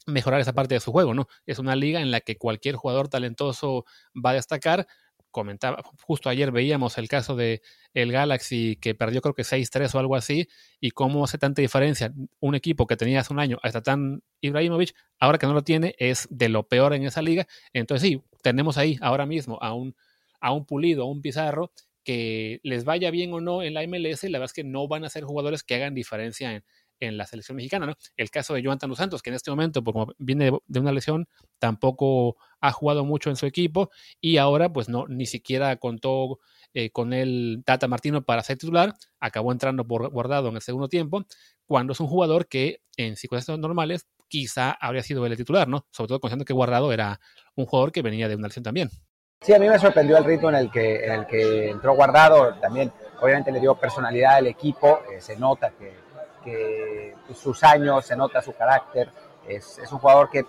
mejorar 0.05 0.39
esa 0.39 0.53
parte 0.53 0.73
de 0.73 0.79
su 0.79 0.91
juego, 0.91 1.13
¿no? 1.13 1.27
Es 1.45 1.59
una 1.59 1.75
liga 1.75 2.01
en 2.01 2.11
la 2.11 2.21
que 2.21 2.37
cualquier 2.37 2.75
jugador 2.75 3.09
talentoso 3.09 3.85
va 4.13 4.31
a 4.31 4.33
destacar, 4.33 4.87
comentaba, 5.37 5.83
justo 6.01 6.29
ayer 6.29 6.51
veíamos 6.51 6.97
el 6.97 7.07
caso 7.07 7.35
de 7.35 7.61
el 7.93 8.11
Galaxy 8.11 8.75
que 8.77 8.95
perdió 8.95 9.21
creo 9.21 9.35
que 9.35 9.43
6-3 9.43 9.93
o 9.93 9.99
algo 9.99 10.15
así, 10.15 10.47
y 10.79 10.89
cómo 10.89 11.23
hace 11.23 11.37
tanta 11.37 11.61
diferencia 11.61 12.11
un 12.39 12.55
equipo 12.55 12.87
que 12.87 12.97
tenía 12.97 13.19
hace 13.19 13.33
un 13.33 13.39
año 13.39 13.59
hasta 13.61 13.83
tan 13.83 14.23
Ibrahimovic, 14.41 14.95
ahora 15.19 15.37
que 15.37 15.45
no 15.45 15.53
lo 15.53 15.63
tiene, 15.63 15.93
es 15.99 16.27
de 16.31 16.49
lo 16.49 16.67
peor 16.67 16.95
en 16.95 17.03
esa 17.03 17.21
liga. 17.21 17.45
Entonces 17.71 18.09
sí, 18.09 18.23
tenemos 18.41 18.79
ahí 18.79 18.97
ahora 18.99 19.27
mismo 19.27 19.59
a 19.61 19.75
un, 19.75 19.95
a 20.41 20.53
un 20.53 20.65
pulido, 20.65 21.03
a 21.03 21.05
un 21.05 21.21
pizarro, 21.21 21.71
que 22.03 22.59
les 22.63 22.83
vaya 22.83 23.11
bien 23.11 23.31
o 23.33 23.39
no 23.39 23.61
en 23.61 23.75
la 23.75 23.85
MLS, 23.85 24.23
la 24.23 24.39
verdad 24.39 24.45
es 24.45 24.53
que 24.53 24.63
no 24.63 24.87
van 24.87 25.05
a 25.05 25.09
ser 25.09 25.23
jugadores 25.23 25.61
que 25.61 25.75
hagan 25.75 25.93
diferencia 25.93 26.51
en, 26.51 26.63
en 26.99 27.17
la 27.17 27.25
selección 27.25 27.55
mexicana, 27.55 27.85
¿no? 27.85 27.95
El 28.15 28.29
caso 28.29 28.53
de 28.53 28.63
Joan 28.63 28.77
Dos 28.79 28.97
Santos, 28.97 29.21
que 29.21 29.29
en 29.29 29.35
este 29.35 29.51
momento, 29.51 29.83
pues, 29.83 29.93
como 29.93 30.13
viene 30.17 30.51
de 30.65 30.79
una 30.79 30.91
lesión, 30.91 31.27
tampoco 31.59 32.37
ha 32.59 32.71
jugado 32.71 33.05
mucho 33.05 33.29
en 33.29 33.35
su 33.35 33.45
equipo 33.45 33.89
y 34.19 34.37
ahora, 34.37 34.71
pues 34.71 34.89
no, 34.89 35.05
ni 35.07 35.25
siquiera 35.25 35.75
contó 35.77 36.39
eh, 36.73 36.91
con 36.91 37.13
el 37.13 37.63
Tata 37.65 37.87
Martino 37.87 38.23
para 38.23 38.43
ser 38.43 38.57
titular, 38.57 38.93
acabó 39.19 39.51
entrando 39.51 39.85
por 39.85 40.09
guardado 40.09 40.49
en 40.49 40.55
el 40.55 40.61
segundo 40.61 40.89
tiempo, 40.89 41.25
cuando 41.65 41.93
es 41.93 41.99
un 41.99 42.07
jugador 42.07 42.47
que 42.47 42.81
en 42.97 43.15
circunstancias 43.15 43.59
normales 43.59 44.07
quizá 44.27 44.71
habría 44.71 45.03
sido 45.03 45.25
el 45.25 45.37
titular, 45.37 45.67
¿no? 45.67 45.85
Sobre 45.91 46.09
todo 46.09 46.19
considerando 46.19 46.45
que 46.45 46.53
Guardado 46.53 46.91
era 46.91 47.19
un 47.55 47.65
jugador 47.65 47.91
que 47.91 48.01
venía 48.01 48.27
de 48.27 48.35
una 48.35 48.47
lesión 48.47 48.63
también. 48.63 48.89
Sí, 49.41 49.53
a 49.53 49.59
mí 49.59 49.69
me 49.69 49.77
sorprendió 49.77 50.17
el 50.17 50.25
ritmo 50.25 50.49
en 50.49 50.55
el 50.55 50.71
que, 50.71 51.05
en 51.05 51.11
el 51.11 51.27
que 51.27 51.69
entró 51.69 51.95
Guardado, 51.95 52.55
también 52.55 52.91
obviamente 53.21 53.51
le 53.51 53.59
dio 53.59 53.75
personalidad 53.75 54.35
al 54.35 54.47
equipo, 54.47 55.01
eh, 55.11 55.21
se 55.21 55.37
nota 55.37 55.71
que 55.77 56.06
sus 57.33 57.63
años, 57.63 58.05
se 58.05 58.15
nota 58.15 58.41
su 58.41 58.53
carácter. 58.53 59.09
Es, 59.47 59.77
es, 59.77 59.91
un 59.91 59.99
jugador 59.99 60.29
que, 60.29 60.45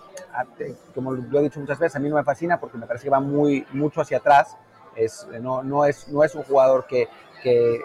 como 0.93 1.13
lo 1.13 1.39
he 1.39 1.43
dicho 1.43 1.59
muchas 1.59 1.79
veces, 1.79 1.95
a 1.95 1.99
mí 1.99 2.09
no 2.09 2.15
me 2.17 2.23
fascina 2.23 2.59
porque 2.59 2.77
me 2.77 2.85
parece 2.85 3.05
que 3.05 3.09
va 3.09 3.19
muy, 3.19 3.65
mucho 3.71 4.01
hacia 4.01 4.17
atrás. 4.17 4.57
Es, 4.95 5.25
no, 5.41 5.63
no, 5.63 5.85
es, 5.85 6.09
no 6.09 6.23
es 6.23 6.35
un 6.35 6.43
jugador 6.43 6.85
que, 6.85 7.07
que, 7.41 7.81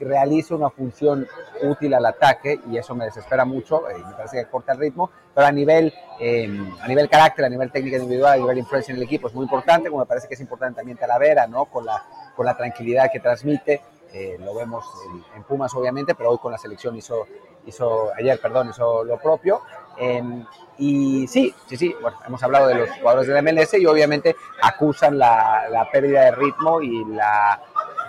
realiza 0.00 0.54
una 0.54 0.70
función 0.70 1.26
útil 1.62 1.94
al 1.94 2.04
ataque 2.04 2.60
y 2.68 2.76
eso 2.76 2.94
me 2.94 3.04
desespera 3.04 3.44
mucho 3.44 3.82
y 3.90 4.02
me 4.02 4.12
parece 4.14 4.38
que 4.38 4.50
corta 4.50 4.72
el 4.72 4.78
ritmo, 4.78 5.10
pero 5.34 5.46
a 5.46 5.52
nivel, 5.52 5.94
eh, 6.20 6.48
a 6.80 6.88
nivel 6.88 7.08
carácter, 7.08 7.44
a 7.44 7.48
nivel 7.48 7.70
técnica 7.70 7.98
individual, 7.98 8.34
a 8.34 8.36
nivel 8.36 8.58
influencia 8.58 8.92
en 8.92 8.98
el 8.98 9.04
equipo 9.04 9.28
es 9.28 9.34
muy 9.34 9.44
importante, 9.44 9.88
como 9.88 10.02
me 10.02 10.06
parece 10.06 10.28
que 10.28 10.34
es 10.34 10.40
importante 10.40 10.76
también 10.76 10.98
Talavera, 10.98 11.46
¿no? 11.46 11.66
con, 11.66 11.86
la, 11.86 12.02
con 12.34 12.44
la 12.44 12.56
tranquilidad 12.56 13.10
que 13.10 13.20
transmite 13.20 13.82
eh, 14.14 14.36
lo 14.38 14.54
vemos 14.54 14.86
en, 15.34 15.42
Pumas 15.42 15.74
obviamente, 15.74 16.14
pero 16.14 16.30
hoy 16.30 16.38
con 16.38 16.52
la 16.52 16.58
selección 16.58 16.96
hizo, 16.96 17.26
hizo 17.66 18.10
ayer, 18.16 18.40
perdón, 18.40 18.70
hizo 18.70 19.04
lo 19.04 19.18
propio. 19.18 19.60
y 20.78 21.26
sí, 21.26 21.54
sí, 21.66 21.76
sí, 21.76 21.94
bueno, 22.00 22.16
hemos 22.26 22.42
hablado 22.42 22.68
de 22.68 22.76
los 22.76 22.90
jugadores 22.90 23.26
de 23.26 23.34
la 23.34 23.42
MLS 23.42 23.74
y 23.74 23.86
obviamente 23.86 24.36
acusan 24.62 25.18
la, 25.18 25.68
la 25.68 25.90
pérdida 25.90 26.26
de 26.26 26.30
ritmo 26.32 26.80
y 26.80 27.04
la 27.06 27.60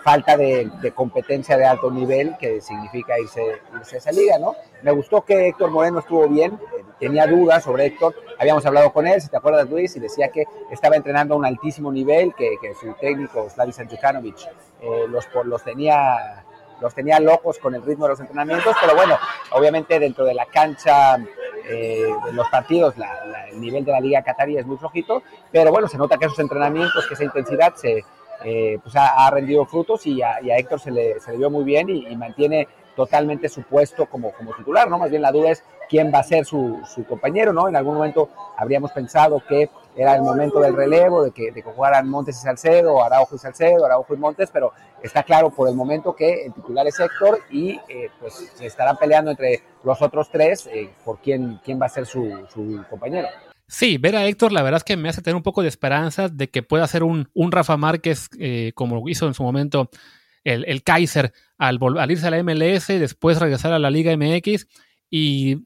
falta 0.05 0.37
de, 0.37 0.69
competencia 0.93 1.57
de 1.57 1.65
alto 1.65 1.89
nivel 1.89 2.37
que 2.37 2.61
significa 2.61 3.19
irse, 3.19 3.41
irse, 3.75 3.95
a 3.95 3.97
esa 3.97 4.11
liga, 4.11 4.37
¿no? 4.37 4.55
Me 4.83 4.91
gustó 4.91 5.25
que 5.25 5.47
Héctor 5.47 5.71
Moreno 5.71 5.97
estuvo 5.97 6.29
bien, 6.29 6.59
tenía 6.99 7.27
dudas 7.27 7.63
sobre 7.63 7.86
Héctor, 7.86 8.15
habíamos 8.39 8.65
hablado 8.65 8.91
con 8.91 9.08
él, 9.08 9.21
si 9.21 9.29
te 9.29 9.38
acuerdas 9.38 9.69
Luis, 9.69 9.95
y 9.95 9.99
decía 9.99 10.29
que 10.29 10.45
estaba 10.71 10.95
entrenando 10.95 11.34
a 11.34 11.38
un 11.38 11.45
altísimo 11.45 11.91
nivel, 11.91 12.34
que, 12.36 12.55
que 12.62 12.73
su 12.75 12.93
técno 12.93 13.29
Slavica 13.49 13.84
Djukanovic 13.84 14.38
eh, 14.81 15.05
los, 15.10 15.27
los 15.45 15.63
tenía 15.63 16.43
los 16.81 16.93
tenía 16.93 17.19
locos 17.21 17.58
con 17.60 17.73
el 17.73 17.84
ritmo 17.84 18.05
de 18.05 18.12
los 18.12 18.19
entrenamientos, 18.19 18.75
pero 18.81 18.95
bueno, 18.95 19.17
obviamente 19.51 19.97
dentro 19.97 20.25
de 20.25 20.34
la 20.34 20.45
cancha 20.45 21.17
eh, 21.67 22.05
de 22.25 22.34
los 22.34 22.49
partidos 22.49 22.95
el 23.51 23.62
nivel 23.62 23.86
de 23.86 23.91
la 23.91 23.99
liga 24.01 24.21
catarí 24.23 24.58
es 24.58 24.65
muy 24.65 24.77
flojito, 24.77 25.23
pero 25.51 25.71
bueno, 25.71 25.88
se 25.88 25.97
nota 25.97 26.17
que 26.17 26.25
esos 26.25 26.39
entrenamientos, 26.39 27.08
que 27.08 27.13
esa 27.13 27.23
intensidad 27.23 27.73
se, 27.75 28.03
eh, 28.43 28.77
pues 28.84 28.95
ha, 28.95 29.29
rendido 29.31 29.65
frutos 29.65 30.05
y 30.05 30.21
a, 30.21 30.39
Héctor 30.39 30.79
se 30.79 30.91
le, 30.91 31.19
se 31.19 31.31
le, 31.31 31.38
vio 31.38 31.49
muy 31.49 31.63
bien 31.63 31.89
y, 31.89 32.15
mantiene 32.15 32.67
totalmente 32.95 33.49
su 33.49 33.63
puesto 33.63 34.05
como, 34.05 34.31
como, 34.31 34.53
titular, 34.55 34.89
¿no? 34.89 34.97
Más 34.97 35.10
bien 35.10 35.21
la 35.21 35.31
duda 35.31 35.51
es 35.51 35.63
quién 35.89 36.12
va 36.13 36.19
a 36.19 36.23
ser 36.23 36.45
su, 36.45 36.81
su, 36.93 37.05
compañero, 37.05 37.53
¿no? 37.53 37.67
En 37.67 37.75
algún 37.75 37.95
momento 37.95 38.29
habríamos 38.58 38.91
pensado 38.91 39.41
que 39.47 39.69
era 39.95 40.15
el 40.15 40.21
momento 40.21 40.60
del 40.60 40.75
relevo, 40.75 41.23
de 41.23 41.31
que, 41.31 41.51
de 41.51 41.62
que 41.62 41.71
jugaran 41.71 42.10
Montes 42.10 42.38
y 42.38 42.41
Salcedo, 42.41 43.03
Araujo 43.03 43.36
y 43.36 43.39
Salcedo, 43.39 43.86
Araujo 43.86 44.13
y 44.13 44.17
Montes, 44.17 44.49
pero 44.51 44.71
está 45.01 45.23
claro 45.23 45.49
por 45.49 45.69
el 45.69 45.75
momento 45.75 46.15
que 46.15 46.45
el 46.45 46.53
titular 46.53 46.88
es 46.88 46.99
Héctor 46.99 47.39
y 47.49 47.79
eh, 47.88 48.10
pues 48.19 48.51
se 48.55 48.65
estarán 48.65 48.97
peleando 48.97 49.31
entre 49.31 49.62
los 49.84 50.01
otros 50.01 50.29
tres 50.29 50.67
eh, 50.67 50.89
por 51.03 51.19
quién, 51.19 51.60
quién 51.63 51.79
va 51.81 51.86
a 51.86 51.89
ser 51.89 52.05
su, 52.05 52.45
su 52.53 52.84
compañero. 52.89 53.27
Sí, 53.67 53.97
ver 53.97 54.15
a 54.15 54.25
Héctor, 54.25 54.51
la 54.51 54.62
verdad 54.62 54.77
es 54.77 54.84
que 54.84 54.97
me 54.97 55.10
hace 55.10 55.21
tener 55.21 55.36
un 55.36 55.43
poco 55.43 55.63
de 55.63 55.69
esperanza 55.69 56.29
de 56.29 56.49
que 56.49 56.62
pueda 56.62 56.86
ser 56.88 57.03
un, 57.03 57.29
un 57.34 57.51
Rafa 57.51 57.77
Márquez, 57.77 58.29
eh, 58.38 58.73
como 58.75 59.08
hizo 59.10 59.25
en 59.27 59.34
su 59.34 59.43
momento 59.43 59.89
el, 60.43 60.65
el 60.65 60.84
Kaiser, 60.84 61.34
al, 61.57 61.79
al, 61.97 62.11
irse 62.11 62.27
a 62.27 62.31
la 62.31 62.43
MLS, 62.43 62.87
después 62.87 63.39
regresar 63.39 63.73
a 63.73 63.79
la 63.79 63.89
Liga 63.89 64.15
MX 64.15 64.67
y, 65.09 65.65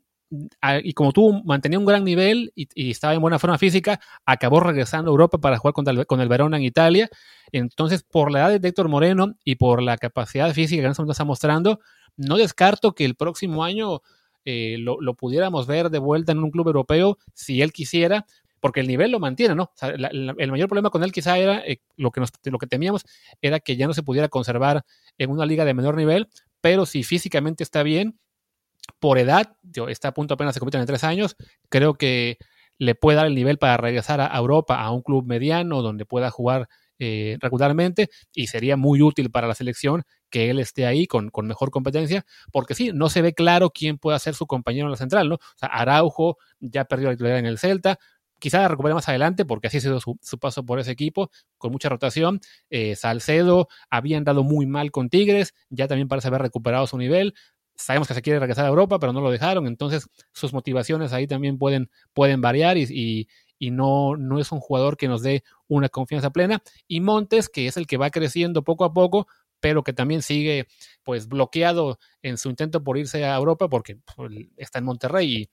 y 0.84 0.94
como 0.94 1.12
tú 1.12 1.42
mantenía 1.44 1.80
un 1.80 1.86
gran 1.86 2.04
nivel 2.04 2.52
y, 2.56 2.92
estaba 2.92 3.14
en 3.14 3.22
buena 3.22 3.40
forma 3.40 3.58
física, 3.58 4.00
acabó 4.26 4.60
regresando 4.60 5.10
a 5.10 5.14
Europa 5.14 5.40
para 5.40 5.58
jugar 5.58 5.74
con 6.06 6.22
el 6.22 6.28
Verona 6.30 6.58
en 6.58 6.64
Italia. 6.64 7.10
Entonces, 7.52 8.04
por 8.04 8.32
la 8.32 8.40
edad 8.40 8.60
de 8.60 8.68
Héctor 8.68 8.90
Moreno 8.90 9.36
y 9.44 9.56
por 9.56 9.82
la 9.82 9.98
capacidad 9.98 10.54
física 10.54 10.82
que 10.82 10.86
en 10.86 10.92
este 10.92 11.02
momento 11.02 11.14
está 11.14 11.26
mostrando, 11.26 11.80
no 12.16 12.38
descarto 12.38 12.94
que 12.94 13.06
el 13.06 13.16
próximo 13.16 13.64
año 13.64 14.02
eh, 14.46 14.78
lo, 14.80 15.14
pudiéramos 15.16 15.68
ver 15.68 15.90
de 15.90 16.00
vuelta 16.00 16.32
en 16.32 16.44
un 16.44 16.52
club 16.52 16.68
europeo 16.68 17.18
si 17.34 17.62
él 17.62 17.72
quisiera, 17.72 18.26
porque 18.60 18.80
el 18.80 18.88
nivel 18.88 19.12
lo 19.12 19.20
mantiene, 19.20 19.56
¿no? 19.56 19.72
el 19.82 20.52
mayor 20.52 20.68
problema 20.68 20.90
con 20.90 21.04
él 21.04 21.12
quizá 21.12 21.38
era, 21.38 21.60
eh, 21.60 21.82
lo, 21.96 22.12
que 22.12 22.22
lo 22.46 22.58
que 22.58 22.68
temíamos 22.68 23.06
era 23.42 23.60
que 23.60 23.76
ya 23.76 23.88
no 23.88 23.94
se 23.94 24.04
pudiera 24.04 24.30
conservar 24.30 24.84
en 25.18 25.30
una 25.30 25.46
liga 25.46 25.66
de 25.66 25.74
menor 25.74 25.96
nivel, 25.96 26.28
pero 26.62 26.86
si 26.86 27.04
físicamente 27.04 27.64
está 27.64 27.84
bien, 27.84 28.20
por 29.00 29.18
edad, 29.18 29.56
está 29.88 30.10
a 30.10 30.14
punto 30.14 30.34
apenas 30.34 30.56
de 30.56 30.60
competir 30.60 30.80
en 30.80 30.88
tres 30.88 31.04
años, 31.04 31.36
creo 31.70 31.94
que 31.96 32.38
le 32.78 32.96
puede 32.96 33.18
dar 33.18 33.28
el 33.28 33.36
nivel 33.36 33.58
para 33.58 33.78
regresar 33.78 34.22
a 34.22 34.36
Europa, 34.36 34.82
a 34.82 34.92
un 34.92 35.02
club 35.02 35.26
mediano 35.26 35.82
donde 35.82 36.06
pueda 36.06 36.32
jugar 36.32 36.68
eh, 37.02 37.38
regularmente 37.40 38.10
y 38.34 38.48
sería 38.48 38.76
muy 38.76 39.02
útil 39.02 39.32
para 39.32 39.48
la 39.48 39.56
selección 39.56 40.04
que 40.30 40.50
él 40.50 40.60
esté 40.60 40.86
ahí 40.86 41.08
con, 41.08 41.30
con, 41.30 41.48
mejor 41.48 41.72
competencia, 41.72 42.26
porque 42.52 42.76
sí, 42.76 42.92
no 42.94 43.10
se 43.10 43.22
ve 43.22 43.34
claro 43.34 43.70
quién 43.70 43.98
pueda 43.98 44.20
ser 44.20 44.36
su 44.36 44.46
compañero 44.48 44.88
en 44.88 44.92
la 44.92 44.98
central, 44.98 45.30
¿no? 45.30 45.36
O 45.36 45.58
sea, 45.58 45.70
Araujo 45.70 46.38
ya 46.60 46.84
perdió 46.86 47.08
la 47.08 47.14
titularidad 47.14 47.40
en 47.40 47.46
el 47.46 47.58
Celta, 47.58 48.00
quizá 48.40 48.60
la 48.60 48.68
recupere 48.68 48.96
más 48.96 49.08
adelante, 49.10 49.46
porque 49.46 49.68
así 49.68 49.78
ha 49.78 49.82
sido 49.82 50.00
su, 50.00 50.18
paso 50.40 50.66
por 50.66 50.80
ese 50.80 50.92
equipo, 50.92 51.30
con 51.58 51.72
mucha 51.72 51.90
rotación. 51.90 52.40
Eh, 52.70 52.96
Salcedo 52.96 53.68
había 53.90 54.18
andado 54.18 54.44
muy 54.44 54.66
mal 54.66 54.92
con 54.92 55.10
Tigres, 55.10 55.54
ya 55.70 55.88
también 55.88 56.08
parece 56.08 56.30
haber 56.30 56.42
recuperado 56.42 56.88
su 56.88 56.98
nivel. 56.98 57.34
Sabemos 57.76 58.08
que 58.08 58.14
se 58.14 58.22
quiere 58.22 58.40
regresar 58.40 58.66
a 58.66 58.70
Europa, 58.70 59.00
pero 59.00 59.14
no 59.14 59.22
lo 59.22 59.32
dejaron, 59.32 59.68
entonces 59.68 60.08
sus 60.34 60.54
motivaciones 60.54 61.14
ahí 61.14 61.28
también 61.28 61.58
pueden, 61.58 61.90
pueden 62.14 62.42
variar 62.42 62.78
y, 62.78 63.28
y 63.60 63.72
no, 63.72 64.16
no 64.18 64.40
es 64.40 64.52
un 64.52 64.60
jugador 64.60 64.98
que 64.98 65.08
nos 65.08 65.22
dé 65.22 65.44
una 65.68 65.90
confianza 65.90 66.32
plena. 66.32 66.62
Y 66.88 67.02
Montes, 67.02 67.50
que 67.50 67.68
es 67.68 67.78
el 67.78 67.88
que 67.88 67.98
va 67.98 68.10
creciendo 68.10 68.64
poco 68.64 68.86
a 68.86 68.94
poco, 68.94 69.28
pero 69.60 69.84
que 69.84 69.94
también 69.94 70.22
sigue 70.22 70.68
pues 71.04 71.28
bloqueado 71.28 72.00
en 72.22 72.38
su 72.38 72.50
intento 72.50 72.84
por 72.84 72.98
irse 72.98 73.26
a 73.26 73.36
Europa 73.36 73.68
porque 73.70 73.98
pues, 74.16 74.32
está 74.58 74.80
en 74.80 74.86
Monterrey 74.86 75.36
y, 75.36 75.50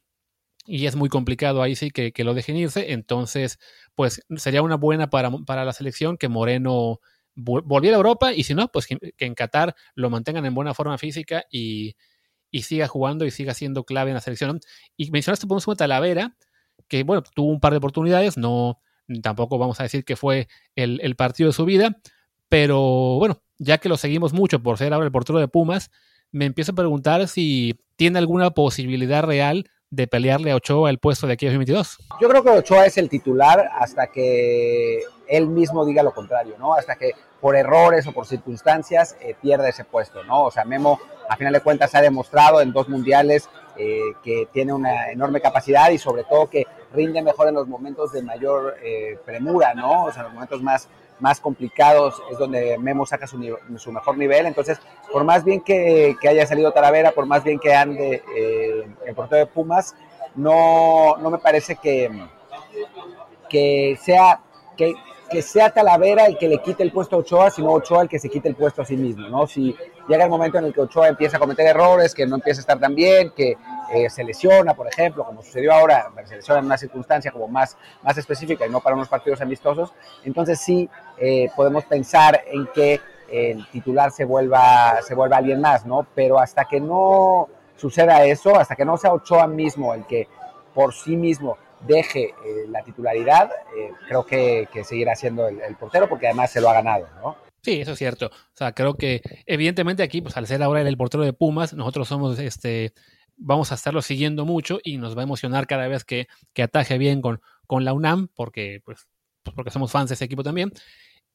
y, 0.67 0.87
es 0.87 0.97
muy 0.97 1.09
complicado 1.09 1.63
ahí 1.63 1.77
sí 1.77 1.91
que, 1.91 2.13
que, 2.13 2.25
lo 2.25 2.35
dejen 2.35 2.57
irse. 2.57 2.93
Entonces, 2.93 3.59
pues 3.95 4.23
sería 4.37 4.63
una 4.63 4.77
buena 4.77 5.11
para, 5.11 5.31
para 5.47 5.65
la 5.65 5.73
selección 5.73 6.17
que 6.17 6.29
Moreno 6.29 7.01
volviera 7.37 7.97
a 7.97 7.99
Europa 7.99 8.33
y 8.33 8.45
si 8.45 8.55
no, 8.55 8.69
pues 8.69 8.87
que, 8.87 8.99
en 9.19 9.35
Qatar 9.35 9.75
lo 9.95 10.11
mantengan 10.11 10.47
en 10.47 10.55
buena 10.55 10.75
forma 10.75 10.97
física 10.99 11.45
y, 11.51 11.97
y, 12.51 12.63
siga 12.63 12.89
jugando 12.89 13.27
y 13.27 13.31
siga 13.31 13.55
siendo 13.55 13.85
clave 13.85 14.11
en 14.11 14.15
la 14.15 14.21
selección. 14.21 14.61
Y 14.97 15.11
mencionaste 15.11 15.47
por 15.47 15.61
un 15.65 15.77
Talavera, 15.77 16.37
que 16.89 17.03
bueno, 17.05 17.23
tuvo 17.35 17.51
un 17.51 17.61
par 17.61 17.73
de 17.73 17.79
oportunidades, 17.79 18.37
no 18.37 18.81
tampoco 19.23 19.59
vamos 19.59 19.79
a 19.79 19.85
decir 19.85 20.05
que 20.05 20.17
fue 20.17 20.49
el, 20.75 21.01
el, 21.03 21.15
partido 21.15 21.49
de 21.49 21.53
su 21.53 21.65
vida, 21.65 22.01
pero 22.49 22.81
bueno, 23.19 23.43
ya 23.59 23.79
que 23.79 23.89
lo 23.89 23.97
seguimos 23.97 24.33
mucho 24.33 24.63
por 24.63 24.79
ser 24.79 24.93
ahora 24.93 25.07
el 25.07 25.13
portero 25.13 25.39
de 25.39 25.47
Pumas, 25.47 25.91
me 26.33 26.45
empiezo 26.45 26.73
a 26.73 26.75
preguntar 26.75 27.29
si 27.29 27.79
tiene 27.97 28.19
alguna 28.19 28.51
posibilidad 28.51 29.23
real 29.23 29.71
de 29.91 30.07
pelearle 30.07 30.51
a 30.51 30.57
Ochoa 30.57 30.91
el 30.91 30.99
puesto 30.99 31.27
de 31.27 31.35
aquí 31.35 31.47
a 31.47 31.51
2022. 31.51 31.99
Yo 32.21 32.29
creo 32.29 32.43
que 32.43 32.51
Ochoa 32.51 32.87
es 32.87 32.99
el 32.99 33.09
titular 33.09 33.71
hasta 33.79 34.09
que 34.09 35.03
él 35.29 35.47
mismo 35.47 35.85
diga 35.85 36.03
lo 36.03 36.13
contrario, 36.13 36.57
¿no? 36.59 36.75
Hasta 36.75 36.97
que 36.97 37.13
por 37.41 37.57
errores 37.57 38.07
o 38.07 38.13
por 38.13 38.27
circunstancias 38.27 39.17
eh, 39.21 39.35
pierda 39.41 39.69
ese 39.69 39.85
puesto, 39.85 40.25
¿no? 40.25 40.45
O 40.45 40.51
sea, 40.51 40.65
Memo, 40.65 40.99
a 41.29 41.37
final 41.37 41.53
de 41.53 41.61
cuentas, 41.61 41.95
ha 41.95 42.01
demostrado 42.01 42.61
en 42.61 42.73
dos 42.73 42.89
mundiales 42.89 43.49
eh, 43.77 44.01
que 44.23 44.49
tiene 44.53 44.73
una 44.73 45.11
enorme 45.11 45.41
capacidad 45.41 45.91
y 45.91 45.99
sobre 45.99 46.25
todo 46.25 46.49
que 46.49 46.67
rinde 46.93 47.23
mejor 47.23 47.49
en 47.49 47.55
los 47.55 47.69
momentos 47.69 48.13
de 48.13 48.23
mayor 48.23 48.77
eh, 48.83 49.19
premura, 49.25 49.75
¿no? 49.75 50.05
O 50.05 50.13
sea, 50.13 50.23
en 50.23 50.25
los 50.25 50.35
momentos 50.35 50.63
más, 50.63 50.89
más 51.21 51.41
complicados 51.41 52.23
es 52.31 52.39
donde 52.39 52.77
Memo 52.79 53.07
saca 53.07 53.27
su, 53.27 53.39
mejor 53.39 54.19
nivel. 54.19 54.47
Entonces, 54.47 54.79
por 55.13 55.25
más 55.25 55.45
bien 55.45 55.61
que, 55.61 56.17
que, 56.21 56.29
haya 56.29 56.47
salido 56.47 56.73
Talavera, 56.73 57.13
por 57.13 57.27
más 57.27 57.45
bien 57.45 57.59
que 57.59 57.75
ande 57.75 58.23
eh, 58.37 58.87
el 59.07 59.15
portero 59.15 59.39
de 59.39 59.47
Pumas, 59.47 59.95
no, 60.35 61.17
no 61.19 61.31
me 61.31 61.39
parece 61.39 61.77
que, 61.77 62.11
que 63.49 63.99
sea 64.03 64.41
que 64.77 64.95
que 65.29 65.43
sea 65.43 65.71
Talavera 65.71 66.27
el 66.27 66.39
que 66.39 66.49
le 66.49 66.59
quite 66.59 66.83
el 66.83 66.93
puesto 66.93 67.17
a 67.17 67.19
Ochoa, 67.21 67.51
sino 67.51 67.73
Ochoa 67.73 68.03
el 68.03 68.09
que 68.09 68.19
se 68.19 68.29
quite 68.29 68.49
el 68.49 68.55
puesto 68.55 68.83
a 68.83 68.85
sí 68.85 68.97
mismo, 68.97 69.29
¿no? 69.29 69.47
Si 69.47 69.75
llega 70.09 70.25
el 70.25 70.31
momento 70.31 70.59
en 70.59 70.67
el 70.67 70.75
que 70.75 70.81
Ochoa 70.81 71.09
empieza 71.09 71.37
a 71.37 71.41
cometer 71.41 71.67
errores, 71.67 72.15
que 72.15 72.27
no 72.27 72.37
empieza 72.37 72.61
a 72.61 72.63
estar 72.63 72.79
tan 72.79 72.95
bien, 72.95 73.33
que 73.37 73.57
eh, 73.93 74.11
se 74.11 74.25
lesiona, 74.25 74.75
por 74.75 74.89
ejemplo, 74.89 75.25
como 75.25 75.43
sucedió 75.43 75.73
ahora, 75.73 76.11
se 76.25 76.37
lesiona 76.37 76.61
en 76.61 76.67
una 76.67 76.79
circunstancia 76.79 77.31
como 77.31 77.49
más, 77.49 77.77
más 78.03 78.17
específica 78.19 78.67
y 78.67 78.71
no 78.71 78.81
para 78.81 78.97
unos 78.97 79.09
partidos 79.09 79.41
amistosos, 79.41 79.93
entonces 80.25 80.61
sí 80.61 80.89
eh, 81.19 81.51
podemos 81.55 81.85
pensar 81.85 82.43
en 82.47 82.67
que 82.75 83.01
el 83.29 83.67
titular 83.71 84.13
se 84.13 84.25
vuelva, 84.25 85.01
se 85.03 85.15
vuelva 85.15 85.39
alguien 85.39 85.61
más, 85.61 85.85
¿no? 85.85 86.07
Pero 86.15 86.39
hasta 86.39 86.65
que 86.65 86.81
no 86.81 87.49
suceda 87.77 88.25
eso, 88.25 88.57
hasta 88.57 88.77
que 88.77 88.85
no 88.85 88.97
sea 88.97 89.13
Ochoa 89.13 89.47
mismo 89.47 89.95
el 89.95 90.07
que 90.07 90.29
por 90.75 90.95
sí 90.95 91.17
mismo 91.17 91.59
deje 91.87 92.35
eh, 92.45 92.67
la 92.69 92.83
titularidad, 92.83 93.51
eh, 93.77 93.91
creo 94.09 94.25
que, 94.25 94.69
seguirá 94.85 95.15
siendo 95.15 95.49
el, 95.49 95.77
portero 95.77 96.09
porque 96.09 96.27
además 96.27 96.51
se 96.51 96.61
lo 96.61 96.69
ha 96.69 96.75
ganado, 96.75 97.09
¿no? 97.23 97.37
Sí, 97.63 97.81
eso 97.81 97.93
es 97.93 97.99
cierto. 97.99 98.27
O 98.27 98.57
sea, 98.57 98.73
creo 98.73 98.95
que 98.95 99.23
evidentemente 99.45 100.03
aquí, 100.03 100.23
pues 100.23 100.37
al 100.37 100.47
ser 100.47 100.63
ahora 100.63 100.83
el 100.83 100.97
portero 100.97 101.25
de 101.25 101.33
Pumas, 101.33 101.75
nosotros 101.75 102.07
somos 102.07 102.39
este 102.39 102.93
vamos 103.37 103.73
a 103.73 103.75
estarlo 103.77 104.03
siguiendo 104.03 104.45
mucho 104.45 104.81
y 104.83 104.99
nos 104.99 105.17
va 105.17 105.23
a 105.23 105.25
emocionar 105.25 105.67
cada 105.67 105.89
vez 105.89 106.05
que, 106.05 106.27
que 106.53 106.63
ataje 106.63 106.99
bien 106.99 107.21
con, 107.21 107.41
con 107.67 107.85
la 107.85 107.93
UNAM, 107.93 108.29
porque, 108.35 108.81
pues, 108.85 109.07
pues 109.43 109.55
porque 109.55 109.71
somos 109.71 109.93
fans 109.93 110.09
de 110.09 110.15
ese 110.15 110.25
equipo 110.25 110.43
también. 110.43 110.73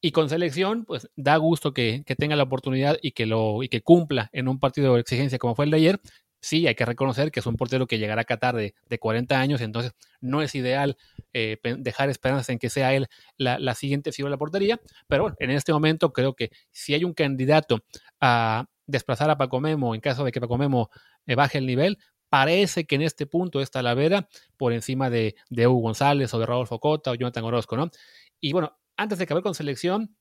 Y 0.02 0.12
con 0.12 0.30
selección, 0.30 0.84
pues 0.86 1.10
da 1.16 1.38
gusto 1.38 1.74
que, 1.74 2.04
que, 2.06 2.16
tenga 2.16 2.36
la 2.36 2.43
oportunidad 2.43 2.97
y 3.02 3.12
que, 3.12 3.28
lo, 3.28 3.62
y 3.62 3.70
que 3.70 3.82
cumpla 3.82 4.30
en 4.34 4.47
un 4.47 4.60
partido 4.60 4.95
de 4.95 5.02
exigencia 5.02 5.38
como 5.38 5.54
fue 5.54 5.66
el 5.66 5.72
de 5.72 5.78
ayer. 5.78 6.02
Sí, 6.41 6.66
hay 6.66 6.74
que 6.74 6.86
reconocer 6.86 7.32
que 7.32 7.39
es 7.39 7.45
un 7.45 7.56
portero 7.56 7.86
que 7.86 7.99
llegará 7.99 8.22
a 8.22 8.26
Qatar 8.26 8.56
de, 8.56 8.74
de 8.89 8.99
40 8.99 9.39
años, 9.39 9.62
entonces 9.62 9.93
no 10.22 10.41
es 10.41 10.56
ideal 10.56 10.97
eh, 11.34 11.58
dejar 11.78 12.10
esperanzas 12.10 12.49
en 12.49 12.58
que 12.58 12.72
sea 12.72 12.95
él 12.95 13.08
la, 13.38 13.60
la, 13.60 13.76
siguiente 13.76 14.12
figura 14.12 14.32
de 14.32 14.36
la 14.36 14.39
portería. 14.39 14.82
Pero 15.08 15.24
bueno, 15.24 15.38
en 15.39 15.52
este 15.52 15.72
momento 15.72 16.12
creo 16.12 16.34
que 16.34 16.49
si 16.72 16.95
hay 16.95 17.04
un 17.04 17.14
candidato 17.14 17.84
a 18.20 18.66
desplazar 18.92 19.30
a 19.30 19.38
Paco 19.38 19.60
Memo 19.60 19.96
en 19.96 20.02
caso 20.02 20.24
de 20.24 20.32
que 20.32 20.42
Paco 20.42 20.58
Memo 20.58 20.89
eh, 21.26 21.36
baje 21.36 21.58
el 21.58 21.66
nivel, 21.66 21.98
parece 22.30 22.86
que 22.86 22.96
en 22.96 23.02
este 23.02 23.26
punto 23.26 23.62
está 23.62 23.80
Talavera 23.80 24.28
por 24.58 24.74
encima 24.74 25.10
de, 25.10 25.36
de 25.50 25.68
Hugo 25.68 25.82
González 25.82 26.34
o 26.34 26.39
de 26.39 26.46
Raúl 26.46 26.68
Focota 26.68 27.12
o 27.12 27.16
Jonathan 27.16 27.44
Orozco, 27.44 27.76
¿no? 27.76 27.89
Y 28.39 28.54
bueno, 28.54 28.78
antes 28.96 29.18
de 29.18 29.24
acabar 29.24 29.44
con 29.44 29.56
selección, 29.56 30.16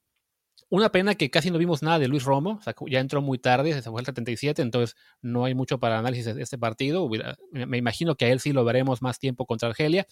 una 0.68 0.90
pena 0.92 1.14
que 1.14 1.30
casi 1.30 1.50
no 1.50 1.58
vimos 1.58 1.82
nada 1.82 1.98
de 1.98 2.08
Luis 2.08 2.24
Romo, 2.24 2.60
ya 2.88 3.00
entró 3.00 3.22
muy 3.22 3.38
tarde, 3.38 3.72
se 3.72 3.90
fue 3.90 4.00
el 4.00 4.06
77, 4.06 4.62
entonces 4.62 4.96
no 5.20 5.44
hay 5.44 5.54
mucho 5.54 5.78
para 5.78 5.98
análisis 5.98 6.34
de 6.34 6.42
este 6.42 6.58
partido. 6.58 7.08
Me 7.52 7.78
imagino 7.78 8.14
que 8.16 8.26
a 8.26 8.28
él 8.28 8.40
sí 8.40 8.52
lo 8.52 8.64
veremos 8.64 9.02
más 9.02 9.18
tiempo 9.18 9.46
contra 9.46 9.68
Argelia. 9.68 10.06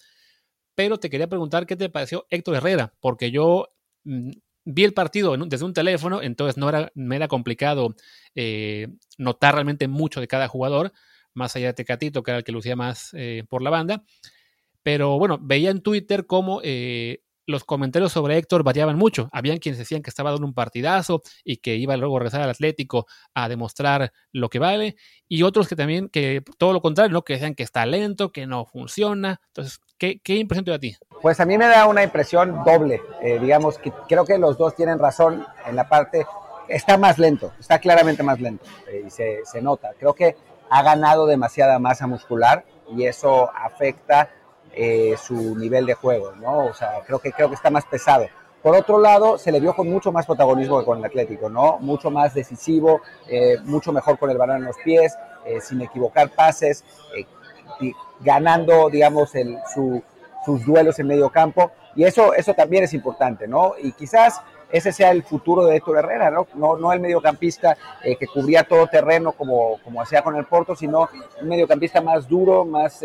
Pero 0.75 0.97
te 0.97 1.09
quería 1.09 1.27
preguntar 1.27 1.65
qué 1.65 1.75
te 1.75 1.89
pareció 1.89 2.25
Héctor 2.29 2.55
Herrera, 2.55 2.93
porque 2.99 3.31
yo 3.31 3.69
mm, 4.05 4.31
vi 4.71 4.83
el 4.83 4.93
partido 4.93 5.35
desde 5.35 5.65
un 5.65 5.73
teléfono, 5.73 6.21
entonces 6.21 6.57
no 6.57 6.69
era, 6.69 6.91
me 6.93 7.15
era 7.15 7.27
complicado 7.27 7.95
eh, 8.35 8.87
notar 9.17 9.55
realmente 9.55 9.87
mucho 9.87 10.21
de 10.21 10.27
cada 10.27 10.47
jugador, 10.47 10.93
más 11.33 11.55
allá 11.55 11.67
de 11.67 11.73
Tecatito, 11.73 12.21
que 12.21 12.31
era 12.31 12.37
el 12.37 12.43
que 12.43 12.51
lucía 12.51 12.75
más 12.75 13.09
eh, 13.13 13.43
por 13.49 13.63
la 13.63 13.71
banda. 13.71 14.03
Pero 14.83 15.17
bueno, 15.17 15.39
veía 15.41 15.71
en 15.71 15.81
Twitter 15.81 16.27
cómo 16.27 16.61
eh, 16.63 17.23
los 17.49 17.63
comentarios 17.63 18.11
sobre 18.11 18.37
Héctor 18.37 18.63
variaban 18.63 18.95
mucho. 18.95 19.27
Habían 19.31 19.57
quienes 19.57 19.79
decían 19.79 20.03
que 20.03 20.11
estaba 20.11 20.29
dando 20.29 20.45
un 20.45 20.53
partidazo 20.53 21.21
y 21.43 21.57
que 21.57 21.75
iba 21.75 21.97
luego 21.97 22.15
a 22.15 22.19
regresar 22.19 22.41
al 22.41 22.49
Atlético 22.51 23.07
a 23.33 23.49
demostrar 23.49 24.11
lo 24.31 24.49
que 24.49 24.59
vale, 24.59 24.95
y 25.27 25.43
otros 25.43 25.67
que 25.67 25.75
también, 25.75 26.09
que 26.09 26.43
todo 26.57 26.73
lo 26.73 26.81
contrario, 26.81 27.11
¿no? 27.11 27.23
que 27.23 27.33
decían 27.33 27.55
que 27.55 27.63
está 27.63 27.85
lento, 27.85 28.31
que 28.31 28.45
no 28.45 28.65
funciona. 28.65 29.41
Entonces, 29.47 29.79
¿qué, 29.97 30.19
qué 30.23 30.35
impresión 30.35 30.65
te 30.65 30.71
da 30.71 30.77
a 30.77 30.79
ti? 30.79 30.95
Pues 31.21 31.39
a 31.39 31.45
mí 31.45 31.57
me 31.57 31.65
da 31.65 31.87
una 31.87 32.03
impresión 32.03 32.63
doble. 32.63 33.01
Eh, 33.23 33.39
digamos 33.39 33.79
que 33.79 33.91
creo 34.07 34.25
que 34.25 34.37
los 34.37 34.57
dos 34.57 34.75
tienen 34.75 34.99
razón 34.99 35.43
en 35.65 35.75
la 35.75 35.89
parte, 35.89 36.27
está 36.67 36.97
más 36.97 37.17
lento, 37.17 37.51
está 37.59 37.79
claramente 37.79 38.21
más 38.21 38.39
lento 38.39 38.65
eh, 38.91 39.05
y 39.07 39.09
se, 39.09 39.39
se 39.43 39.59
nota. 39.61 39.89
Creo 39.97 40.13
que 40.13 40.35
ha 40.69 40.83
ganado 40.83 41.25
demasiada 41.25 41.79
masa 41.79 42.05
muscular 42.05 42.63
y 42.95 43.05
eso 43.05 43.49
afecta 43.55 44.29
eh, 44.73 45.15
su 45.21 45.57
nivel 45.57 45.85
de 45.85 45.93
juego, 45.95 46.33
¿no? 46.35 46.65
O 46.65 46.73
sea, 46.73 47.01
creo 47.05 47.19
que, 47.19 47.31
creo 47.31 47.49
que 47.49 47.55
está 47.55 47.69
más 47.69 47.85
pesado. 47.85 48.27
Por 48.61 48.75
otro 48.75 48.99
lado, 48.99 49.37
se 49.37 49.51
le 49.51 49.59
vio 49.59 49.73
con 49.73 49.89
mucho 49.89 50.11
más 50.11 50.25
protagonismo 50.25 50.79
que 50.79 50.85
con 50.85 50.99
el 50.99 51.05
Atlético, 51.05 51.49
¿no? 51.49 51.79
Mucho 51.79 52.11
más 52.11 52.33
decisivo, 52.33 53.01
eh, 53.27 53.57
mucho 53.63 53.91
mejor 53.91 54.19
con 54.19 54.29
el 54.29 54.37
balón 54.37 54.57
en 54.57 54.65
los 54.65 54.75
pies, 54.83 55.17
eh, 55.45 55.59
sin 55.61 55.81
equivocar 55.81 56.29
pases, 56.29 56.83
ganando, 58.19 58.89
digamos, 58.89 59.33
el, 59.35 59.57
sus 59.73 60.65
duelos 60.65 60.99
en 60.99 61.07
medio 61.07 61.29
campo. 61.29 61.71
Y 61.95 62.03
eso, 62.03 62.33
eso 62.33 62.53
también 62.53 62.83
es 62.83 62.93
importante, 62.93 63.47
¿no? 63.47 63.73
Y 63.81 63.93
quizás 63.93 64.41
ese 64.71 64.91
sea 64.91 65.11
el 65.11 65.23
futuro 65.23 65.65
de 65.65 65.77
Héctor 65.77 65.97
Herrera, 65.97 66.29
¿no? 66.29 66.45
No, 66.53 66.77
no 66.77 66.93
el 66.93 66.99
mediocampista 66.99 67.75
que 68.03 68.27
cubría 68.27 68.63
todo 68.65 68.87
terreno 68.87 69.31
como, 69.31 69.79
como 69.83 70.01
hacía 70.01 70.21
con 70.21 70.35
el 70.35 70.45
Porto, 70.45 70.75
sino 70.75 71.09
un 71.41 71.47
mediocampista 71.47 72.01
más 72.01 72.27
duro, 72.27 72.65
más 72.65 73.01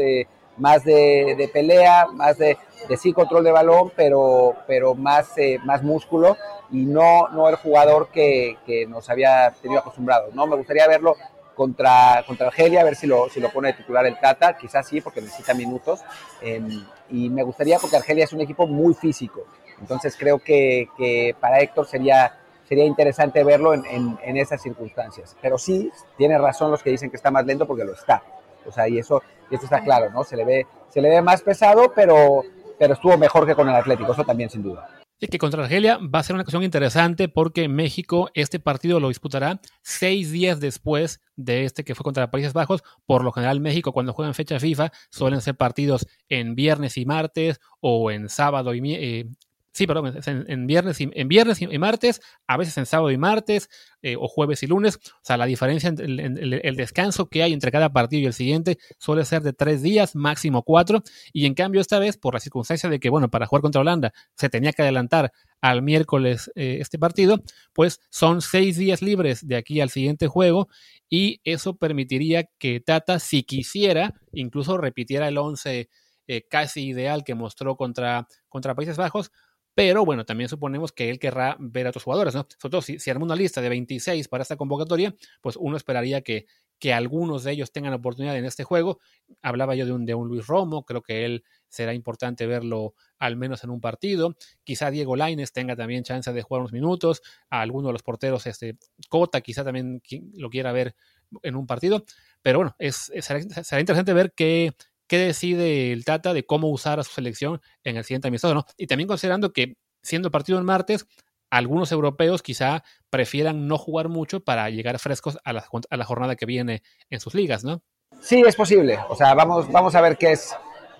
más 0.57 0.85
de, 0.85 1.51
pelea, 1.53 2.07
más 2.07 2.39
de, 2.39 2.57
sí 2.97 3.13
control 3.13 3.45
de 3.45 3.53
balón, 3.53 3.93
pero, 3.97 4.55
pero 4.67 4.95
más, 4.95 5.37
eh, 5.37 5.59
más 5.65 5.83
músculo 5.83 6.37
y 6.71 6.85
no, 6.85 7.29
no 7.29 7.49
el 7.49 7.57
jugador 7.57 8.09
que, 8.09 8.57
nos 8.89 9.09
había 9.11 9.53
tenido 9.63 9.81
acostumbrados. 9.81 10.35
¿no? 10.35 10.47
Me 10.47 10.57
gustaría 10.57 10.87
verlo 10.87 11.17
contra, 11.55 12.25
contra 12.27 12.49
Argelia, 12.49 12.81
a 12.81 12.85
ver 12.85 12.97
si 12.97 13.07
lo, 13.07 13.29
si 13.29 13.41
lo 13.41 13.51
pone 13.51 13.69
de 13.69 13.75
titular 13.75 14.07
el 14.07 14.19
Tata, 14.19 14.57
quizás 14.57 14.87
sí, 14.87 15.01
porque 15.01 15.21
necesita 15.21 15.55
minutos. 15.55 16.01
Em, 16.41 16.85
y 17.11 17.29
me 17.31 17.43
gustaría 17.43 17.79
porque 17.79 17.97
Argelia 17.97 18.25
es 18.25 18.33
un 18.33 18.41
equipo 18.41 18.67
muy 18.67 18.95
físico. 18.95 19.47
Entonces 19.81 20.17
creo 20.19 20.39
que, 20.39 20.89
que 20.97 21.35
para 21.39 21.61
Héctor 21.61 21.87
sería, 21.87 22.37
sería 22.69 22.85
interesante 22.85 23.45
verlo 23.45 23.75
en, 23.75 23.85
en, 23.87 24.19
en, 24.23 24.37
esas 24.37 24.63
circunstancias. 24.63 25.37
Pero 25.41 25.59
sí, 25.59 25.91
tiene 26.17 26.39
razón 26.39 26.71
los 26.71 26.83
que 26.83 26.91
dicen 26.91 27.11
que 27.11 27.17
está 27.17 27.31
más 27.31 27.45
lento 27.45 27.67
porque 27.67 27.85
lo 27.85 27.93
está. 27.93 28.23
O 28.67 28.73
sea, 28.73 28.89
y 28.89 28.99
eso, 28.99 29.23
y 29.51 29.55
eso 29.55 29.65
está 29.65 29.83
claro, 29.83 30.11
¿no? 30.11 30.25
Se 30.25 30.37
le 30.37 30.45
ve, 30.45 30.67
se 30.89 31.01
le 31.01 31.11
ve 31.11 31.23
más 31.23 31.43
pesado, 31.43 31.93
pero, 31.95 32.43
pero 32.79 32.95
estuvo 32.95 33.17
mejor 33.19 33.47
que 33.47 33.55
con 33.55 33.69
el 33.69 33.75
Atlético, 33.75 34.13
eso 34.13 34.25
también 34.25 34.51
sin 34.51 34.63
duda. 34.63 34.89
Sí, 35.21 35.29
que 35.29 35.39
contra 35.39 35.63
Argelia 35.63 35.99
va 35.99 36.19
a 36.19 36.23
ser 36.25 36.35
una 36.35 36.43
cuestión 36.43 36.65
interesante 36.65 37.29
porque 37.29 37.69
México 37.69 38.31
este 38.35 38.59
partido 38.59 38.99
lo 38.99 39.09
disputará 39.09 39.61
seis 39.81 40.33
días 40.33 40.59
después 40.59 41.21
de 41.37 41.65
este 41.65 41.85
que 41.85 41.95
fue 41.95 42.03
contra 42.03 42.33
Países 42.33 42.53
Bajos. 42.53 42.83
Por 43.07 43.23
lo 43.23 43.31
general 43.31 43.61
México 43.61 43.93
cuando 43.93 44.13
juega 44.13 44.29
en 44.29 44.35
fecha 44.35 44.59
FIFA 44.59 44.91
suelen 45.11 45.41
ser 45.41 45.57
partidos 45.57 46.09
en 46.29 46.57
viernes 46.57 46.97
y 46.97 47.07
martes 47.07 47.61
o 47.81 48.11
en 48.11 48.29
sábado 48.29 48.75
y 48.75 48.95
eh, 48.95 49.27
Sí, 49.75 49.89
perdón, 49.89 50.15
en, 50.25 50.67
viernes, 50.69 51.01
y, 51.01 51.11
en 51.13 51.27
viernes 51.27 51.61
y, 51.61 51.67
martes, 51.79 52.21
a 52.47 52.57
veces 52.57 52.79
en 52.79 52.87
sábado 52.87 53.11
y 53.11 53.19
martes, 53.19 53.69
eh, 54.03 54.15
o 54.17 54.29
jueves 54.29 54.63
y 54.63 54.69
lunes. 54.69 55.01
O 55.05 55.21
sea, 55.23 55.37
la 55.37 55.47
diferencia 55.47 55.89
entre 55.89 56.07
el, 56.07 56.77
descanso 56.77 57.29
que 57.29 57.43
hay 57.43 57.53
entre 57.53 57.73
cada 57.73 57.93
partido 57.93 58.23
y 58.23 58.27
el 58.27 58.35
siguiente 58.35 58.79
suele 58.99 59.25
ser 59.25 59.43
de 59.43 59.53
tres 59.53 59.83
días, 59.83 60.15
máximo 60.15 60.63
cuatro. 60.63 61.03
Y 61.33 61.47
en 61.47 61.55
cambio, 61.55 61.81
esta 61.81 61.99
vez, 61.99 62.17
por 62.17 62.35
la 62.35 62.41
circunstancia 62.41 62.89
de 62.89 63.01
que, 63.01 63.11
bueno, 63.11 63.31
para 63.31 63.47
jugar 63.47 63.63
contra 63.63 63.81
Holanda 63.81 64.13
se 64.37 64.49
tenía 64.49 64.73
que 64.73 64.83
adelantar 64.83 65.33
al 65.61 65.83
miércoles 65.83 66.53
eh, 66.55 66.79
este 66.81 66.97
partido, 66.97 67.43
pues 67.73 68.01
son 68.11 68.43
seis 68.43 68.77
días 68.77 69.03
libres 69.03 69.45
de 69.45 69.57
aquí 69.57 69.81
al 69.81 69.91
siguiente 69.91 70.29
juego. 70.29 70.69
Y 71.11 71.41
eso 71.43 71.75
permitiría 71.75 72.45
que 72.61 72.79
Tata, 72.79 73.19
si 73.19 73.43
quisiera, 73.43 74.15
incluso 74.33 74.79
repitiera 74.79 75.27
el 75.27 75.37
once. 75.37 75.89
Eh, 76.27 76.47
casi 76.49 76.87
ideal 76.87 77.23
que 77.23 77.35
mostró 77.35 77.77
contra, 77.77 78.27
contra 78.49 78.75
Países 78.75 78.97
Bajos, 78.97 79.31
pero 79.75 80.05
bueno, 80.05 80.25
también 80.25 80.49
suponemos 80.49 80.93
que 80.93 81.11
él 81.11 81.19
querrá 81.19 81.57
ver 81.59 81.87
a 81.87 81.91
otros 81.91 82.05
jugadores, 82.05 82.35
¿no? 82.35 82.47
Sobre 82.59 82.71
todo 82.71 82.83
si, 82.83 82.99
si 83.01 83.11
una 83.11 83.35
lista 83.35 83.61
de 83.61 83.69
26 83.69 84.29
para 84.29 84.43
esta 84.43 84.57
convocatoria, 84.57 85.15
pues 85.41 85.57
uno 85.57 85.77
esperaría 85.77 86.23
que, 86.23 86.47
que 86.79 86.93
algunos 86.93 87.43
de 87.43 87.53
ellos 87.53 87.73
tengan 87.73 87.93
oportunidad 87.93 88.37
en 88.37 88.45
este 88.45 88.63
juego. 88.63 89.01
Hablaba 89.43 89.75
yo 89.75 89.85
de 89.85 89.93
un, 89.93 90.07
de 90.07 90.15
un 90.15 90.29
Luis 90.29 90.47
Romo, 90.47 90.85
creo 90.85 91.03
que 91.03 91.25
él 91.25 91.45
será 91.69 91.93
importante 91.93 92.47
verlo 92.47 92.95
al 93.19 93.37
menos 93.37 93.65
en 93.65 93.71
un 93.71 93.81
partido. 93.81 94.37
Quizá 94.63 94.91
Diego 94.91 95.17
Laines 95.17 95.53
tenga 95.53 95.75
también 95.75 96.05
chance 96.05 96.33
de 96.33 96.43
jugar 96.43 96.61
unos 96.61 96.73
minutos. 96.73 97.23
A 97.51 97.61
alguno 97.61 97.89
de 97.89 97.95
los 97.95 98.03
porteros, 98.03 98.47
este, 98.47 98.77
Cota, 99.09 99.41
quizá 99.41 99.65
también 99.65 100.03
lo 100.35 100.51
quiera 100.51 100.71
ver 100.71 100.95
en 101.43 101.57
un 101.57 101.67
partido. 101.67 102.05
Pero 102.43 102.59
bueno, 102.59 102.77
es, 102.79 103.11
será 103.21 103.81
interesante 103.81 104.13
ver 104.13 104.33
qué, 104.37 104.75
qué 105.07 105.19
decide 105.19 105.93
el 105.93 106.05
Tata 106.05 106.33
de 106.33 106.45
cómo 106.45 106.69
usar 106.69 107.01
a 107.01 107.05
su 107.05 107.13
selección 107.13 107.61
en 107.83 107.97
el 107.97 108.05
siguiente 108.05 108.29
amistoso, 108.29 108.55
¿no? 108.55 108.67
Y 108.77 108.87
también 108.87 109.09
considerando 109.09 109.53
que 109.53 109.77
siendo 110.03 110.31
partido 110.31 110.59
el 110.59 110.65
martes, 110.65 111.07
algunos 111.51 111.93
europeos 111.93 112.43
quizá 112.43 112.83
prefieran 113.11 113.69
no 113.69 113.79
jugar 113.79 114.09
mucho 114.09 114.41
para 114.41 114.69
llegar 114.71 114.99
frescos 114.99 115.39
a 115.45 115.53
la, 115.53 115.67
a 115.91 115.97
la 115.97 116.05
jornada 116.05 116.37
que 116.37 116.47
viene 116.47 116.83
en 117.11 117.21
sus 117.21 117.35
ligas, 117.35 117.65
¿no? 117.65 117.83
Sí, 118.21 118.43
es 118.47 118.57
posible. 118.57 118.99
O 119.09 119.17
sea, 119.17 119.35
vamos, 119.35 119.71
vamos 119.71 119.95
a 119.95 120.01
ver 120.01 120.17
qué 120.17 120.33
es, 120.33 120.55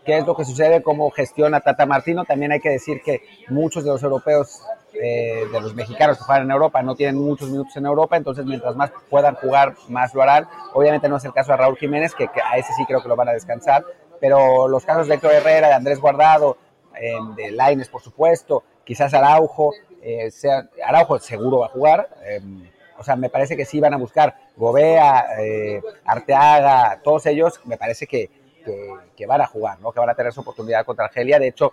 qué 0.05 0.19
es 0.19 0.27
lo 0.27 0.37
que 0.37 0.45
sucede, 0.45 0.83
cómo 0.83 1.11
gestiona 1.11 1.61
Tata 1.61 1.87
Martino. 1.87 2.25
También 2.25 2.53
hay 2.53 2.61
que 2.61 2.71
decir 2.71 3.03
que 3.03 3.23
muchos 3.49 3.85
de 3.85 3.91
los 3.91 4.03
europeos, 4.03 4.63
eh, 4.93 5.47
de 5.51 5.61
los 5.61 5.75
mexicanos 5.75 6.19
que 6.19 6.25
juegan 6.25 6.45
en 6.45 6.51
Europa, 6.51 6.83
no 6.83 6.95
tienen 6.95 7.17
muchos 7.17 7.49
minutos 7.49 7.77
en 7.77 7.87
Europa, 7.87 8.17
entonces 8.17 8.45
mientras 8.45 8.77
más 8.77 8.93
puedan 9.11 9.35
jugar, 9.37 9.75
más 9.89 10.15
lo 10.15 10.23
harán. 10.23 10.47
Obviamente 10.75 11.09
no 11.09 11.17
es 11.17 11.25
el 11.25 11.33
caso 11.33 11.53
de 11.53 11.59
Raúl 11.59 11.77
Jiménez, 11.77 12.15
que, 12.15 12.25
a 12.25 12.57
ese 12.57 12.73
sí 12.77 12.85
creo 12.87 13.03
que 13.03 13.09
lo 13.09 13.17
van 13.17 13.29
a 13.29 13.33
descansar, 13.33 13.85
pero 14.21 14.69
los 14.69 14.85
casos 14.85 15.09
de 15.09 15.15
Héctor 15.15 15.33
Herrera, 15.33 15.69
de 15.69 15.75
Andrés 15.75 16.01
Guardado, 16.01 16.59
eh, 17.01 17.17
de 17.37 17.51
Laines, 17.51 17.89
por 17.89 18.03
supuesto, 18.03 18.63
quizás 18.85 19.13
Araujo, 19.15 19.73
eh, 20.03 20.31
Araujo 20.85 21.19
seguro 21.19 21.61
va 21.61 21.67
a 21.67 21.71
jugar. 21.71 22.09
o 22.97 23.03
sea, 23.03 23.17
me 23.17 23.29
parece 23.29 23.57
que 23.57 23.65
sí 23.65 23.81
van 23.81 23.95
a 23.95 23.97
buscar 23.97 24.37
Gobea, 24.57 25.27
Arteaga, 26.05 27.01
todos 27.03 27.27
ellos, 27.27 27.61
me 27.65 27.77
parece 27.77 28.07
que, 28.07 28.31
que, 28.65 29.27
van 29.27 29.41
a 29.41 29.47
jugar, 29.47 29.81
¿no? 29.81 29.93
que 29.93 30.01
van 30.01 30.11
a 30.11 30.15
tener 30.15 30.33
su 30.33 30.41
oportunidad 30.41 30.85
contra 30.85 31.07
Argelia. 31.07 31.39
De 31.39 31.49
hecho, 31.49 31.73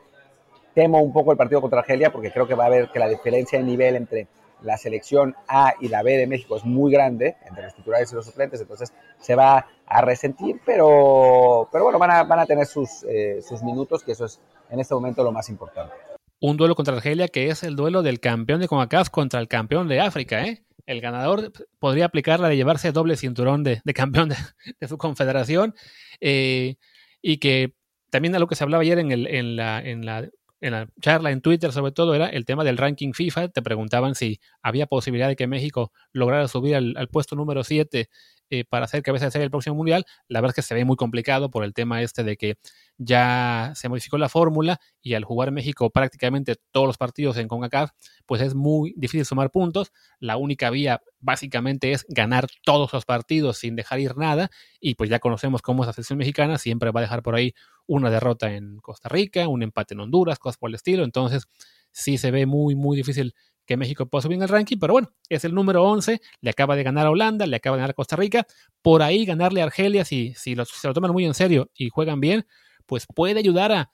temo 0.73 1.01
un 1.01 1.13
poco 1.13 1.31
el 1.31 1.37
partido 1.37 1.61
contra 1.61 1.79
Argelia 1.79 2.11
porque 2.11 2.31
creo 2.31 2.47
que 2.47 2.55
va 2.55 2.65
a 2.65 2.67
haber 2.67 2.89
que 2.89 2.99
la 2.99 3.07
diferencia 3.07 3.59
de 3.59 3.65
nivel 3.65 3.95
entre, 3.95 4.27
la 4.63 4.77
selección 4.77 5.35
A 5.47 5.73
y 5.79 5.87
la 5.87 6.03
B 6.03 6.17
de 6.17 6.27
México 6.27 6.55
es 6.55 6.63
muy 6.63 6.91
grande, 6.91 7.35
entre 7.47 7.63
los 7.63 7.75
titulares 7.75 8.11
y 8.11 8.15
los 8.15 8.25
suplentes, 8.25 8.61
entonces 8.61 8.93
se 9.19 9.35
va 9.35 9.67
a 9.85 10.01
resentir, 10.01 10.59
pero, 10.65 11.67
pero 11.71 11.83
bueno, 11.83 11.99
van 11.99 12.11
a, 12.11 12.23
van 12.23 12.39
a 12.39 12.45
tener 12.45 12.65
sus, 12.65 13.03
eh, 13.03 13.41
sus 13.41 13.61
minutos, 13.63 14.03
que 14.03 14.13
eso 14.13 14.25
es 14.25 14.39
en 14.69 14.79
este 14.79 14.93
momento 14.93 15.23
lo 15.23 15.31
más 15.31 15.49
importante. 15.49 15.93
Un 16.39 16.57
duelo 16.57 16.75
contra 16.75 16.95
Argelia 16.95 17.27
que 17.27 17.49
es 17.49 17.61
el 17.63 17.75
duelo 17.75 18.01
del 18.01 18.19
campeón 18.19 18.61
de 18.61 18.67
CONCACAF 18.67 19.09
contra 19.09 19.39
el 19.39 19.47
campeón 19.47 19.87
de 19.87 19.99
África, 19.99 20.43
¿eh? 20.43 20.63
El 20.85 21.01
ganador 21.01 21.51
podría 21.79 22.05
aplicar 22.05 22.39
la 22.39 22.49
de 22.49 22.55
llevarse 22.55 22.91
doble 22.91 23.17
cinturón 23.17 23.63
de, 23.63 23.81
campeón 23.93 24.29
de, 24.29 24.87
su 24.87 24.97
confederación 24.97 25.75
eh, 26.19 26.75
y 27.21 27.37
que 27.37 27.73
también 28.09 28.35
a 28.35 28.39
lo 28.39 28.47
que 28.47 28.55
se 28.55 28.63
hablaba 28.63 28.81
ayer 28.81 28.99
en, 28.99 29.11
el, 29.11 29.27
en, 29.27 29.55
la, 29.55 29.79
en 29.79 30.05
la 30.05 30.29
en 30.61 30.73
la 30.73 30.87
charla 31.01 31.31
en 31.31 31.41
Twitter 31.41 31.71
sobre 31.71 31.91
todo 31.91 32.13
era 32.15 32.27
el 32.27 32.45
tema 32.45 32.63
del 32.63 32.77
ranking 32.77 33.13
FIFA. 33.13 33.49
Te 33.49 33.61
preguntaban 33.61 34.15
si 34.15 34.39
había 34.61 34.85
posibilidad 34.85 35.27
de 35.27 35.35
que 35.35 35.47
México 35.47 35.91
lograra 36.13 36.47
subir 36.47 36.75
al, 36.75 37.09
puesto 37.09 37.35
número 37.35 37.63
7 37.63 38.09
eh, 38.53 38.65
para 38.65 38.83
hacer 38.83 39.01
cabeza 39.01 39.23
de 39.23 39.31
serie 39.31 39.45
el 39.45 39.49
próximo 39.49 39.77
mundial. 39.77 40.05
La 40.27 40.41
verdad 40.41 40.51
es 40.51 40.55
que 40.55 40.67
se 40.67 40.75
ve 40.75 40.83
muy 40.83 40.97
complicado 40.97 41.49
por 41.49 41.63
el 41.63 41.73
tema 41.73 42.01
este 42.01 42.25
de 42.25 42.35
que 42.35 42.57
ya 42.97 43.71
se 43.75 43.87
modificó 43.87 44.17
la 44.17 44.27
fórmula 44.27 44.81
y 45.01 45.13
al 45.13 45.23
jugar 45.23 45.51
México 45.51 45.89
prácticamente 45.89 46.57
todos 46.71 46.85
los 46.85 46.97
partidos 46.97 47.37
en 47.37 47.47
CONCACAF, 47.47 47.91
pues 48.25 48.41
es 48.41 48.53
muy 48.53 48.93
difícil 48.97 49.25
sumar 49.25 49.51
puntos. 49.51 49.93
La 50.19 50.35
única 50.35 50.69
vía 50.69 51.01
básicamente 51.21 51.93
es 51.93 52.05
ganar 52.09 52.47
todos 52.65 52.91
los 52.91 53.05
partidos 53.05 53.57
sin 53.57 53.77
dejar 53.77 54.01
ir 54.01 54.17
nada 54.17 54.51
y 54.81 54.95
pues 54.95 55.09
ya 55.09 55.19
conocemos 55.19 55.61
cómo 55.61 55.83
es 55.83 55.87
la 55.87 55.93
selección 55.93 56.19
mexicana, 56.19 56.57
siempre 56.57 56.91
va 56.91 56.99
a 56.99 57.03
dejar 57.03 57.23
por 57.23 57.35
ahí 57.35 57.53
una 57.87 58.09
derrota 58.09 58.53
en 58.53 58.79
Costa 58.79 59.07
Rica, 59.07 59.47
un 59.47 59.63
empate 59.63 59.93
en 59.93 60.01
Honduras, 60.01 60.39
cosas 60.39 60.57
por 60.57 60.69
el 60.69 60.75
estilo. 60.75 61.05
Entonces 61.05 61.47
sí 61.91 62.17
se 62.17 62.31
ve 62.31 62.45
muy, 62.45 62.75
muy 62.75 62.97
difícil 62.97 63.33
que 63.71 63.77
México 63.77 64.05
pueda 64.05 64.21
subir 64.21 64.35
en 64.35 64.43
el 64.43 64.49
ranking, 64.49 64.75
pero 64.77 64.91
bueno, 64.91 65.13
es 65.29 65.45
el 65.45 65.55
número 65.55 65.81
11, 65.85 66.19
le 66.41 66.49
acaba 66.49 66.75
de 66.75 66.83
ganar 66.83 67.07
a 67.07 67.09
Holanda, 67.09 67.45
le 67.45 67.55
acaba 67.55 67.77
de 67.77 67.79
ganar 67.79 67.91
a 67.91 67.93
Costa 67.93 68.17
Rica, 68.17 68.45
por 68.81 69.01
ahí 69.01 69.23
ganarle 69.23 69.61
a 69.61 69.63
Argelia, 69.63 70.03
si, 70.03 70.33
si 70.33 70.55
se 70.65 70.87
lo 70.89 70.93
toman 70.93 71.13
muy 71.13 71.23
en 71.23 71.33
serio 71.33 71.71
y 71.73 71.87
juegan 71.87 72.19
bien, 72.19 72.45
pues 72.85 73.05
puede 73.15 73.39
ayudar 73.39 73.71
a, 73.71 73.89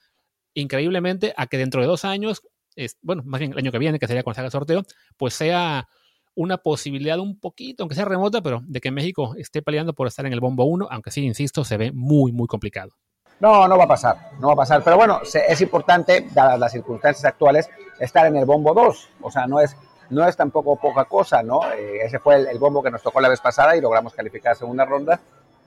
increíblemente, 0.55 1.32
a 1.38 1.45
que 1.45 1.59
dentro 1.59 1.80
de 1.80 1.86
dos 1.86 2.05
años, 2.05 2.41
es, 2.75 2.97
bueno, 3.03 3.21
más 3.23 3.39
bien 3.39 3.51
el 3.51 3.59
año 3.59 3.71
que 3.71 3.78
viene, 3.78 3.99
que 3.99 4.07
sería 4.07 4.23
cuando 4.23 4.38
se 4.38 4.41
haga 4.41 4.47
el 4.47 4.51
sorteo, 4.51 4.84
pues 5.15 5.36
sea 5.36 5.88
una 6.34 6.57
posibilidad 6.57 7.19
un 7.19 7.39
poquito, 7.39 7.84
aunque 7.84 7.93
sea 7.93 8.05
remota, 8.05 8.41
pero 8.41 8.63
de 8.65 8.82
que 8.82 8.89
México 8.89 9.36
esté 9.38 9.61
peleando 9.61 9.93
por 9.93 10.07
estar 10.07 10.25
en 10.25 10.34
el 10.34 10.39
bombo 10.39 10.65
1, 10.65 10.88
aunque 10.89 11.11
sí, 11.11 11.23
insisto, 11.23 11.63
se 11.63 11.78
ve 11.78 11.91
muy, 11.91 12.32
muy 12.32 12.47
complicado. 12.47 12.95
No, 13.39 13.67
no 13.67 13.77
va 13.77 13.83
a 13.83 13.88
pasar, 13.88 14.31
no 14.39 14.47
va 14.47 14.53
a 14.53 14.57
pasar. 14.57 14.83
Pero 14.83 14.97
bueno, 14.97 15.21
es 15.21 15.61
importante, 15.61 16.27
dadas 16.33 16.59
las 16.59 16.71
circunstancias 16.71 17.23
actuales, 17.25 17.69
estar 17.99 18.25
en 18.25 18.35
el 18.35 18.45
bombo 18.45 18.73
2. 18.73 19.09
O 19.21 19.31
sea, 19.31 19.45
no 19.45 19.59
es, 19.59 19.75
no 20.09 20.27
es 20.27 20.35
tampoco 20.35 20.75
poca 20.75 21.05
cosa, 21.05 21.43
¿no? 21.43 21.61
Eh, 21.71 21.99
ese 22.03 22.19
fue 22.19 22.35
el, 22.49 22.57
bombo 22.57 22.81
que 22.81 22.89
nos 22.89 23.03
tocó 23.03 23.21
la 23.21 23.29
vez 23.29 23.39
pasada 23.39 23.75
y 23.75 23.81
logramos 23.81 24.13
calificar 24.13 24.53
a 24.53 24.55
segunda 24.55 24.85
ronda. 24.85 25.19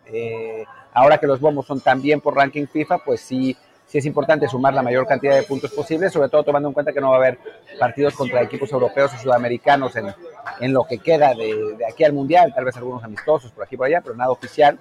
Eh, 0.07 0.65
ahora 0.93 1.19
que 1.19 1.29
los 1.29 1.41
bombos 1.41 1.67
son 1.67 1.81
también 1.81 2.21
por 2.21 2.35
ranking 2.35 2.67
FIFA, 2.67 2.99
pues 2.99 3.21
sí, 3.21 3.57
sí 3.87 3.99
es 3.99 4.07
importante 4.07 4.49
sumar 4.49 4.75
la 4.75 4.83
mayor 4.83 5.07
cantidad 5.07 5.37
de 5.37 5.45
puntos 5.45 5.71
posible, 5.71 6.11
sobre 6.11 6.29
todo 6.29 6.43
tomando 6.43 6.69
en 6.69 6.75
cuenta 6.75 6.93
que 6.93 7.01
no 7.01 7.11
va 7.11 7.17
a 7.17 7.19
haber 7.19 7.39
partidos 7.79 8.15
contra 8.15 8.43
equipos 8.43 8.73
europeos 8.73 9.15
o 9.15 9.19
sudamericanos 9.19 9.95
en, 9.95 10.13
en 10.59 10.73
lo 10.73 10.85
que 10.85 10.99
queda 10.99 11.35
de, 11.35 11.77
de 11.77 11.87
aquí 11.87 12.03
al 12.03 12.13
Mundial, 12.13 12.53
tal 12.53 12.65
vez 12.65 12.77
algunos 12.77 13.05
amistosos 13.05 13.53
por 13.53 13.63
aquí 13.63 13.77
y 13.77 13.79
por 13.79 13.87
allá, 13.87 14.01
pero 14.01 14.17
nada 14.17 14.33
oficial. 14.33 14.81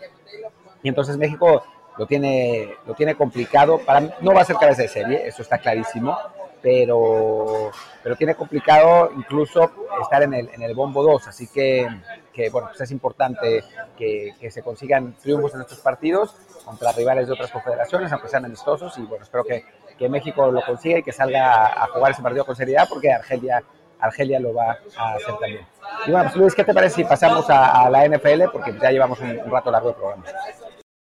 Y 0.82 0.90
entonces 0.90 1.18
México 1.18 1.62
lo 2.00 2.06
tiene, 2.08 2.76
lo 2.88 2.96
tiene 2.96 3.14
complicado. 3.14 3.78
Para 3.80 4.00
no 4.22 4.34
va 4.34 4.42
a 4.42 4.46
ser 4.46 4.56
cabeza 4.56 4.84
de 4.84 4.88
serie, 4.88 5.28
eso 5.28 5.42
está 5.42 5.58
clarísimo, 5.58 6.18
pero, 6.62 7.72
pero 8.02 8.16
tiene 8.16 8.36
complicado 8.36 9.12
incluso 9.18 9.70
estar 10.02 10.24
en 10.24 10.34
el, 10.34 10.50
en 10.54 10.62
el 10.62 10.74
bombo 10.74 11.04
2. 11.04 11.28
Así 11.28 11.48
que, 11.48 11.90
que 12.32 12.50
bueno, 12.50 12.70
pues 12.70 12.80
es 12.80 12.92
importante 12.92 13.66
que, 13.98 14.34
que, 14.40 14.50
se 14.50 14.64
consigan 14.64 15.14
triunfos 15.22 15.54
en 15.56 15.62
estos 15.62 15.80
partidos 15.80 16.34
contra 16.64 16.94
rivales 16.94 17.28
de 17.28 17.34
otras 17.34 17.52
confederaciones, 17.52 18.14
aunque 18.14 18.30
sean 18.30 18.46
amistosos. 18.46 18.98
Y 18.98 19.02
bueno, 19.02 19.26
espero 19.26 19.44
que, 19.44 19.66
que 19.98 20.08
México 20.08 20.50
lo 20.50 20.62
consiga 20.62 21.00
y 21.00 21.04
que 21.04 21.12
salga 21.12 21.84
a 21.84 21.88
jugar 21.88 22.14
ese 22.14 22.22
partido 22.22 22.46
con 22.46 22.56
seriedad, 22.56 22.88
porque 22.88 23.12
Argelia 23.12 23.62
Argelia 24.00 24.40
lo 24.40 24.54
va 24.54 24.78
a 24.96 25.16
hacer 25.16 25.36
también. 25.38 25.68
Y 26.08 26.12
bueno, 26.12 26.30
pues 26.30 26.36
Luis, 26.38 26.56
¿qué 26.56 26.64
te 26.64 26.74
parece 26.74 26.96
si 26.96 27.04
pasamos 27.04 27.50
a, 27.50 27.82
a 27.82 27.90
la 27.90 28.08
NFL? 28.08 28.44
Porque 28.54 28.74
ya 28.82 28.90
llevamos 28.92 29.20
un, 29.20 29.38
un 29.38 29.52
rato 29.52 29.70
largo 29.70 29.90
de 29.90 29.96
programa 29.96 30.24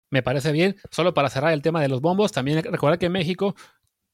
me 0.10 0.24
parece 0.24 0.51
bien. 0.51 0.76
Solo 0.91 1.14
para 1.14 1.30
cerrar 1.30 1.53
el 1.53 1.62
tema 1.62 1.82
de 1.82 1.88
los 1.88 2.01
bombos, 2.01 2.32
también 2.32 2.64
recordar 2.64 2.97
que 2.97 3.10
México, 3.10 3.55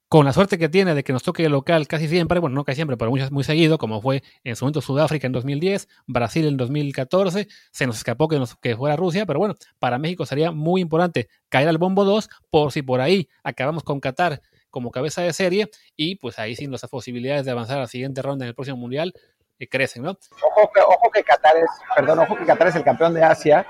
con 0.08 0.26
la 0.26 0.34
suerte 0.34 0.58
que 0.58 0.70
tiene 0.70 0.94
de 0.94 1.04
que 1.04 1.14
nos 1.14 1.24
toque 1.24 1.46
el 1.46 1.52
local 1.52 1.88
casi 1.88 2.08
siempre, 2.08 2.40
bueno, 2.40 2.56
no 2.56 2.64
casi 2.64 2.76
siempre, 2.76 2.98
pero 2.98 3.12
muy, 3.12 3.22
muy 3.32 3.44
seguido, 3.44 3.78
como 3.78 4.02
fue 4.02 4.24
en 4.44 4.56
su 4.56 4.66
momento 4.66 4.82
Sudáfrica 4.82 5.28
en 5.28 5.34
2010, 5.34 5.88
Brasil 6.06 6.46
en 6.46 6.58
2014, 6.58 7.48
se 7.72 7.88
nos 7.88 7.98
escapó 7.98 8.28
que, 8.28 8.38
nos, 8.38 8.56
que 8.56 8.76
fuera 8.76 8.96
Rusia, 8.96 9.26
pero 9.26 9.40
bueno, 9.40 9.56
para 9.80 9.98
México 9.98 10.26
sería 10.26 10.52
muy 10.52 10.82
importante 10.82 11.28
caer 11.50 11.68
al 11.68 11.78
bombo 11.78 12.06
2 12.06 12.30
por 12.50 12.72
si 12.72 12.82
por 12.82 13.02
ahí 13.02 13.28
acabamos 13.44 13.84
con 13.84 14.00
Qatar 14.00 14.42
como 14.70 14.92
cabeza 14.92 15.22
de 15.22 15.32
serie 15.32 15.70
y 15.96 16.16
pues 16.18 16.38
ahí 16.38 16.56
sin 16.56 16.70
las 16.70 16.82
posibilidades 16.82 17.46
de 17.46 17.52
avanzar 17.52 17.78
a 17.78 17.82
la 17.82 17.88
siguiente 17.88 18.22
ronda 18.22 18.46
en 18.46 18.50
el 18.50 18.56
próximo 18.56 18.78
mundial 18.78 19.14
eh, 19.58 19.70
crecen, 19.70 20.04
¿no? 20.04 20.12
Ojo 20.12 20.72
que, 20.74 20.82
ojo 20.82 21.10
que 21.14 21.24
Qatar 21.24 21.56
es, 21.56 21.70
perdón, 21.96 22.20
ojo 22.20 22.36
que 22.36 22.46
Qatar 22.46 22.68
es 22.68 22.76
el 22.76 22.84
campeón 22.84 23.14
de 23.14 23.24
Asia 23.24 23.66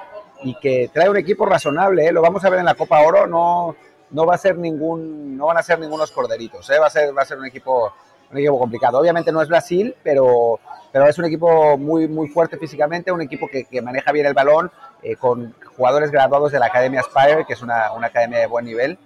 y 0.45 0.55
que 0.55 0.89
trae 0.93 1.09
un 1.09 1.17
equipo 1.17 1.45
razonable, 1.45 2.07
¿eh? 2.07 2.11
lo 2.11 2.21
vamos 2.21 2.45
a 2.45 2.49
ver 2.49 2.59
en 2.59 2.65
la 2.65 2.75
Copa 2.75 3.01
Oro, 3.01 3.27
no, 3.27 3.75
no 4.11 4.25
va 4.25 4.35
a 4.35 4.37
ser 4.37 4.57
ningún, 4.57 5.35
no 5.35 5.47
van 5.47 5.57
a 5.57 5.63
ser 5.63 5.79
ningunos 5.79 6.11
corderitos, 6.11 6.69
¿eh? 6.69 6.79
va, 6.79 6.87
a 6.87 6.89
ser, 6.89 7.17
va 7.17 7.23
a 7.23 7.25
ser 7.25 7.37
un 7.37 7.45
equipo, 7.47 7.91
un 8.31 8.37
equipo 8.37 8.59
complicado. 8.59 8.99
Obviamente 8.99 9.31
no 9.31 9.41
es 9.41 9.49
Brasil, 9.49 9.95
pero, 10.03 10.59
pero 10.91 11.07
es 11.07 11.17
un 11.17 11.25
equipo 11.25 11.77
muy, 11.77 12.07
muy 12.07 12.27
fuerte 12.27 12.57
físicamente, 12.57 13.11
un 13.11 13.21
equipo 13.21 13.47
que, 13.47 13.65
que 13.65 13.81
maneja 13.81 14.11
bien 14.11 14.27
el 14.27 14.35
balón, 14.35 14.71
eh, 15.01 15.15
con 15.15 15.55
jugadores 15.75 16.11
graduados 16.11 16.51
de 16.51 16.59
la 16.59 16.67
Academia 16.67 17.01
Spire, 17.01 17.45
que 17.45 17.53
es 17.53 17.61
una, 17.63 17.91
una 17.93 18.07
academia 18.07 18.39
de 18.39 18.47
buen 18.47 18.65
nivel, 18.65 18.97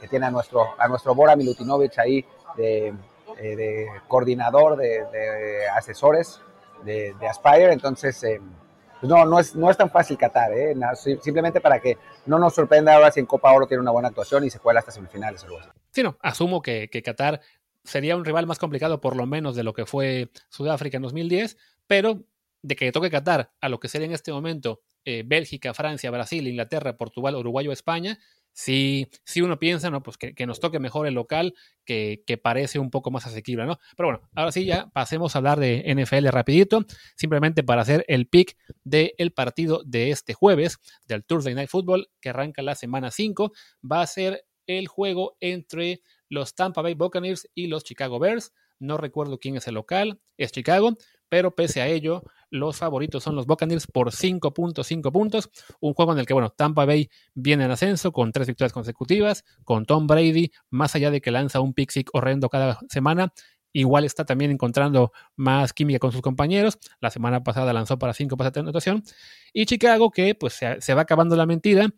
que 0.00 0.08
tiene 0.08 0.26
a 0.26 0.32
nuestro, 0.32 0.74
a 0.76 0.88
nuestro 0.88 1.14
Bora 1.14 1.36
Milutinovic 1.36 1.96
ahí 2.00 2.26
de, 2.56 2.92
eh, 3.38 3.56
de 3.56 3.88
coordinador 4.06 4.76
de, 4.76 5.04
de 5.12 5.68
asesores 5.68 6.40
de, 6.84 7.14
de, 7.18 7.28
Aspire, 7.28 7.72
entonces 7.72 8.22
eh, 8.22 8.40
pues 9.04 9.10
no, 9.10 9.26
no 9.26 9.38
es, 9.38 9.54
no 9.54 9.70
es 9.70 9.76
tan 9.76 9.90
fácil 9.90 10.16
Qatar, 10.16 10.50
¿eh? 10.54 10.74
simplemente 11.20 11.60
para 11.60 11.78
que 11.78 11.98
no 12.24 12.38
nos 12.38 12.54
sorprenda 12.54 12.94
ahora 12.94 13.10
si 13.10 13.20
en 13.20 13.26
Copa 13.26 13.52
Oro 13.52 13.66
tiene 13.66 13.82
una 13.82 13.90
buena 13.90 14.08
actuación 14.08 14.44
y 14.44 14.50
se 14.50 14.60
cuela 14.60 14.80
hasta 14.80 14.92
semifinales. 14.92 15.44
Sí, 15.90 16.02
no, 16.02 16.16
asumo 16.22 16.62
que, 16.62 16.88
que 16.88 17.02
Qatar 17.02 17.42
sería 17.82 18.16
un 18.16 18.24
rival 18.24 18.46
más 18.46 18.58
complicado 18.58 19.02
por 19.02 19.14
lo 19.14 19.26
menos 19.26 19.56
de 19.56 19.62
lo 19.62 19.74
que 19.74 19.84
fue 19.84 20.30
Sudáfrica 20.48 20.96
en 20.96 21.02
2010, 21.02 21.58
pero 21.86 22.24
de 22.62 22.76
que 22.76 22.92
toque 22.92 23.10
Qatar 23.10 23.52
a 23.60 23.68
lo 23.68 23.78
que 23.78 23.88
sería 23.88 24.06
en 24.06 24.14
este 24.14 24.32
momento 24.32 24.80
eh, 25.04 25.22
Bélgica, 25.26 25.74
Francia, 25.74 26.10
Brasil, 26.10 26.48
Inglaterra, 26.48 26.96
Portugal, 26.96 27.36
Uruguay 27.36 27.68
o 27.68 27.72
España, 27.72 28.18
si, 28.54 29.08
si 29.24 29.42
uno 29.42 29.58
piensa, 29.58 29.90
¿no? 29.90 30.02
Pues 30.02 30.16
que, 30.16 30.46
nos 30.46 30.60
toque 30.60 30.78
mejor 30.78 31.06
el 31.06 31.14
local, 31.14 31.54
que, 31.84 32.22
parece 32.42 32.78
un 32.78 32.90
poco 32.90 33.10
más 33.10 33.26
asequible, 33.26 33.66
¿no? 33.66 33.78
Pero 33.96 34.08
bueno, 34.08 34.30
ahora 34.34 34.52
sí 34.52 34.64
ya 34.64 34.86
pasemos 34.90 35.34
a 35.34 35.38
hablar 35.38 35.58
de 35.58 35.84
NFL 35.94 36.28
rapidito, 36.28 36.84
simplemente 37.16 37.62
para 37.62 37.82
hacer 37.82 38.04
el 38.08 38.28
pick 38.28 38.56
del 38.84 39.32
partido 39.34 39.82
de 39.84 40.10
este 40.10 40.34
jueves, 40.34 40.78
del 41.06 41.24
Thursday 41.24 41.54
Night 41.54 41.68
Football, 41.68 42.08
que 42.20 42.30
arranca 42.30 42.62
la 42.62 42.76
semana 42.76 43.10
5, 43.10 43.52
va 43.90 44.00
a 44.00 44.06
ser 44.06 44.46
el 44.66 44.86
juego 44.86 45.36
entre 45.40 46.00
los 46.28 46.54
Tampa 46.54 46.80
Bay 46.80 46.94
Buccaneers 46.94 47.50
y 47.54 47.66
los 47.66 47.84
Chicago 47.84 48.18
Bears. 48.18 48.52
No 48.78 48.96
recuerdo 48.96 49.38
quién 49.38 49.56
es 49.56 49.66
el 49.66 49.74
local, 49.74 50.20
es 50.36 50.52
Chicago, 50.52 50.96
pero 51.28 51.54
pese 51.54 51.80
a 51.80 51.88
ello, 51.88 52.22
los 52.54 52.76
favoritos 52.76 53.24
son 53.24 53.34
los 53.34 53.46
Buccaneers 53.46 53.88
por 53.88 54.12
5.5 54.12 55.12
puntos. 55.12 55.50
Un 55.80 55.92
juego 55.92 56.12
en 56.12 56.20
el 56.20 56.26
que, 56.26 56.34
bueno, 56.34 56.50
Tampa 56.50 56.84
Bay 56.84 57.10
viene 57.34 57.64
en 57.64 57.72
ascenso 57.72 58.12
con 58.12 58.30
tres 58.30 58.46
victorias 58.46 58.72
consecutivas, 58.72 59.44
con 59.64 59.84
Tom 59.86 60.06
Brady, 60.06 60.52
más 60.70 60.94
allá 60.94 61.10
de 61.10 61.20
que 61.20 61.32
lanza 61.32 61.58
un 61.58 61.74
pick 61.74 61.92
horrendo 62.12 62.48
cada 62.48 62.78
semana, 62.88 63.32
igual 63.72 64.04
está 64.04 64.24
también 64.24 64.52
encontrando 64.52 65.10
más 65.34 65.72
química 65.72 65.98
con 65.98 66.12
sus 66.12 66.22
compañeros. 66.22 66.78
La 67.00 67.10
semana 67.10 67.42
pasada 67.42 67.72
lanzó 67.72 67.98
para 67.98 68.14
5 68.14 68.36
pases 68.36 68.52
de 68.52 68.60
anotación. 68.60 69.02
Y 69.52 69.66
Chicago, 69.66 70.12
que 70.12 70.36
pues 70.36 70.54
se, 70.54 70.94
va 70.94 71.02
acabando 71.02 71.34
la 71.34 71.46
mentira, 71.46 71.88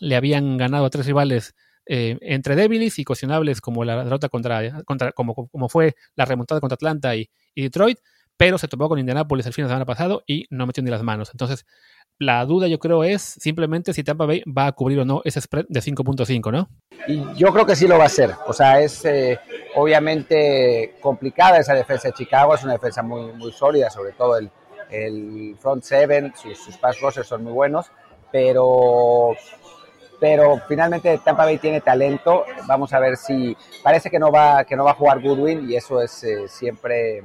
le 0.00 0.16
habían 0.16 0.56
ganado 0.56 0.86
a 0.86 0.90
tres 0.90 1.06
rivales 1.06 1.54
eh, 1.86 2.18
entre 2.20 2.56
débiles 2.56 2.98
y 2.98 3.04
cuestionables 3.04 3.60
como 3.60 3.84
la 3.84 4.02
derrota 4.02 4.28
contra, 4.28 4.82
contra 4.82 5.12
como, 5.12 5.34
como 5.34 5.68
fue 5.68 5.94
la 6.16 6.24
remontada 6.24 6.60
contra 6.60 6.74
Atlanta 6.74 7.14
y 7.14 7.30
Detroit 7.54 7.98
pero 8.36 8.58
se 8.58 8.68
topó 8.68 8.88
con 8.88 8.98
Indianapolis 8.98 9.46
el 9.46 9.52
fin 9.52 9.64
de 9.64 9.68
semana 9.68 9.84
pasado 9.84 10.22
y 10.26 10.46
no 10.50 10.66
metió 10.66 10.82
ni 10.82 10.90
las 10.90 11.02
manos. 11.02 11.30
Entonces, 11.32 11.66
la 12.18 12.44
duda 12.44 12.68
yo 12.68 12.78
creo 12.78 13.02
es 13.04 13.22
simplemente 13.22 13.92
si 13.92 14.04
Tampa 14.04 14.26
Bay 14.26 14.42
va 14.46 14.66
a 14.66 14.72
cubrir 14.72 15.00
o 15.00 15.04
no 15.04 15.20
ese 15.24 15.40
spread 15.40 15.66
de 15.68 15.80
5.5, 15.80 16.52
¿no? 16.52 16.68
Y 17.08 17.22
yo 17.34 17.52
creo 17.52 17.66
que 17.66 17.74
sí 17.74 17.88
lo 17.88 17.96
va 17.96 18.04
a 18.04 18.06
hacer. 18.06 18.32
O 18.46 18.52
sea, 18.52 18.80
es 18.80 19.04
eh, 19.04 19.38
obviamente 19.74 20.94
complicada 21.00 21.58
esa 21.58 21.74
defensa 21.74 22.08
de 22.08 22.14
Chicago, 22.14 22.54
es 22.54 22.62
una 22.62 22.74
defensa 22.74 23.02
muy, 23.02 23.32
muy 23.32 23.52
sólida, 23.52 23.90
sobre 23.90 24.12
todo 24.12 24.36
el, 24.36 24.50
el 24.90 25.56
front 25.58 25.82
seven, 25.82 26.32
sus, 26.36 26.56
sus 26.58 26.76
pass 26.76 27.00
rushers 27.00 27.26
son 27.26 27.42
muy 27.42 27.52
buenos, 27.52 27.86
pero 28.30 29.34
pero 30.20 30.60
finalmente 30.68 31.18
Tampa 31.18 31.44
Bay 31.44 31.58
tiene 31.58 31.80
talento. 31.80 32.44
Vamos 32.66 32.92
a 32.92 33.00
ver 33.00 33.16
si 33.16 33.56
parece 33.82 34.08
que 34.08 34.18
no 34.18 34.30
va 34.30 34.64
que 34.64 34.76
no 34.76 34.84
va 34.84 34.92
a 34.92 34.94
jugar 34.94 35.20
Goodwin 35.20 35.68
y 35.68 35.74
eso 35.76 36.00
es 36.00 36.22
eh, 36.24 36.48
siempre 36.48 37.22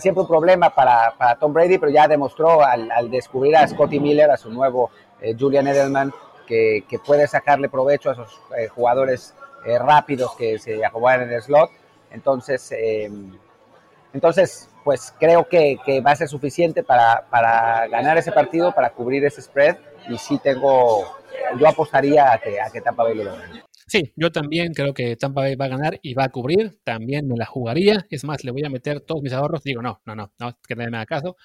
siempre 0.00 0.22
un 0.22 0.28
problema 0.28 0.70
para, 0.70 1.14
para, 1.16 1.36
Tom 1.36 1.52
Brady, 1.52 1.78
pero 1.78 1.90
ya 1.90 2.08
demostró 2.08 2.62
al, 2.64 2.90
al 2.90 3.10
descubrir 3.10 3.56
a 3.56 3.66
Scotty 3.66 4.00
Miller, 4.00 4.30
a 4.30 4.36
su 4.36 4.50
nuevo 4.50 4.90
eh, 5.20 5.34
Julian 5.38 5.66
Edelman, 5.66 6.12
que, 6.46 6.84
que, 6.88 6.98
puede 6.98 7.26
sacarle 7.26 7.68
provecho 7.68 8.10
a 8.10 8.12
esos 8.12 8.40
eh, 8.56 8.68
jugadores 8.68 9.34
eh, 9.64 9.78
rápidos 9.78 10.34
que 10.36 10.58
se 10.58 10.84
acomodan 10.84 11.22
en 11.22 11.32
el 11.32 11.42
slot. 11.42 11.70
Entonces, 12.10 12.70
eh, 12.72 13.10
entonces 14.12 14.70
pues 14.84 15.12
creo 15.18 15.48
que, 15.48 15.78
que, 15.84 16.00
va 16.00 16.12
a 16.12 16.16
ser 16.16 16.28
suficiente 16.28 16.84
para, 16.84 17.26
para 17.28 17.88
ganar 17.88 18.16
ese 18.18 18.30
partido, 18.30 18.72
para 18.72 18.90
cubrir 18.90 19.24
ese 19.24 19.42
spread. 19.42 19.76
Y 20.08 20.16
sí 20.18 20.38
tengo, 20.38 21.16
yo 21.58 21.68
apostaría 21.68 22.32
a 22.32 22.38
que, 22.38 22.60
a 22.60 22.70
que 22.70 22.80
Tampa 22.80 23.02
Bay 23.02 23.14
lo 23.14 23.24
logre. 23.24 23.65
Sí, 23.88 24.12
yo 24.16 24.32
también 24.32 24.72
creo 24.74 24.92
que 24.94 25.14
Tampa 25.16 25.42
Bay 25.42 25.54
va 25.54 25.66
a 25.66 25.68
ganar 25.68 25.98
y 26.02 26.14
va 26.14 26.24
a 26.24 26.28
cubrir. 26.30 26.78
También 26.82 27.28
me 27.28 27.36
la 27.36 27.46
jugaría. 27.46 28.04
Es 28.10 28.24
más, 28.24 28.42
le 28.44 28.50
voy 28.50 28.64
a 28.64 28.68
meter 28.70 29.00
todos 29.00 29.22
mis 29.22 29.32
ahorros. 29.32 29.62
Digo, 29.62 29.80
no, 29.80 30.00
no, 30.04 30.16
no, 30.16 30.32
no, 30.40 30.58
que 30.66 30.74
nadie 30.74 30.90
me 30.90 30.96
haga 30.96 31.06
caso. 31.06 31.36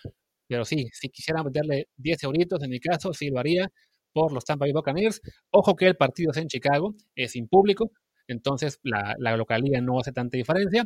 Pero 0.48 0.66
sí, 0.66 0.88
si 0.94 1.10
quisiera 1.10 1.44
meterle 1.44 1.90
10 1.98 2.24
euritos 2.24 2.64
en 2.64 2.72
mi 2.72 2.80
caso, 2.80 3.14
sí 3.14 3.30
lo 3.30 3.40
haría 3.40 3.72
por 4.14 4.34
los 4.34 4.46
Tampa 4.46 4.66
Bay 4.66 4.74
Buccaneers. 4.74 5.22
Ojo 5.52 5.76
que 5.76 5.88
el 5.88 5.98
partido 5.98 6.32
es 6.32 6.38
en 6.38 6.48
Chicago, 6.48 6.96
es 7.16 7.34
sin 7.34 7.48
público, 7.48 7.92
entonces 8.28 8.80
la, 8.84 9.16
la 9.20 9.38
localidad 9.38 9.82
no 9.82 10.00
hace 10.00 10.12
tanta 10.14 10.38
diferencia. 10.38 10.86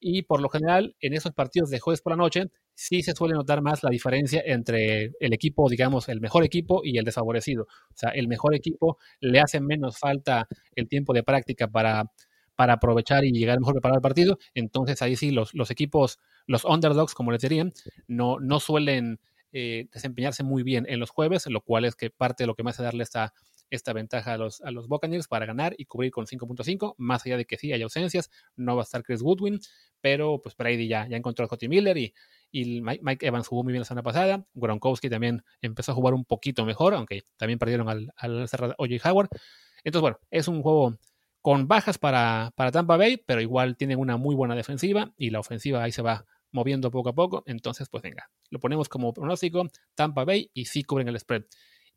Y 0.00 0.22
por 0.22 0.40
lo 0.40 0.48
general, 0.48 0.94
en 1.00 1.14
esos 1.14 1.32
partidos 1.32 1.70
de 1.70 1.80
jueves 1.80 2.02
por 2.02 2.12
la 2.12 2.16
noche, 2.16 2.50
sí 2.74 3.02
se 3.02 3.12
suele 3.12 3.34
notar 3.34 3.62
más 3.62 3.82
la 3.82 3.90
diferencia 3.90 4.42
entre 4.44 5.12
el 5.20 5.32
equipo, 5.32 5.68
digamos, 5.68 6.08
el 6.08 6.20
mejor 6.20 6.44
equipo 6.44 6.82
y 6.84 6.98
el 6.98 7.04
desfavorecido. 7.04 7.64
O 7.64 7.96
sea, 7.96 8.10
el 8.10 8.28
mejor 8.28 8.54
equipo 8.54 8.98
le 9.20 9.40
hace 9.40 9.60
menos 9.60 9.98
falta 9.98 10.48
el 10.74 10.88
tiempo 10.88 11.12
de 11.14 11.22
práctica 11.22 11.68
para, 11.68 12.10
para 12.56 12.74
aprovechar 12.74 13.24
y 13.24 13.32
llegar 13.32 13.58
mejor 13.58 13.74
preparado 13.74 13.96
al 13.96 14.02
partido. 14.02 14.38
Entonces 14.54 15.00
ahí 15.02 15.16
sí 15.16 15.30
los, 15.30 15.54
los 15.54 15.70
equipos, 15.70 16.18
los 16.46 16.64
underdogs, 16.64 17.14
como 17.14 17.32
les 17.32 17.40
dirían, 17.42 17.72
no, 18.06 18.38
no 18.40 18.60
suelen 18.60 19.20
eh, 19.52 19.88
desempeñarse 19.92 20.42
muy 20.42 20.62
bien 20.62 20.84
en 20.88 21.00
los 21.00 21.10
jueves, 21.10 21.46
lo 21.46 21.62
cual 21.62 21.86
es 21.86 21.94
que 21.94 22.10
parte 22.10 22.42
de 22.42 22.46
lo 22.48 22.54
que 22.54 22.62
me 22.62 22.70
hace 22.70 22.82
darle 22.82 23.04
esta, 23.04 23.32
esta 23.70 23.92
ventaja 23.92 24.34
a 24.34 24.38
los, 24.38 24.60
a 24.60 24.70
los 24.70 24.88
Buccaneers 24.88 25.28
para 25.28 25.46
ganar 25.46 25.74
y 25.78 25.86
cubrir 25.86 26.10
con 26.10 26.26
5.5, 26.26 26.94
más 26.98 27.24
allá 27.26 27.36
de 27.36 27.44
que 27.44 27.56
sí 27.56 27.72
hay 27.72 27.82
ausencias, 27.82 28.30
no 28.56 28.76
va 28.76 28.82
a 28.82 28.84
estar 28.84 29.02
Chris 29.02 29.22
Woodwin, 29.22 29.60
pero 30.00 30.40
pues 30.42 30.56
Brady 30.56 30.88
ya, 30.88 31.06
ya 31.08 31.16
encontró 31.16 31.44
a 31.44 31.48
Scotty 31.48 31.68
Miller 31.68 31.96
y, 31.96 32.14
y 32.50 32.80
Mike 32.80 33.26
Evans 33.26 33.48
jugó 33.48 33.64
muy 33.64 33.72
bien 33.72 33.80
la 33.80 33.86
semana 33.86 34.02
pasada, 34.02 34.46
Gronkowski 34.54 35.10
también 35.10 35.42
empezó 35.60 35.92
a 35.92 35.94
jugar 35.94 36.14
un 36.14 36.24
poquito 36.24 36.64
mejor, 36.64 36.94
aunque 36.94 37.22
también 37.36 37.58
perdieron 37.58 37.88
al, 37.88 38.12
al 38.16 38.48
cerrado 38.48 38.74
OJ 38.78 39.04
Howard. 39.04 39.28
Entonces, 39.84 40.00
bueno, 40.00 40.18
es 40.30 40.48
un 40.48 40.62
juego 40.62 40.96
con 41.42 41.68
bajas 41.68 41.96
para, 41.96 42.52
para 42.56 42.72
Tampa 42.72 42.96
Bay, 42.96 43.18
pero 43.24 43.40
igual 43.40 43.76
tienen 43.76 44.00
una 44.00 44.16
muy 44.16 44.34
buena 44.34 44.56
defensiva 44.56 45.12
y 45.16 45.30
la 45.30 45.38
ofensiva 45.38 45.82
ahí 45.82 45.92
se 45.92 46.02
va 46.02 46.24
moviendo 46.50 46.90
poco 46.90 47.10
a 47.10 47.14
poco. 47.14 47.44
Entonces, 47.46 47.88
pues 47.88 48.02
venga, 48.02 48.28
lo 48.50 48.58
ponemos 48.58 48.88
como 48.88 49.12
pronóstico, 49.12 49.68
Tampa 49.94 50.24
Bay 50.24 50.50
y 50.54 50.64
sí 50.64 50.82
cubren 50.82 51.06
el 51.06 51.20
spread. 51.20 51.44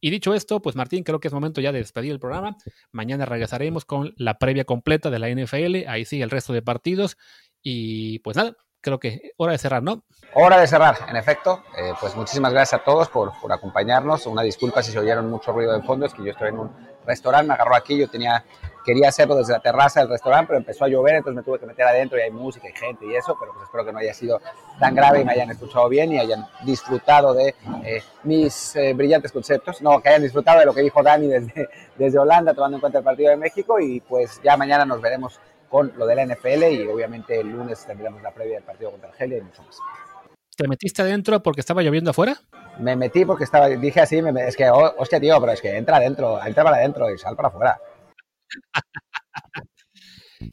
Y 0.01 0.11
dicho 0.11 0.33
esto, 0.33 0.61
pues 0.61 0.75
Martín, 0.75 1.03
creo 1.03 1.19
que 1.19 1.27
es 1.27 1.33
momento 1.33 1.61
ya 1.61 1.71
de 1.71 1.79
despedir 1.79 2.11
el 2.11 2.19
programa. 2.19 2.55
Mañana 2.91 3.25
regresaremos 3.25 3.85
con 3.85 4.13
la 4.17 4.37
previa 4.37 4.65
completa 4.65 5.09
de 5.09 5.19
la 5.19 5.29
NFL, 5.29 5.87
ahí 5.87 6.05
sí 6.05 6.21
el 6.21 6.29
resto 6.29 6.53
de 6.53 6.61
partidos. 6.61 7.17
Y 7.61 8.19
pues 8.19 8.37
nada, 8.37 8.55
creo 8.81 8.99
que 8.99 9.33
hora 9.37 9.51
de 9.51 9.57
cerrar, 9.57 9.83
¿no? 9.83 10.03
Hora 10.33 10.59
de 10.59 10.67
cerrar, 10.67 10.97
en 11.07 11.15
efecto. 11.15 11.63
Eh, 11.77 11.93
pues 11.99 12.15
muchísimas 12.15 12.53
gracias 12.53 12.81
a 12.81 12.83
todos 12.83 13.09
por, 13.09 13.33
por, 13.41 13.51
acompañarnos. 13.51 14.25
Una 14.25 14.41
disculpa 14.41 14.83
si 14.83 14.91
se 14.91 14.99
oyeron 14.99 15.29
mucho 15.29 15.51
ruido 15.51 15.73
de 15.73 15.81
fondo, 15.81 16.05
es 16.05 16.13
que 16.13 16.23
yo 16.23 16.31
estoy 16.31 16.49
en 16.49 16.59
un 16.59 16.71
restaurante, 17.05 17.47
me 17.47 17.53
agarró 17.55 17.75
aquí, 17.75 17.97
yo 17.97 18.07
tenía, 18.07 18.45
quería 18.89 19.09
hacerlo 19.09 19.35
desde 19.35 19.53
la 19.53 19.59
terraza 19.59 19.99
del 19.99 20.09
restaurante, 20.09 20.47
pero 20.47 20.57
empezó 20.57 20.85
a 20.85 20.87
llover, 20.87 21.17
entonces 21.17 21.35
me 21.35 21.43
tuve 21.43 21.59
que 21.59 21.67
meter 21.67 21.85
adentro 21.85 22.17
y 22.17 22.21
hay 22.21 22.31
música 22.31 22.67
y 22.67 22.73
gente 22.73 23.05
y 23.05 23.15
eso, 23.15 23.37
pero 23.39 23.53
pues 23.53 23.65
espero 23.65 23.85
que 23.85 23.93
no 23.93 23.99
haya 23.99 24.15
sido 24.15 24.41
tan 24.79 24.95
grave 24.95 25.21
y 25.21 25.25
me 25.25 25.33
hayan 25.33 25.51
escuchado 25.51 25.87
bien 25.89 26.11
y 26.11 26.17
hayan 26.17 26.43
disfrutado 26.63 27.35
de 27.35 27.53
eh, 27.83 28.01
mis 28.23 28.75
eh, 28.75 28.93
brillantes 28.93 29.31
conceptos. 29.31 29.79
No, 29.83 30.01
que 30.01 30.09
hayan 30.09 30.23
disfrutado 30.23 30.59
de 30.61 30.65
lo 30.65 30.73
que 30.73 30.81
dijo 30.81 31.03
Dani 31.03 31.27
desde, 31.27 31.69
desde 31.97 32.17
Holanda, 32.17 32.55
tomando 32.55 32.77
en 32.77 32.81
cuenta 32.81 32.97
el 32.97 33.03
partido 33.03 33.29
de 33.29 33.37
México 33.37 33.79
y 33.79 33.99
pues 33.99 34.41
ya 34.43 34.57
mañana 34.57 34.85
nos 34.85 34.99
veremos 35.01 35.39
con 35.69 35.93
lo 35.95 36.07
de 36.07 36.15
la 36.15 36.25
NFL 36.25 36.63
y 36.71 36.87
obviamente 36.87 37.39
el 37.39 37.47
lunes 37.47 37.85
tendremos 37.85 38.23
la 38.23 38.31
previa 38.31 38.55
del 38.55 38.63
partido 38.63 38.89
contra 38.89 39.09
Argelia 39.09 39.37
y 39.37 39.41
mucho 39.41 39.61
más. 39.61 39.77
¿Te 40.57 40.67
metiste 40.67 41.03
adentro 41.03 41.41
porque 41.43 41.61
estaba 41.61 41.83
lloviendo 41.83 42.09
afuera? 42.09 42.37
Me 42.79 42.95
metí 42.95 43.23
porque 43.23 43.43
estaba, 43.43 43.67
dije 43.67 44.01
así, 44.01 44.21
me, 44.21 44.47
es 44.47 44.57
que, 44.57 44.69
oh, 44.69 44.95
hostia, 44.97 45.19
tío, 45.19 45.39
pero 45.39 45.51
es 45.51 45.61
que 45.61 45.77
entra 45.77 45.97
adentro, 45.97 46.43
entra 46.43 46.63
para 46.63 46.77
adentro 46.77 47.09
y 47.13 47.17
sal 47.17 47.35
para 47.35 47.49
afuera. 47.49 47.79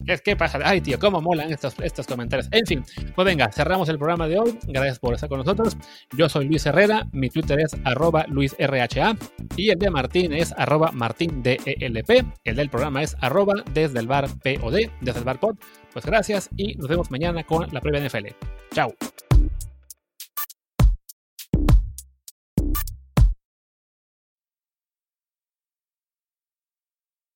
Es 0.06 0.20
que 0.20 0.36
pasa, 0.36 0.58
ay 0.64 0.80
tío, 0.80 0.98
cómo 0.98 1.20
molan 1.20 1.52
estos, 1.52 1.74
estos 1.80 2.06
comentarios. 2.06 2.48
En 2.50 2.66
fin, 2.66 2.84
pues 3.14 3.24
venga, 3.24 3.50
cerramos 3.52 3.88
el 3.88 3.98
programa 3.98 4.26
de 4.26 4.38
hoy. 4.38 4.58
Gracias 4.66 4.98
por 4.98 5.14
estar 5.14 5.28
con 5.28 5.38
nosotros. 5.38 5.76
Yo 6.16 6.28
soy 6.28 6.48
Luis 6.48 6.66
Herrera, 6.66 7.06
mi 7.12 7.30
Twitter 7.30 7.60
es 7.60 7.76
arroba 7.84 8.24
luisrha 8.28 9.16
y 9.56 9.70
el 9.70 9.78
de 9.78 9.90
Martín 9.90 10.32
es 10.32 10.52
arroba 10.56 10.90
martindelp. 10.92 11.60
El 12.44 12.56
del 12.56 12.70
programa 12.70 13.02
es 13.02 13.16
arroba 13.20 13.54
desde 13.72 14.00
el 14.00 14.06
bar 14.06 14.28
POD, 14.28 14.90
desde 15.00 15.18
el 15.18 15.24
bar 15.24 15.38
pod. 15.38 15.56
Pues 15.92 16.04
gracias 16.04 16.50
y 16.56 16.74
nos 16.74 16.88
vemos 16.88 17.10
mañana 17.10 17.44
con 17.44 17.72
la 17.72 17.80
previa 17.80 18.06
NFL. 18.06 18.26
Chao. 18.72 18.92